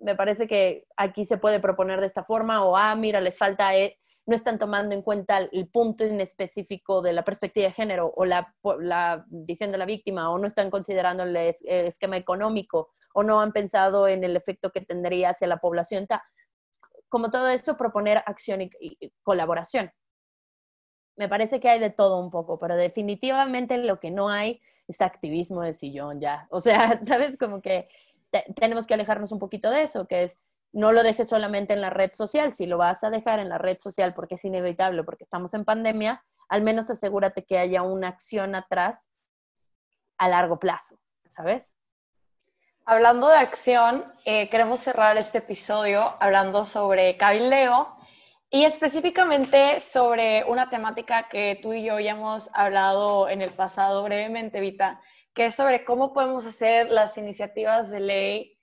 me 0.00 0.14
parece 0.14 0.46
que 0.46 0.86
aquí 0.96 1.24
se 1.24 1.38
puede 1.38 1.60
proponer 1.60 2.00
de 2.00 2.06
esta 2.06 2.24
forma, 2.24 2.64
o, 2.64 2.76
ah, 2.76 2.94
mira, 2.94 3.20
les 3.20 3.36
falta, 3.36 3.76
eh, 3.76 3.98
no 4.26 4.34
están 4.34 4.58
tomando 4.58 4.94
en 4.94 5.02
cuenta 5.02 5.38
el, 5.38 5.68
punto 5.68 6.04
en 6.04 6.20
específico 6.20 7.02
de 7.02 7.12
la 7.12 7.24
perspectiva 7.24 7.66
de 7.66 7.72
género 7.72 8.12
o 8.16 8.24
la, 8.24 8.54
visión 9.28 9.70
de 9.70 9.78
la 9.78 9.84
víctima, 9.84 10.30
o 10.30 10.38
no 10.38 10.46
están 10.46 10.70
considerando 10.70 11.24
el, 11.24 11.36
esquema 11.36 12.16
económico, 12.16 12.90
o 13.12 13.22
no 13.22 13.40
han 13.40 13.52
pensado 13.52 14.08
en 14.08 14.24
el 14.24 14.36
efecto 14.36 14.70
que 14.70 14.80
tendría 14.80 15.30
hacia 15.30 15.46
la 15.46 15.58
población. 15.58 16.06
Como 17.08 17.30
todo 17.30 17.48
esto, 17.48 17.76
proponer 17.76 18.22
acción 18.26 18.62
y 18.62 19.12
colaboración. 19.22 19.92
Me 21.16 21.28
parece 21.28 21.60
que 21.60 21.68
hay 21.68 21.78
de 21.78 21.90
todo 21.90 22.18
un 22.18 22.30
poco, 22.30 22.58
pero 22.58 22.76
definitivamente 22.76 23.78
lo 23.78 24.00
que 24.00 24.10
no 24.10 24.28
hay 24.28 24.60
es 24.88 25.00
activismo 25.00 25.62
de 25.62 25.74
sillón 25.74 26.20
ya. 26.20 26.46
O 26.50 26.60
sea, 26.60 27.00
¿sabes? 27.06 27.36
Como 27.38 27.60
que 27.60 27.88
tenemos 28.56 28.86
que 28.86 28.94
alejarnos 28.94 29.32
un 29.32 29.38
poquito 29.38 29.70
de 29.70 29.82
eso, 29.82 30.06
que 30.06 30.24
es 30.24 30.38
no 30.74 30.90
lo 30.90 31.04
dejes 31.04 31.28
solamente 31.28 31.72
en 31.72 31.80
la 31.80 31.90
red 31.90 32.12
social, 32.12 32.52
si 32.52 32.66
lo 32.66 32.78
vas 32.78 33.04
a 33.04 33.10
dejar 33.10 33.38
en 33.38 33.48
la 33.48 33.58
red 33.58 33.78
social 33.78 34.12
porque 34.12 34.34
es 34.34 34.44
inevitable, 34.44 35.04
porque 35.04 35.22
estamos 35.22 35.54
en 35.54 35.64
pandemia, 35.64 36.24
al 36.48 36.62
menos 36.62 36.90
asegúrate 36.90 37.44
que 37.44 37.58
haya 37.58 37.82
una 37.82 38.08
acción 38.08 38.56
atrás 38.56 39.06
a 40.18 40.28
largo 40.28 40.58
plazo, 40.58 40.98
¿sabes? 41.28 41.74
Hablando 42.84 43.28
de 43.28 43.36
acción, 43.36 44.04
eh, 44.24 44.50
queremos 44.50 44.80
cerrar 44.80 45.16
este 45.16 45.38
episodio 45.38 46.16
hablando 46.20 46.66
sobre 46.66 47.16
cabildeo 47.16 47.96
y 48.50 48.64
específicamente 48.64 49.80
sobre 49.80 50.44
una 50.44 50.70
temática 50.70 51.28
que 51.28 51.58
tú 51.62 51.72
y 51.72 51.84
yo 51.84 52.00
ya 52.00 52.12
hemos 52.12 52.50
hablado 52.52 53.28
en 53.28 53.42
el 53.42 53.54
pasado 53.54 54.02
brevemente, 54.02 54.60
Vita, 54.60 55.00
que 55.34 55.46
es 55.46 55.54
sobre 55.54 55.84
cómo 55.84 56.12
podemos 56.12 56.46
hacer 56.46 56.90
las 56.90 57.16
iniciativas 57.16 57.90
de 57.90 58.00
ley 58.00 58.53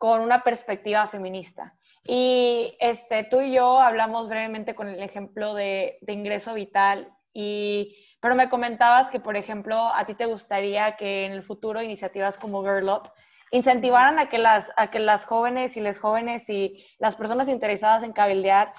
con 0.00 0.22
una 0.22 0.42
perspectiva 0.42 1.06
feminista. 1.08 1.74
Y 2.02 2.74
este, 2.80 3.24
tú 3.24 3.42
y 3.42 3.52
yo 3.52 3.78
hablamos 3.78 4.30
brevemente 4.30 4.74
con 4.74 4.88
el 4.88 5.02
ejemplo 5.02 5.52
de, 5.52 5.98
ingreso 6.08 6.54
vital, 6.54 7.14
y, 7.34 7.98
pero 8.18 8.34
me 8.34 8.48
comentabas 8.48 9.10
que, 9.10 9.20
por 9.20 9.36
ejemplo, 9.36 9.76
a 9.76 10.06
ti 10.06 10.14
te 10.14 10.24
gustaría 10.24 10.96
que 10.96 11.26
en 11.26 11.32
el 11.32 11.42
futuro 11.42 11.82
iniciativas 11.82 12.38
como 12.38 12.62
Girl 12.62 12.88
Up 12.88 13.12
incentivaran 13.52 14.18
a 14.18 14.30
que 14.30 14.38
las, 14.38 14.72
a 14.78 14.90
que 14.90 15.00
las 15.00 15.26
jóvenes 15.26 15.76
y 15.76 15.80
las 15.80 15.98
jóvenes 15.98 16.48
y 16.48 16.82
las 16.98 17.16
personas 17.16 17.50
interesadas 17.50 18.02
en 18.02 18.14
cabildear 18.14 18.72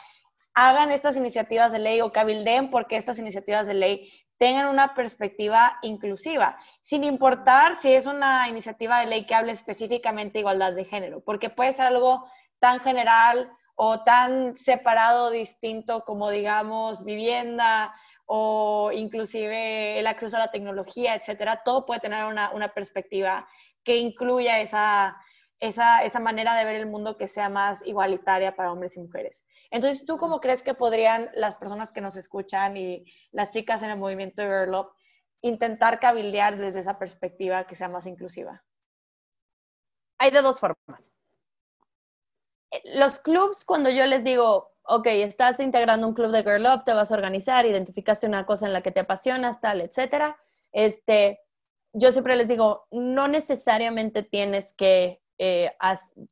hagan 0.56 0.92
estas 0.92 1.18
iniciativas 1.18 1.72
de 1.72 1.78
ley 1.78 2.02
o 2.02 2.12
cabildeen 2.12 2.72
porque 2.72 2.98
estas 2.98 3.20
iniciativas 3.20 3.68
de 3.68 3.76
ley 3.76 4.12
tengan 4.42 4.70
una 4.70 4.96
perspectiva 4.96 5.78
inclusiva, 5.84 6.58
sin 6.82 7.04
importar 7.04 7.76
si 7.76 7.94
es 7.94 8.08
una 8.08 8.50
iniciativa 8.50 9.00
de 9.00 9.06
ley 9.06 9.28
que 9.28 9.36
hable 9.36 9.52
específicamente 9.52 10.34
de 10.34 10.40
igualdad 10.40 10.74
de 10.74 10.84
género, 10.84 11.22
porque 11.24 11.52
puede 11.52 11.74
ser 11.74 11.86
algo 11.86 12.28
tan 12.58 12.80
general 12.80 13.52
o 13.76 14.02
tan 14.02 14.56
separado, 14.56 15.30
distinto 15.30 16.04
como, 16.06 16.32
digamos, 16.32 17.06
vivienda 17.06 17.94
o 18.26 18.90
inclusive 18.92 20.00
el 20.00 20.08
acceso 20.08 20.38
a 20.38 20.40
la 20.40 20.52
tecnología, 20.52 21.14
etcétera. 21.14 21.62
Todo 21.64 21.86
puede 21.86 22.00
tener 22.00 22.26
una, 22.26 22.50
una 22.50 22.70
perspectiva 22.70 23.48
que 23.84 23.98
incluya 23.98 24.60
esa, 24.60 25.22
esa, 25.62 26.04
esa, 26.04 26.20
manera 26.20 26.56
de 26.56 26.66
ver 26.66 26.76
el 26.76 26.88
mundo 26.88 27.18
que 27.18 27.28
sea 27.28 27.48
más 27.48 27.86
igualitaria 27.86 28.56
para 28.56 28.72
hombres 28.72 28.98
y 28.98 29.00
mujeres. 29.00 29.46
Entonces, 29.70 30.06
¿tú 30.06 30.18
cómo 30.18 30.42
crees 30.42 30.64
que 30.64 30.74
podrían 30.74 31.30
las 31.36 31.56
personas 31.56 31.94
que 31.94 32.02
nos 32.02 32.16
escuchan 32.16 32.76
y 32.76 33.06
las 33.32 33.52
chicas 33.52 33.84
en 33.84 33.92
el 33.92 34.00
movimiento 34.00 34.42
de 34.42 34.48
Girl 34.48 34.74
Up 34.74 34.92
intentar 35.42 36.00
cabildear 36.00 36.58
desde 36.58 36.80
esa 36.80 36.98
perspectiva 36.98 37.66
que 37.68 37.76
sea 37.76 37.88
más 37.88 38.08
inclusiva? 38.08 38.64
Hay 40.18 40.32
de 40.32 40.42
dos 40.42 40.60
formas. 40.60 41.14
Los 42.96 43.20
clubs, 43.20 43.64
cuando 43.64 43.92
yo 43.92 44.08
les 44.08 44.24
digo, 44.24 44.72
ok, 44.84 45.06
estás 45.08 45.60
integrando 45.60 46.08
un 46.08 46.16
club 46.16 46.32
de 46.32 46.44
Girl 46.44 46.66
Up, 46.66 46.86
te 46.86 46.94
vas 46.94 47.12
a 47.12 47.16
organizar, 47.16 47.68
identificaste 47.68 48.26
una 48.26 48.48
cosa 48.48 48.66
en 48.66 48.74
la 48.74 48.82
que 48.82 48.92
te 48.92 49.02
apasionas, 49.02 49.62
tal, 49.62 49.82
etcétera, 49.82 50.40
este, 50.72 51.40
yo 51.94 52.12
siempre 52.12 52.36
les 52.36 52.48
digo, 52.48 52.88
no 52.90 53.28
necesariamente 53.28 54.24
tienes 54.24 54.74
que 54.74 55.21
eh, 55.44 55.74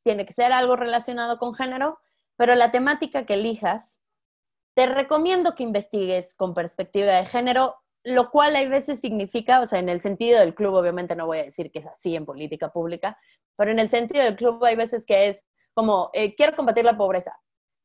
tiene 0.04 0.24
que 0.24 0.34
ser 0.34 0.54
algo 0.54 0.76
relacionado 0.76 1.40
con 1.40 1.56
género, 1.56 1.98
pero 2.38 2.54
la 2.54 2.72
temática 2.72 3.26
que 3.26 3.34
elijas, 3.34 4.00
te 4.76 4.86
recomiendo 4.86 5.56
que 5.56 5.64
investigues 5.64 6.36
con 6.36 6.54
perspectiva 6.54 7.14
de 7.14 7.26
género, 7.26 7.76
lo 8.04 8.30
cual 8.30 8.56
hay 8.56 8.68
veces 8.68 9.00
significa, 9.00 9.62
o 9.62 9.66
sea, 9.66 9.80
en 9.80 9.90
el 9.90 10.00
sentido 10.00 10.40
del 10.40 10.54
club, 10.54 10.76
obviamente 10.76 11.16
no 11.16 11.26
voy 11.26 11.40
a 11.40 11.44
decir 11.44 11.72
que 11.72 11.80
es 11.80 11.88
así 11.88 12.16
en 12.16 12.28
política 12.28 12.72
pública, 12.72 13.18
pero 13.58 13.72
en 13.72 13.80
el 13.80 13.90
sentido 13.90 14.24
del 14.24 14.36
club 14.36 14.64
hay 14.64 14.76
veces 14.76 15.08
que 15.08 15.30
es 15.30 15.44
como, 15.74 16.12
eh, 16.14 16.36
quiero 16.36 16.56
combatir 16.56 16.86
la 16.86 16.96
pobreza, 16.96 17.36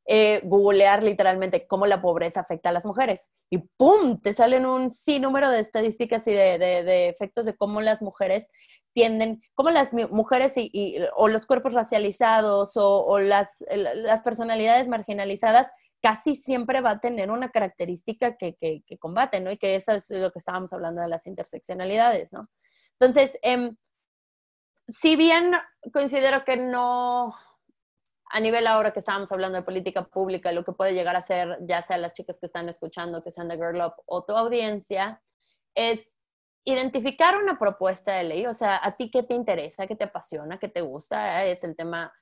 eh, 0.06 0.42
googlear 0.44 1.02
literalmente 1.02 1.66
cómo 1.66 1.86
la 1.86 2.02
pobreza 2.02 2.40
afecta 2.40 2.68
a 2.68 2.72
las 2.72 2.84
mujeres. 2.84 3.30
Y 3.48 3.58
¡pum! 3.58 4.20
Te 4.20 4.34
salen 4.34 4.66
un 4.66 4.90
sinnúmero 4.90 5.48
de 5.48 5.60
estadísticas 5.60 6.26
y 6.26 6.32
de, 6.32 6.58
de, 6.58 7.08
efectos 7.08 7.46
de 7.46 7.56
cómo 7.56 7.80
las 7.80 8.02
mujeres 8.02 8.48
tienden, 8.92 9.42
cómo 9.54 9.70
las 9.70 9.92
mujeres 9.92 10.52
y, 10.56 10.98
o 11.16 11.28
los 11.28 11.46
cuerpos 11.46 11.72
racializados 11.72 12.72
o, 12.76 13.18
las, 13.18 13.64
las, 13.70 14.22
personalidades 14.22 14.88
marginalizadas 14.88 15.68
casi 16.02 16.36
siempre 16.36 16.82
va 16.82 16.90
a 16.90 17.00
tener 17.00 17.30
una 17.30 17.50
característica 17.50 18.36
que, 18.36 18.56
que, 18.56 18.82
que, 18.86 18.98
combaten, 18.98 19.44
¿no? 19.44 19.50
Y 19.50 19.56
que 19.56 19.74
eso 19.74 19.92
es 19.92 20.10
lo 20.10 20.30
que 20.32 20.38
estábamos 20.38 20.72
hablando 20.74 21.00
de 21.00 21.08
las 21.08 21.26
interseccionalidades, 21.26 22.30
¿no? 22.30 22.48
Entonces, 23.00 23.38
em, 23.42 23.74
si 24.86 25.16
bien 25.16 25.52
considero 25.92 26.44
que 26.44 26.58
no, 26.58 27.34
a 28.30 28.40
nivel 28.40 28.66
ahora 28.66 28.92
que 28.92 29.00
estábamos 29.00 29.30
hablando 29.32 29.58
de 29.58 29.64
política 29.64 30.04
pública, 30.04 30.52
lo 30.52 30.64
que 30.64 30.72
puede 30.72 30.94
llegar 30.94 31.16
a 31.16 31.22
ser, 31.22 31.58
ya 31.62 31.82
sea 31.82 31.98
las 31.98 32.14
chicas 32.14 32.38
que 32.38 32.46
están 32.46 32.68
escuchando, 32.68 33.22
que 33.22 33.30
sean 33.30 33.48
de 33.48 33.56
Girl 33.56 33.80
Up 33.80 33.94
o 34.06 34.24
tu 34.24 34.36
audiencia, 34.36 35.22
es 35.74 36.10
identificar 36.64 37.36
una 37.36 37.58
propuesta 37.58 38.12
de 38.12 38.24
ley, 38.24 38.46
o 38.46 38.52
sea, 38.52 38.80
a 38.82 38.96
ti 38.96 39.10
qué 39.10 39.22
te 39.22 39.34
interesa, 39.34 39.86
qué 39.86 39.96
te 39.96 40.04
apasiona, 40.04 40.58
qué 40.58 40.68
te 40.68 40.80
gusta, 40.80 41.44
es 41.44 41.62
el 41.62 41.76
tema, 41.76 42.12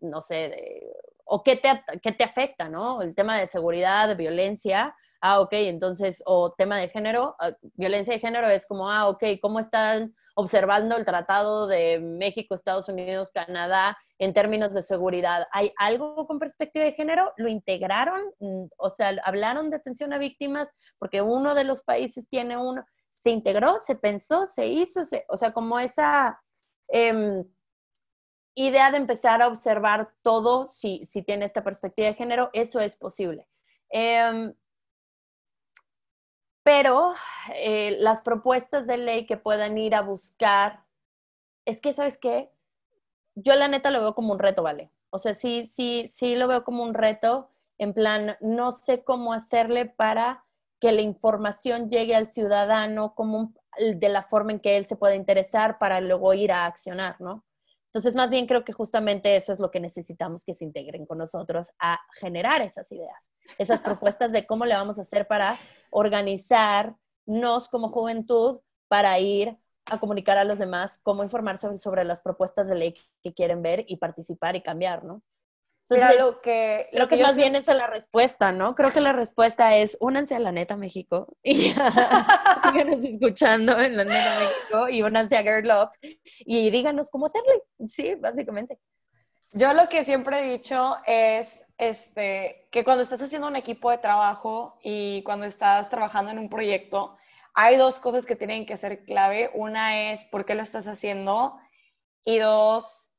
no 0.00 0.20
sé, 0.20 0.82
o 1.24 1.42
qué 1.42 1.56
te, 1.56 1.82
qué 2.02 2.12
te 2.12 2.24
afecta, 2.24 2.68
¿no? 2.68 3.00
El 3.00 3.14
tema 3.14 3.38
de 3.38 3.46
seguridad, 3.46 4.08
de 4.08 4.16
violencia, 4.16 4.94
ah, 5.20 5.40
ok, 5.40 5.52
entonces, 5.52 6.22
o 6.26 6.52
tema 6.52 6.78
de 6.78 6.88
género, 6.88 7.36
ah, 7.38 7.52
violencia 7.74 8.12
de 8.12 8.20
género 8.20 8.48
es 8.48 8.66
como, 8.66 8.90
ah, 8.90 9.08
ok, 9.08 9.24
¿cómo 9.40 9.60
están 9.60 10.14
observando 10.34 10.96
el 10.96 11.04
tratado 11.04 11.66
de 11.66 12.00
México, 12.00 12.54
Estados 12.54 12.88
Unidos, 12.88 13.30
Canadá 13.32 13.96
en 14.18 14.32
términos 14.32 14.72
de 14.72 14.82
seguridad? 14.82 15.46
¿Hay 15.52 15.72
algo 15.76 16.26
con 16.26 16.38
perspectiva 16.38 16.84
de 16.84 16.92
género? 16.92 17.32
¿Lo 17.36 17.48
integraron? 17.48 18.20
Mm, 18.38 18.64
o 18.76 18.90
sea, 18.90 19.16
¿hablaron 19.24 19.70
de 19.70 19.76
atención 19.76 20.12
a 20.12 20.18
víctimas? 20.18 20.68
Porque 20.98 21.22
uno 21.22 21.54
de 21.54 21.64
los 21.64 21.82
países 21.82 22.28
tiene 22.28 22.56
uno, 22.56 22.84
se 23.12 23.30
integró, 23.30 23.78
se 23.78 23.96
pensó, 23.96 24.46
se 24.46 24.66
hizo, 24.66 25.02
o 25.28 25.36
sea, 25.36 25.52
como 25.52 25.78
esa... 25.78 26.40
Em, 26.88 27.44
idea 28.54 28.90
de 28.90 28.98
empezar 28.98 29.40
a 29.42 29.48
observar 29.48 30.12
todo 30.22 30.68
si, 30.68 31.04
si 31.06 31.22
tiene 31.22 31.46
esta 31.46 31.64
perspectiva 31.64 32.08
de 32.08 32.14
género, 32.14 32.50
eso 32.52 32.80
es 32.80 32.96
posible. 32.96 33.48
Em, 33.90 34.54
pero 36.62 37.14
eh, 37.54 37.96
las 37.98 38.22
propuestas 38.22 38.86
de 38.86 38.98
ley 38.98 39.26
que 39.26 39.36
puedan 39.36 39.78
ir 39.78 39.94
a 39.94 40.02
buscar, 40.02 40.84
es 41.64 41.80
que, 41.80 41.92
¿sabes 41.92 42.18
qué? 42.18 42.50
Yo 43.34 43.54
la 43.54 43.68
neta 43.68 43.90
lo 43.90 44.00
veo 44.00 44.14
como 44.14 44.32
un 44.32 44.38
reto, 44.38 44.62
¿vale? 44.62 44.90
O 45.10 45.18
sea, 45.18 45.34
sí, 45.34 45.66
sí, 45.66 46.06
sí 46.08 46.36
lo 46.36 46.48
veo 46.48 46.64
como 46.64 46.82
un 46.82 46.94
reto, 46.94 47.50
en 47.78 47.92
plan, 47.94 48.36
no 48.40 48.72
sé 48.72 49.02
cómo 49.04 49.32
hacerle 49.32 49.86
para 49.86 50.44
que 50.80 50.92
la 50.92 51.02
información 51.02 51.88
llegue 51.88 52.14
al 52.14 52.28
ciudadano 52.28 53.14
como 53.14 53.52
de 53.78 54.08
la 54.08 54.22
forma 54.22 54.52
en 54.52 54.60
que 54.60 54.76
él 54.76 54.86
se 54.86 54.96
pueda 54.96 55.14
interesar 55.14 55.78
para 55.78 56.00
luego 56.00 56.34
ir 56.34 56.52
a 56.52 56.66
accionar, 56.66 57.20
¿no? 57.20 57.44
Entonces, 57.92 58.16
más 58.16 58.30
bien 58.30 58.46
creo 58.46 58.64
que 58.64 58.72
justamente 58.72 59.36
eso 59.36 59.52
es 59.52 59.60
lo 59.60 59.70
que 59.70 59.78
necesitamos 59.78 60.46
que 60.46 60.54
se 60.54 60.64
integren 60.64 61.04
con 61.04 61.18
nosotros 61.18 61.72
a 61.78 62.00
generar 62.18 62.62
esas 62.62 62.90
ideas, 62.90 63.28
esas 63.58 63.82
propuestas 63.82 64.32
de 64.32 64.46
cómo 64.46 64.64
le 64.64 64.74
vamos 64.74 64.98
a 64.98 65.02
hacer 65.02 65.26
para 65.26 65.58
organizarnos 65.90 67.68
como 67.70 67.90
juventud 67.90 68.60
para 68.88 69.18
ir 69.18 69.58
a 69.84 70.00
comunicar 70.00 70.38
a 70.38 70.44
los 70.44 70.58
demás 70.58 71.00
cómo 71.02 71.22
informarse 71.22 71.76
sobre, 71.76 72.04
las 72.04 72.22
propuestas 72.22 72.66
de 72.66 72.76
ley 72.76 72.94
que 73.22 73.34
quieren 73.34 73.60
ver 73.60 73.84
y 73.86 73.98
participar 73.98 74.56
y 74.56 74.62
cambiar, 74.62 75.04
¿no? 75.04 75.22
Entonces, 75.94 76.18
lo 76.20 76.40
que, 76.40 76.88
lo 76.92 77.08
que, 77.08 77.16
más 77.18 77.36
bien 77.36 77.54
es 77.54 77.66
la 77.66 77.86
respuesta, 77.86 78.52
¿no? 78.52 78.74
Creo 78.74 78.92
que 78.92 79.00
la 79.00 79.12
respuesta 79.12 79.76
es 79.76 79.96
únanse 80.00 80.34
a 80.34 80.38
la 80.38 80.52
neta 80.52 80.76
México 80.76 81.28
y 81.42 81.72
síganos 81.72 83.02
escuchando 83.04 83.78
en 83.78 83.96
la 83.96 84.04
neta 84.04 84.38
México 84.38 84.88
y 84.88 85.02
únanse 85.02 85.36
a 85.36 85.42
Girl 85.42 85.66
Love 85.66 85.90
y 86.40 86.70
díganos 86.70 87.10
cómo 87.10 87.26
hacerle. 87.26 87.62
Sí, 87.88 88.14
básicamente. 88.14 88.78
Yo 89.52 89.74
lo 89.74 89.88
que 89.88 90.02
siempre 90.02 90.40
he 90.40 90.52
dicho 90.52 90.96
es 91.06 91.66
este, 91.76 92.68
que 92.70 92.84
cuando 92.84 93.02
estás 93.02 93.20
haciendo 93.20 93.48
un 93.48 93.56
equipo 93.56 93.90
de 93.90 93.98
trabajo 93.98 94.78
y 94.82 95.22
cuando 95.24 95.44
estás 95.44 95.90
trabajando 95.90 96.30
en 96.30 96.38
un 96.38 96.48
proyecto, 96.48 97.18
hay 97.54 97.76
dos 97.76 97.98
cosas 98.00 98.24
que 98.24 98.36
tienen 98.36 98.64
que 98.64 98.78
ser 98.78 99.04
clave. 99.04 99.50
Una 99.52 100.12
es 100.12 100.24
por 100.24 100.46
qué 100.46 100.54
lo 100.54 100.62
estás 100.62 100.88
haciendo 100.88 101.58
y 102.24 102.38
dos, 102.38 103.10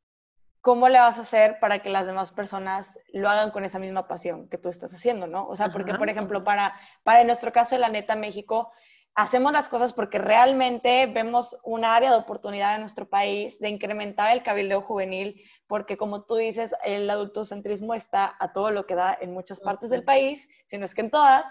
¿cómo 0.63 0.87
le 0.87 0.97
vas 0.97 1.17
a 1.17 1.23
hacer 1.23 1.59
para 1.59 1.79
que 1.79 1.89
las 1.89 2.07
demás 2.07 2.31
personas 2.31 2.97
lo 3.11 3.29
hagan 3.29 3.51
con 3.51 3.65
esa 3.65 3.79
misma 3.79 4.07
pasión 4.07 4.47
que 4.47 4.57
tú 4.57 4.69
estás 4.69 4.93
haciendo, 4.93 5.27
¿no? 5.27 5.45
O 5.45 5.57
sea, 5.57 5.73
porque, 5.73 5.93
por 5.93 6.07
ejemplo, 6.07 6.45
para, 6.45 6.73
para 7.03 7.19
en 7.19 7.27
nuestro 7.27 7.51
caso 7.51 7.75
de 7.75 7.81
la 7.81 7.89
neta 7.89 8.15
México, 8.15 8.71
hacemos 9.13 9.51
las 9.51 9.67
cosas 9.67 9.91
porque 9.91 10.19
realmente 10.19 11.05
vemos 11.07 11.57
un 11.63 11.83
área 11.83 12.11
de 12.11 12.17
oportunidad 12.17 12.75
en 12.75 12.79
nuestro 12.79 13.09
país 13.09 13.59
de 13.59 13.67
incrementar 13.67 14.31
el 14.31 14.41
cabildeo 14.41 14.79
juvenil, 14.79 15.43
porque 15.67 15.97
como 15.97 16.23
tú 16.23 16.37
dices, 16.37 16.73
el 16.85 17.09
adultocentrismo 17.09 17.93
está 17.93 18.33
a 18.39 18.53
todo 18.53 18.71
lo 18.71 18.85
que 18.85 18.95
da 18.95 19.17
en 19.19 19.33
muchas 19.33 19.59
partes 19.59 19.89
del 19.89 20.05
país, 20.05 20.49
si 20.65 20.77
no 20.77 20.85
es 20.85 20.95
que 20.95 21.01
en 21.01 21.11
todas. 21.11 21.45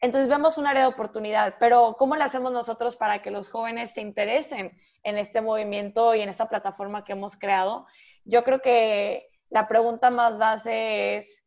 Entonces 0.00 0.28
vemos 0.28 0.56
un 0.56 0.68
área 0.68 0.82
de 0.82 0.88
oportunidad, 0.94 1.56
pero 1.58 1.96
¿cómo 1.98 2.14
le 2.14 2.22
hacemos 2.22 2.52
nosotros 2.52 2.94
para 2.94 3.22
que 3.22 3.32
los 3.32 3.50
jóvenes 3.50 3.92
se 3.92 4.02
interesen 4.02 4.78
en 5.02 5.18
este 5.18 5.40
movimiento 5.40 6.14
y 6.14 6.20
en 6.20 6.28
esta 6.28 6.48
plataforma 6.48 7.04
que 7.04 7.12
hemos 7.12 7.34
creado? 7.36 7.88
Yo 8.26 8.44
creo 8.44 8.60
que 8.60 9.30
la 9.48 9.68
pregunta 9.68 10.10
más 10.10 10.36
base 10.36 11.16
es 11.16 11.42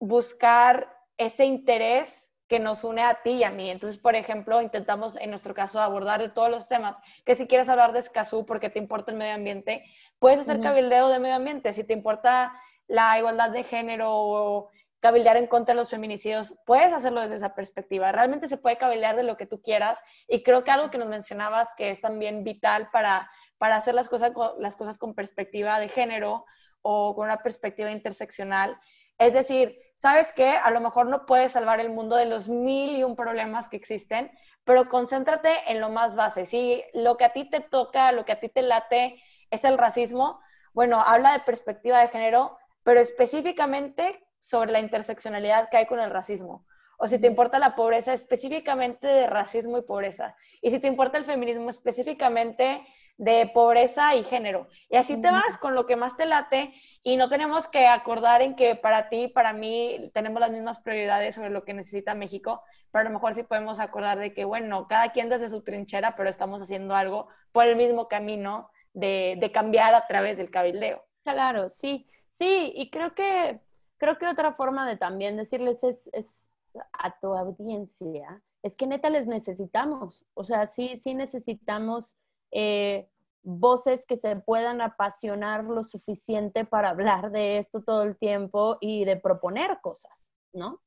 buscar 0.00 0.96
ese 1.18 1.44
interés 1.44 2.30
que 2.48 2.60
nos 2.60 2.84
une 2.84 3.02
a 3.02 3.22
ti 3.22 3.30
y 3.30 3.44
a 3.44 3.50
mí. 3.50 3.70
Entonces, 3.70 3.98
por 3.98 4.14
ejemplo, 4.14 4.60
intentamos 4.60 5.16
en 5.16 5.30
nuestro 5.30 5.54
caso 5.54 5.80
abordar 5.80 6.20
de 6.20 6.28
todos 6.28 6.50
los 6.50 6.68
temas, 6.68 6.96
que 7.24 7.34
si 7.34 7.46
quieres 7.46 7.68
hablar 7.68 7.92
de 7.92 8.00
Escazú 8.00 8.46
porque 8.46 8.70
te 8.70 8.78
importa 8.78 9.10
el 9.10 9.18
medio 9.18 9.34
ambiente, 9.34 9.84
puedes 10.18 10.40
hacer 10.40 10.60
cabildeo 10.60 11.08
de 11.08 11.18
medio 11.18 11.36
ambiente. 11.36 11.72
Si 11.72 11.84
te 11.84 11.94
importa 11.94 12.52
la 12.86 13.18
igualdad 13.18 13.50
de 13.50 13.62
género 13.64 14.10
o 14.10 14.70
cabildear 15.00 15.36
en 15.36 15.48
contra 15.48 15.74
de 15.74 15.80
los 15.80 15.90
feminicidios, 15.90 16.54
puedes 16.64 16.92
hacerlo 16.92 17.22
desde 17.22 17.34
esa 17.34 17.54
perspectiva. 17.54 18.12
Realmente 18.12 18.48
se 18.48 18.56
puede 18.56 18.76
cabildear 18.76 19.16
de 19.16 19.24
lo 19.24 19.36
que 19.36 19.46
tú 19.46 19.60
quieras 19.60 20.00
y 20.28 20.44
creo 20.44 20.62
que 20.62 20.70
algo 20.70 20.90
que 20.90 20.98
nos 20.98 21.08
mencionabas 21.08 21.70
que 21.76 21.90
es 21.90 22.00
también 22.00 22.44
vital 22.44 22.88
para 22.92 23.28
para 23.62 23.76
hacer 23.76 23.94
las 23.94 24.08
cosas, 24.08 24.32
las 24.58 24.74
cosas 24.74 24.98
con 24.98 25.14
perspectiva 25.14 25.78
de 25.78 25.86
género 25.86 26.46
o 26.80 27.14
con 27.14 27.26
una 27.26 27.44
perspectiva 27.44 27.92
interseccional. 27.92 28.76
Es 29.18 29.32
decir, 29.32 29.78
¿sabes 29.94 30.32
qué? 30.32 30.48
A 30.48 30.72
lo 30.72 30.80
mejor 30.80 31.06
no 31.06 31.26
puedes 31.26 31.52
salvar 31.52 31.78
el 31.78 31.88
mundo 31.88 32.16
de 32.16 32.24
los 32.24 32.48
mil 32.48 32.96
y 32.96 33.04
un 33.04 33.14
problemas 33.14 33.68
que 33.68 33.76
existen, 33.76 34.32
pero 34.64 34.88
concéntrate 34.88 35.70
en 35.70 35.80
lo 35.80 35.90
más 35.90 36.16
base. 36.16 36.44
Si 36.44 36.82
lo 36.92 37.16
que 37.16 37.24
a 37.24 37.32
ti 37.32 37.48
te 37.48 37.60
toca, 37.60 38.10
lo 38.10 38.24
que 38.24 38.32
a 38.32 38.40
ti 38.40 38.48
te 38.48 38.62
late 38.62 39.22
es 39.52 39.62
el 39.62 39.78
racismo, 39.78 40.40
bueno, 40.74 41.00
habla 41.00 41.32
de 41.34 41.44
perspectiva 41.44 42.00
de 42.00 42.08
género, 42.08 42.58
pero 42.82 42.98
específicamente 42.98 44.26
sobre 44.40 44.72
la 44.72 44.80
interseccionalidad 44.80 45.68
que 45.70 45.76
hay 45.76 45.86
con 45.86 46.00
el 46.00 46.10
racismo. 46.10 46.66
O 47.02 47.08
si 47.08 47.18
te 47.18 47.26
importa 47.26 47.58
la 47.58 47.74
pobreza, 47.74 48.12
específicamente 48.12 49.08
de 49.08 49.26
racismo 49.26 49.76
y 49.76 49.82
pobreza. 49.82 50.36
Y 50.60 50.70
si 50.70 50.78
te 50.78 50.86
importa 50.86 51.18
el 51.18 51.24
feminismo, 51.24 51.68
específicamente 51.68 52.86
de 53.16 53.50
pobreza 53.52 54.14
y 54.14 54.22
género. 54.22 54.68
Y 54.88 54.94
así 54.94 55.20
te 55.20 55.28
vas 55.32 55.58
con 55.58 55.74
lo 55.74 55.84
que 55.84 55.96
más 55.96 56.16
te 56.16 56.26
late 56.26 56.72
y 57.02 57.16
no 57.16 57.28
tenemos 57.28 57.66
que 57.66 57.88
acordar 57.88 58.40
en 58.40 58.54
que 58.54 58.76
para 58.76 59.08
ti, 59.08 59.26
para 59.26 59.52
mí, 59.52 60.12
tenemos 60.14 60.38
las 60.38 60.52
mismas 60.52 60.78
prioridades 60.78 61.34
sobre 61.34 61.50
lo 61.50 61.64
que 61.64 61.74
necesita 61.74 62.14
México, 62.14 62.62
pero 62.92 63.00
a 63.02 63.04
lo 63.08 63.14
mejor 63.14 63.34
sí 63.34 63.42
podemos 63.42 63.80
acordar 63.80 64.20
de 64.20 64.32
que, 64.32 64.44
bueno, 64.44 64.86
cada 64.86 65.10
quien 65.10 65.28
desde 65.28 65.48
su 65.48 65.64
trinchera, 65.64 66.14
pero 66.14 66.30
estamos 66.30 66.62
haciendo 66.62 66.94
algo 66.94 67.26
por 67.50 67.66
el 67.66 67.74
mismo 67.74 68.06
camino 68.06 68.70
de, 68.92 69.36
de 69.40 69.50
cambiar 69.50 69.92
a 69.96 70.06
través 70.06 70.36
del 70.36 70.52
cabildeo. 70.52 71.04
Claro, 71.24 71.68
sí, 71.68 72.06
sí, 72.38 72.72
y 72.76 72.90
creo 72.90 73.12
que, 73.16 73.60
creo 73.96 74.18
que 74.18 74.28
otra 74.28 74.52
forma 74.52 74.88
de 74.88 74.96
también 74.96 75.36
decirles 75.36 75.82
es, 75.82 76.08
es 76.12 76.46
a 76.92 77.18
tu 77.20 77.34
audiencia, 77.34 78.42
es 78.62 78.76
que 78.76 78.86
neta 78.86 79.10
les 79.10 79.26
necesitamos, 79.26 80.24
o 80.34 80.44
sea, 80.44 80.66
sí, 80.66 80.96
sí 81.02 81.14
necesitamos 81.14 82.16
eh, 82.52 83.08
voces 83.42 84.06
que 84.06 84.16
se 84.16 84.36
puedan 84.36 84.80
apasionar 84.80 85.64
lo 85.64 85.82
suficiente 85.82 86.64
para 86.64 86.90
hablar 86.90 87.32
de 87.32 87.58
esto 87.58 87.82
todo 87.82 88.04
el 88.04 88.16
tiempo 88.16 88.78
y 88.80 89.04
de 89.04 89.16
proponer 89.16 89.78
cosas, 89.82 90.30
¿no? 90.52 90.80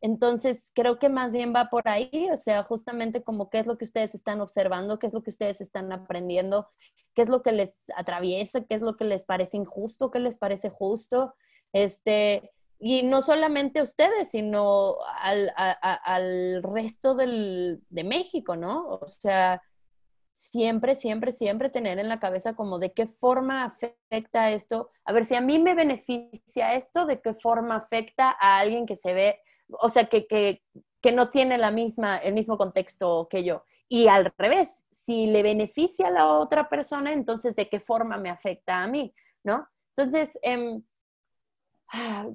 Entonces, 0.00 0.70
creo 0.74 0.98
que 0.98 1.08
más 1.08 1.32
bien 1.32 1.52
va 1.54 1.70
por 1.70 1.88
ahí, 1.88 2.28
o 2.32 2.36
sea, 2.36 2.62
justamente 2.62 3.22
como 3.22 3.50
qué 3.50 3.58
es 3.58 3.66
lo 3.66 3.76
que 3.76 3.84
ustedes 3.84 4.14
están 4.14 4.40
observando, 4.40 4.98
qué 4.98 5.08
es 5.08 5.12
lo 5.12 5.22
que 5.22 5.30
ustedes 5.30 5.60
están 5.60 5.92
aprendiendo, 5.92 6.68
qué 7.14 7.22
es 7.22 7.28
lo 7.28 7.42
que 7.42 7.52
les 7.52 7.72
atraviesa, 7.96 8.64
qué 8.64 8.76
es 8.76 8.82
lo 8.82 8.96
que 8.96 9.04
les 9.04 9.24
parece 9.24 9.56
injusto, 9.56 10.10
qué 10.12 10.20
les 10.20 10.38
parece 10.38 10.70
justo, 10.70 11.34
este, 11.72 12.52
y 12.80 13.02
no 13.02 13.22
solamente 13.22 13.82
ustedes, 13.82 14.30
sino 14.30 14.96
al, 15.20 15.52
al 15.56 16.62
resto 16.62 17.14
del, 17.14 17.82
de 17.88 18.04
México, 18.04 18.56
¿no? 18.56 18.86
O 18.86 19.08
sea, 19.08 19.62
siempre, 20.32 20.94
siempre, 20.94 21.32
siempre 21.32 21.70
tener 21.70 21.98
en 21.98 22.08
la 22.08 22.20
cabeza 22.20 22.54
como 22.54 22.78
de 22.78 22.92
qué 22.92 23.06
forma 23.06 23.64
afecta 23.64 24.52
esto. 24.52 24.90
A 25.04 25.12
ver, 25.12 25.24
si 25.24 25.34
a 25.34 25.40
mí 25.40 25.58
me 25.58 25.74
beneficia 25.74 26.74
esto, 26.74 27.06
de 27.06 27.20
qué 27.20 27.34
forma 27.34 27.74
afecta 27.74 28.36
a 28.38 28.58
alguien 28.58 28.86
que 28.86 28.94
se 28.94 29.12
ve, 29.12 29.40
o 29.68 29.88
sea, 29.88 30.08
que, 30.08 30.28
que, 30.28 30.62
que 31.02 31.10
no 31.12 31.30
tiene 31.30 31.58
la 31.58 31.72
misma, 31.72 32.18
el 32.18 32.34
mismo 32.34 32.56
contexto 32.56 33.26
que 33.28 33.42
yo. 33.42 33.64
Y 33.88 34.06
al 34.06 34.32
revés, 34.38 34.84
si 34.92 35.26
le 35.26 35.42
beneficia 35.42 36.06
a 36.06 36.12
la 36.12 36.26
otra 36.26 36.68
persona, 36.68 37.12
entonces 37.12 37.56
de 37.56 37.68
qué 37.68 37.80
forma 37.80 38.18
me 38.18 38.30
afecta 38.30 38.82
a 38.84 38.86
mí, 38.86 39.12
¿no? 39.42 39.66
Entonces, 39.96 40.38
em, 40.42 40.82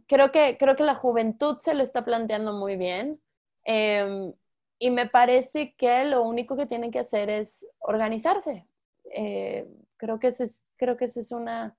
creo, 0.07 0.31
que, 0.31 0.57
creo 0.57 0.75
que 0.75 0.83
la 0.83 0.95
juventud 0.95 1.57
se 1.59 1.73
lo 1.73 1.83
está 1.83 2.03
planteando 2.05 2.53
muy 2.53 2.77
bien. 2.77 3.21
Em, 3.63 4.33
y 4.79 4.91
me 4.91 5.07
parece 5.07 5.75
que 5.77 6.03
lo 6.05 6.23
único 6.23 6.57
que 6.57 6.65
tienen 6.65 6.91
que 6.91 6.99
hacer 6.99 7.29
es 7.29 7.65
organizarse. 7.79 8.67
Eh, 9.15 9.67
creo 9.97 10.19
que 10.19 10.27
esa 10.27 10.43
es, 10.43 10.63
creo 10.75 10.97
que 10.97 11.05
esa 11.05 11.19
es 11.19 11.31
una, 11.31 11.77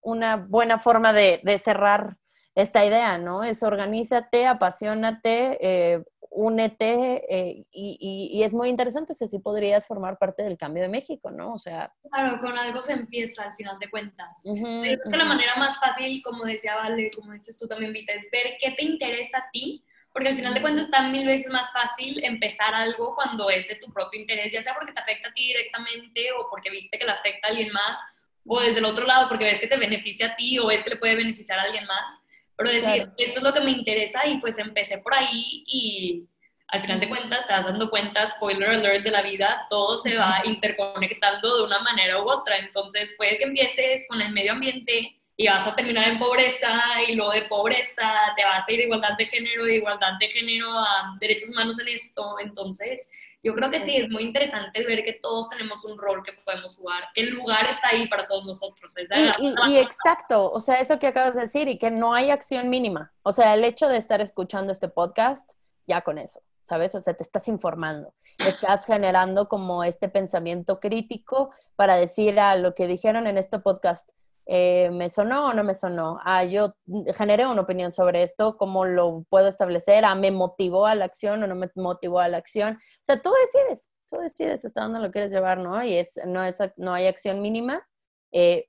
una 0.00 0.36
buena 0.36 0.78
forma 0.78 1.12
de, 1.12 1.60
cerrar 1.62 2.16
esta 2.58 2.84
idea, 2.84 3.18
¿no? 3.18 3.44
Es 3.44 3.62
organízate, 3.62 4.46
apasionate, 4.46 5.58
eh, 5.60 6.02
únete 6.30 7.24
eh, 7.28 7.64
y, 7.70 8.30
y, 8.32 8.42
es 8.42 8.52
muy 8.52 8.68
interesante, 8.68 9.12
o 9.12 9.16
sea, 9.16 9.28
si 9.28 9.38
podrías 9.38 9.86
formar 9.86 10.18
parte 10.18 10.42
del 10.42 10.58
cambio 10.58 10.82
de 10.82 10.88
México, 10.88 11.30
¿no? 11.30 11.54
O 11.54 11.58
sea... 11.58 11.92
Claro, 12.10 12.38
con 12.40 12.58
algo 12.58 12.82
se 12.82 12.92
empieza 12.92 13.44
al 13.44 13.54
final 13.54 13.78
de 13.78 13.88
cuentas. 13.88 14.28
creo 14.42 14.98
que 15.10 15.16
la 15.16 15.24
manera 15.24 15.54
más 15.56 15.78
fácil, 15.78 16.20
como 16.22 16.44
decía 16.44 16.74
Vale, 16.76 17.10
como 17.14 17.32
dices 17.32 17.56
tú 17.56 17.66
también, 17.66 17.92
Vita, 17.92 18.12
es 18.12 18.28
ver 18.30 18.56
qué 18.60 18.72
te 18.72 18.84
interesa 18.84 19.38
a 19.38 19.50
ti 19.52 19.84
porque 20.12 20.30
al 20.30 20.36
final 20.36 20.54
de 20.54 20.60
cuentas 20.60 20.86
está 20.86 21.02
mil 21.08 21.26
veces 21.26 21.48
más 21.52 21.70
fácil 21.72 22.24
empezar 22.24 22.74
algo 22.74 23.14
cuando 23.14 23.50
es 23.50 23.68
de 23.68 23.76
tu 23.76 23.92
propio 23.92 24.20
interés, 24.20 24.52
ya 24.52 24.64
sea 24.64 24.74
porque 24.74 24.92
te 24.92 24.98
afecta 24.98 25.28
a 25.28 25.32
ti 25.32 25.46
directamente 25.46 26.32
o 26.32 26.48
porque 26.50 26.70
viste 26.70 26.98
que 26.98 27.04
le 27.04 27.12
afecta 27.12 27.46
a 27.46 27.50
alguien 27.50 27.72
más, 27.72 28.00
o 28.44 28.60
desde 28.60 28.80
el 28.80 28.86
otro 28.86 29.06
lado 29.06 29.28
porque 29.28 29.44
ves 29.44 29.60
que 29.60 29.68
te 29.68 29.76
beneficia 29.76 30.28
a 30.28 30.36
ti 30.36 30.58
o 30.58 30.66
ves 30.66 30.82
que 30.82 30.90
le 30.90 30.96
puede 30.96 31.14
beneficiar 31.14 31.60
a 31.60 31.62
alguien 31.62 31.86
más. 31.86 32.20
Pero 32.58 32.70
decir, 32.70 33.08
esto 33.16 33.38
es 33.38 33.42
lo 33.44 33.52
que 33.52 33.60
me 33.60 33.70
interesa 33.70 34.26
y 34.26 34.38
pues 34.38 34.58
empecé 34.58 34.98
por 34.98 35.14
ahí 35.14 35.62
y 35.64 36.24
al 36.66 36.82
final 36.82 36.98
de 36.98 37.08
cuentas 37.08 37.46
te 37.46 37.52
vas 37.52 37.66
dando 37.66 37.88
cuenta, 37.88 38.26
spoiler 38.26 38.70
alert 38.70 39.04
de 39.04 39.12
la 39.12 39.22
vida, 39.22 39.68
todo 39.70 39.96
se 39.96 40.16
va 40.16 40.42
interconectando 40.44 41.56
de 41.56 41.64
una 41.64 41.78
manera 41.78 42.20
u 42.20 42.28
otra. 42.28 42.58
Entonces 42.58 43.14
puede 43.16 43.38
que 43.38 43.44
empieces 43.44 44.06
con 44.08 44.20
el 44.20 44.32
medio 44.32 44.52
ambiente 44.52 45.17
y 45.40 45.46
vas 45.46 45.64
a 45.68 45.76
terminar 45.76 46.08
en 46.08 46.18
pobreza 46.18 46.68
y 47.06 47.14
luego 47.14 47.30
de 47.30 47.42
pobreza 47.42 48.12
te 48.36 48.44
vas 48.44 48.68
a 48.68 48.72
ir 48.72 48.78
de 48.78 48.84
igualdad 48.86 49.16
de 49.16 49.24
género, 49.24 49.64
de 49.64 49.76
igualdad 49.76 50.14
de 50.18 50.28
género 50.28 50.68
a 50.68 51.16
derechos 51.20 51.50
humanos 51.50 51.78
en 51.78 51.86
esto. 51.86 52.40
Entonces, 52.40 53.08
yo 53.40 53.54
creo 53.54 53.70
que 53.70 53.80
sí, 53.80 53.94
es 53.94 54.10
muy 54.10 54.24
interesante 54.24 54.84
ver 54.84 55.04
que 55.04 55.12
todos 55.12 55.48
tenemos 55.48 55.84
un 55.84 55.96
rol 55.96 56.24
que 56.24 56.32
podemos 56.44 56.76
jugar. 56.76 57.04
El 57.14 57.30
lugar 57.30 57.70
está 57.70 57.90
ahí 57.90 58.08
para 58.08 58.26
todos 58.26 58.46
nosotros. 58.46 58.92
y, 59.38 59.70
y, 59.70 59.78
exacto, 59.78 60.50
o 60.50 60.58
sea, 60.58 60.80
eso 60.80 60.98
que 60.98 61.06
acabas 61.06 61.36
de 61.36 61.42
decir 61.42 61.68
y 61.68 61.78
que 61.78 61.92
no 61.92 62.12
hay 62.12 62.30
acción 62.30 62.68
mínima. 62.68 63.12
O 63.22 63.30
sea, 63.30 63.54
el 63.54 63.62
hecho 63.62 63.86
de 63.86 63.96
estar 63.96 64.20
escuchando 64.20 64.72
este 64.72 64.88
podcast, 64.88 65.52
ya 65.86 66.00
con 66.00 66.18
eso. 66.18 66.42
¿sabes? 66.62 66.94
O 66.94 67.00
sea, 67.00 67.14
te 67.14 67.22
estás 67.22 67.48
informando, 67.48 68.12
estás 68.36 68.84
generando 68.84 69.48
como 69.48 69.84
este 69.84 70.10
pensamiento 70.10 70.80
crítico 70.80 71.50
para 71.76 71.96
decir 71.96 72.38
a 72.38 72.56
lo 72.56 72.74
que 72.74 72.86
dijeron 72.86 73.26
en 73.26 73.38
este 73.38 73.58
podcast, 73.58 74.10
eh, 74.50 74.90
¿me 74.90 75.10
sonó 75.10 75.48
o 75.48 75.52
no 75.52 75.62
me 75.62 75.74
sonó? 75.74 76.18
Ah, 76.24 76.42
yo 76.42 76.72
generé 77.14 77.46
una 77.46 77.60
opinión 77.60 77.92
sobre 77.92 78.22
esto, 78.22 78.56
¿cómo 78.56 78.86
lo 78.86 79.24
puedo 79.28 79.46
establecer? 79.46 80.06
Ah, 80.06 80.14
¿me 80.14 80.30
motivó 80.30 80.86
a 80.86 80.94
la 80.94 81.04
acción 81.04 81.42
o 81.42 81.46
no 81.46 81.54
me 81.54 81.68
motivó 81.74 82.18
a 82.18 82.28
la 82.28 82.38
acción? 82.38 82.76
O 82.76 83.02
sea, 83.02 83.20
tú 83.20 83.30
decides, 83.44 83.90
tú 84.08 84.16
decides 84.16 84.64
hasta 84.64 84.82
dónde 84.82 85.00
lo 85.00 85.10
quieres 85.10 85.32
llevar, 85.32 85.58
¿no? 85.58 85.84
Y 85.84 85.98
es, 85.98 86.18
no, 86.26 86.42
es, 86.42 86.56
no 86.78 86.94
hay 86.94 87.06
acción 87.06 87.42
mínima. 87.42 87.86
Eh, 88.32 88.66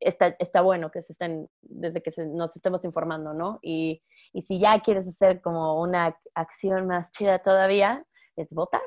está, 0.00 0.36
está, 0.38 0.60
bueno 0.60 0.90
que 0.90 1.00
se 1.00 1.14
estén, 1.14 1.48
desde 1.62 2.02
que 2.02 2.10
nos 2.26 2.54
estemos 2.54 2.84
informando, 2.84 3.32
¿no? 3.32 3.60
Y, 3.62 4.02
y, 4.34 4.42
si 4.42 4.60
ya 4.60 4.78
quieres 4.80 5.08
hacer 5.08 5.40
como 5.40 5.80
una 5.80 6.18
acción 6.34 6.86
más 6.86 7.10
chida 7.12 7.38
todavía, 7.38 8.04
es 8.36 8.52
votar. 8.52 8.82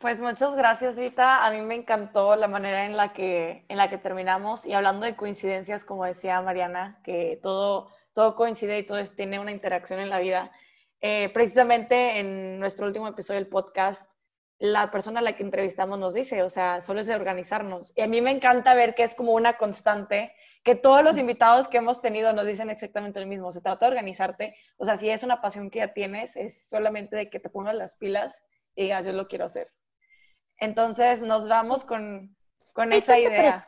Pues 0.00 0.20
muchas 0.20 0.54
gracias, 0.54 0.96
Vita. 0.96 1.44
A 1.44 1.50
mí 1.50 1.60
me 1.62 1.74
encantó 1.74 2.36
la 2.36 2.48
manera 2.48 2.84
en 2.84 2.96
la 2.96 3.12
que, 3.12 3.64
en 3.68 3.76
la 3.78 3.88
que 3.88 3.98
terminamos 3.98 4.66
y 4.66 4.74
hablando 4.74 5.06
de 5.06 5.16
coincidencias, 5.16 5.84
como 5.84 6.04
decía 6.04 6.40
Mariana, 6.42 7.00
que 7.02 7.38
todo, 7.42 7.90
todo 8.12 8.34
coincide 8.34 8.78
y 8.78 8.86
todo 8.86 9.02
tiene 9.04 9.38
una 9.38 9.52
interacción 9.52 10.00
en 10.00 10.10
la 10.10 10.20
vida. 10.20 10.50
Eh, 11.00 11.30
precisamente 11.30 12.18
en 12.20 12.58
nuestro 12.58 12.86
último 12.86 13.08
episodio 13.08 13.40
del 13.40 13.48
podcast 13.48 14.12
la 14.58 14.90
persona 14.90 15.20
a 15.20 15.22
la 15.22 15.34
que 15.36 15.42
entrevistamos 15.42 15.98
nos 15.98 16.14
dice, 16.14 16.42
o 16.42 16.50
sea, 16.50 16.80
solo 16.80 17.00
es 17.00 17.06
de 17.06 17.14
organizarnos. 17.14 17.92
Y 17.96 18.02
a 18.02 18.06
mí 18.06 18.20
me 18.20 18.30
encanta 18.30 18.74
ver 18.74 18.94
que 18.94 19.02
es 19.02 19.14
como 19.14 19.32
una 19.32 19.56
constante, 19.58 20.32
que 20.62 20.74
todos 20.74 21.02
los 21.04 21.18
invitados 21.18 21.68
que 21.68 21.78
hemos 21.78 22.00
tenido 22.00 22.32
nos 22.32 22.46
dicen 22.46 22.70
exactamente 22.70 23.20
lo 23.20 23.26
mismo, 23.26 23.52
se 23.52 23.60
trata 23.60 23.86
de 23.86 23.92
organizarte, 23.92 24.56
o 24.78 24.84
sea, 24.84 24.96
si 24.96 25.10
es 25.10 25.22
una 25.22 25.40
pasión 25.40 25.70
que 25.70 25.80
ya 25.80 25.92
tienes, 25.92 26.36
es 26.36 26.68
solamente 26.68 27.16
de 27.16 27.30
que 27.30 27.40
te 27.40 27.50
pongas 27.50 27.74
las 27.74 27.96
pilas 27.96 28.42
y 28.74 28.84
digas, 28.84 29.04
yo 29.04 29.12
lo 29.12 29.28
quiero 29.28 29.44
hacer. 29.44 29.70
Entonces, 30.58 31.22
nos 31.22 31.48
vamos 31.48 31.84
con, 31.84 32.36
con 32.72 32.92
esa 32.92 33.18
idea. 33.18 33.64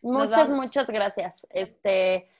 Muchas, 0.00 0.48
muchas 0.48 0.86
gracias. 0.86 1.46
Este, 1.50 2.30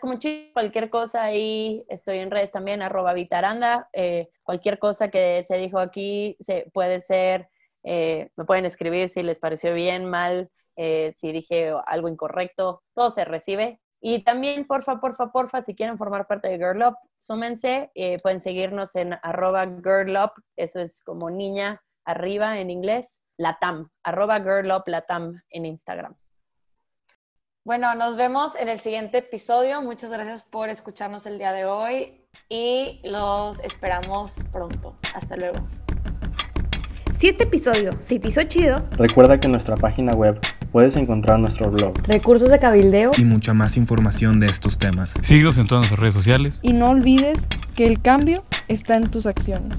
como 0.00 0.14
muchísimo. 0.14 0.52
Cualquier 0.52 0.90
cosa 0.90 1.24
ahí, 1.24 1.84
estoy 1.88 2.18
en 2.18 2.30
redes 2.30 2.50
también, 2.50 2.82
arroba 2.82 3.14
Vitaranda. 3.14 3.88
Eh, 3.92 4.30
cualquier 4.44 4.78
cosa 4.78 5.10
que 5.10 5.44
se 5.46 5.56
dijo 5.56 5.78
aquí 5.78 6.36
se, 6.40 6.70
puede 6.72 7.00
ser, 7.00 7.48
eh, 7.84 8.30
me 8.36 8.44
pueden 8.44 8.64
escribir 8.64 9.08
si 9.08 9.22
les 9.22 9.38
pareció 9.38 9.74
bien, 9.74 10.04
mal, 10.04 10.50
eh, 10.76 11.14
si 11.18 11.32
dije 11.32 11.74
algo 11.86 12.08
incorrecto, 12.08 12.82
todo 12.94 13.10
se 13.10 13.24
recibe. 13.24 13.80
Y 14.04 14.24
también, 14.24 14.66
porfa, 14.66 15.00
porfa, 15.00 15.30
porfa, 15.30 15.62
si 15.62 15.76
quieren 15.76 15.96
formar 15.96 16.26
parte 16.26 16.48
de 16.48 16.56
Girl 16.56 16.82
Up, 16.82 16.96
súmense, 17.18 17.92
pueden 18.20 18.40
seguirnos 18.40 18.96
en 18.96 19.12
arroba 19.22 19.64
Girl 19.64 20.16
Up, 20.16 20.32
eso 20.56 20.80
es 20.80 21.04
como 21.04 21.30
niña 21.30 21.80
arriba 22.04 22.58
en 22.58 22.68
inglés, 22.68 23.20
Latam, 23.38 23.90
arroba 24.02 24.40
Girl 24.40 24.72
Up 24.72 24.82
Latam 24.86 25.40
en 25.50 25.66
Instagram. 25.66 26.16
Bueno, 27.64 27.94
nos 27.94 28.16
vemos 28.16 28.56
en 28.56 28.68
el 28.68 28.80
siguiente 28.80 29.18
episodio. 29.18 29.80
Muchas 29.82 30.10
gracias 30.10 30.42
por 30.42 30.68
escucharnos 30.68 31.24
el 31.26 31.38
día 31.38 31.52
de 31.52 31.64
hoy 31.64 32.26
y 32.48 33.00
los 33.04 33.60
esperamos 33.60 34.34
pronto. 34.50 34.96
Hasta 35.14 35.36
luego. 35.36 35.60
Si 37.12 37.28
este 37.28 37.44
episodio 37.44 37.92
se 38.00 38.18
te 38.18 38.30
hizo 38.30 38.42
chido, 38.42 38.84
recuerda 38.90 39.38
que 39.38 39.46
en 39.46 39.52
nuestra 39.52 39.76
página 39.76 40.12
web 40.12 40.40
puedes 40.72 40.96
encontrar 40.96 41.38
nuestro 41.38 41.70
blog, 41.70 41.94
recursos 42.06 42.50
de 42.50 42.58
cabildeo 42.58 43.12
y 43.16 43.24
mucha 43.24 43.54
más 43.54 43.76
información 43.76 44.40
de 44.40 44.46
estos 44.46 44.78
temas. 44.78 45.12
Síguenos 45.20 45.58
en 45.58 45.66
todas 45.66 45.82
nuestras 45.82 46.00
redes 46.00 46.14
sociales. 46.14 46.58
Y 46.62 46.72
no 46.72 46.90
olvides 46.90 47.46
que 47.76 47.86
el 47.86 48.00
cambio 48.00 48.42
está 48.68 48.96
en 48.96 49.10
tus 49.10 49.26
acciones. 49.26 49.78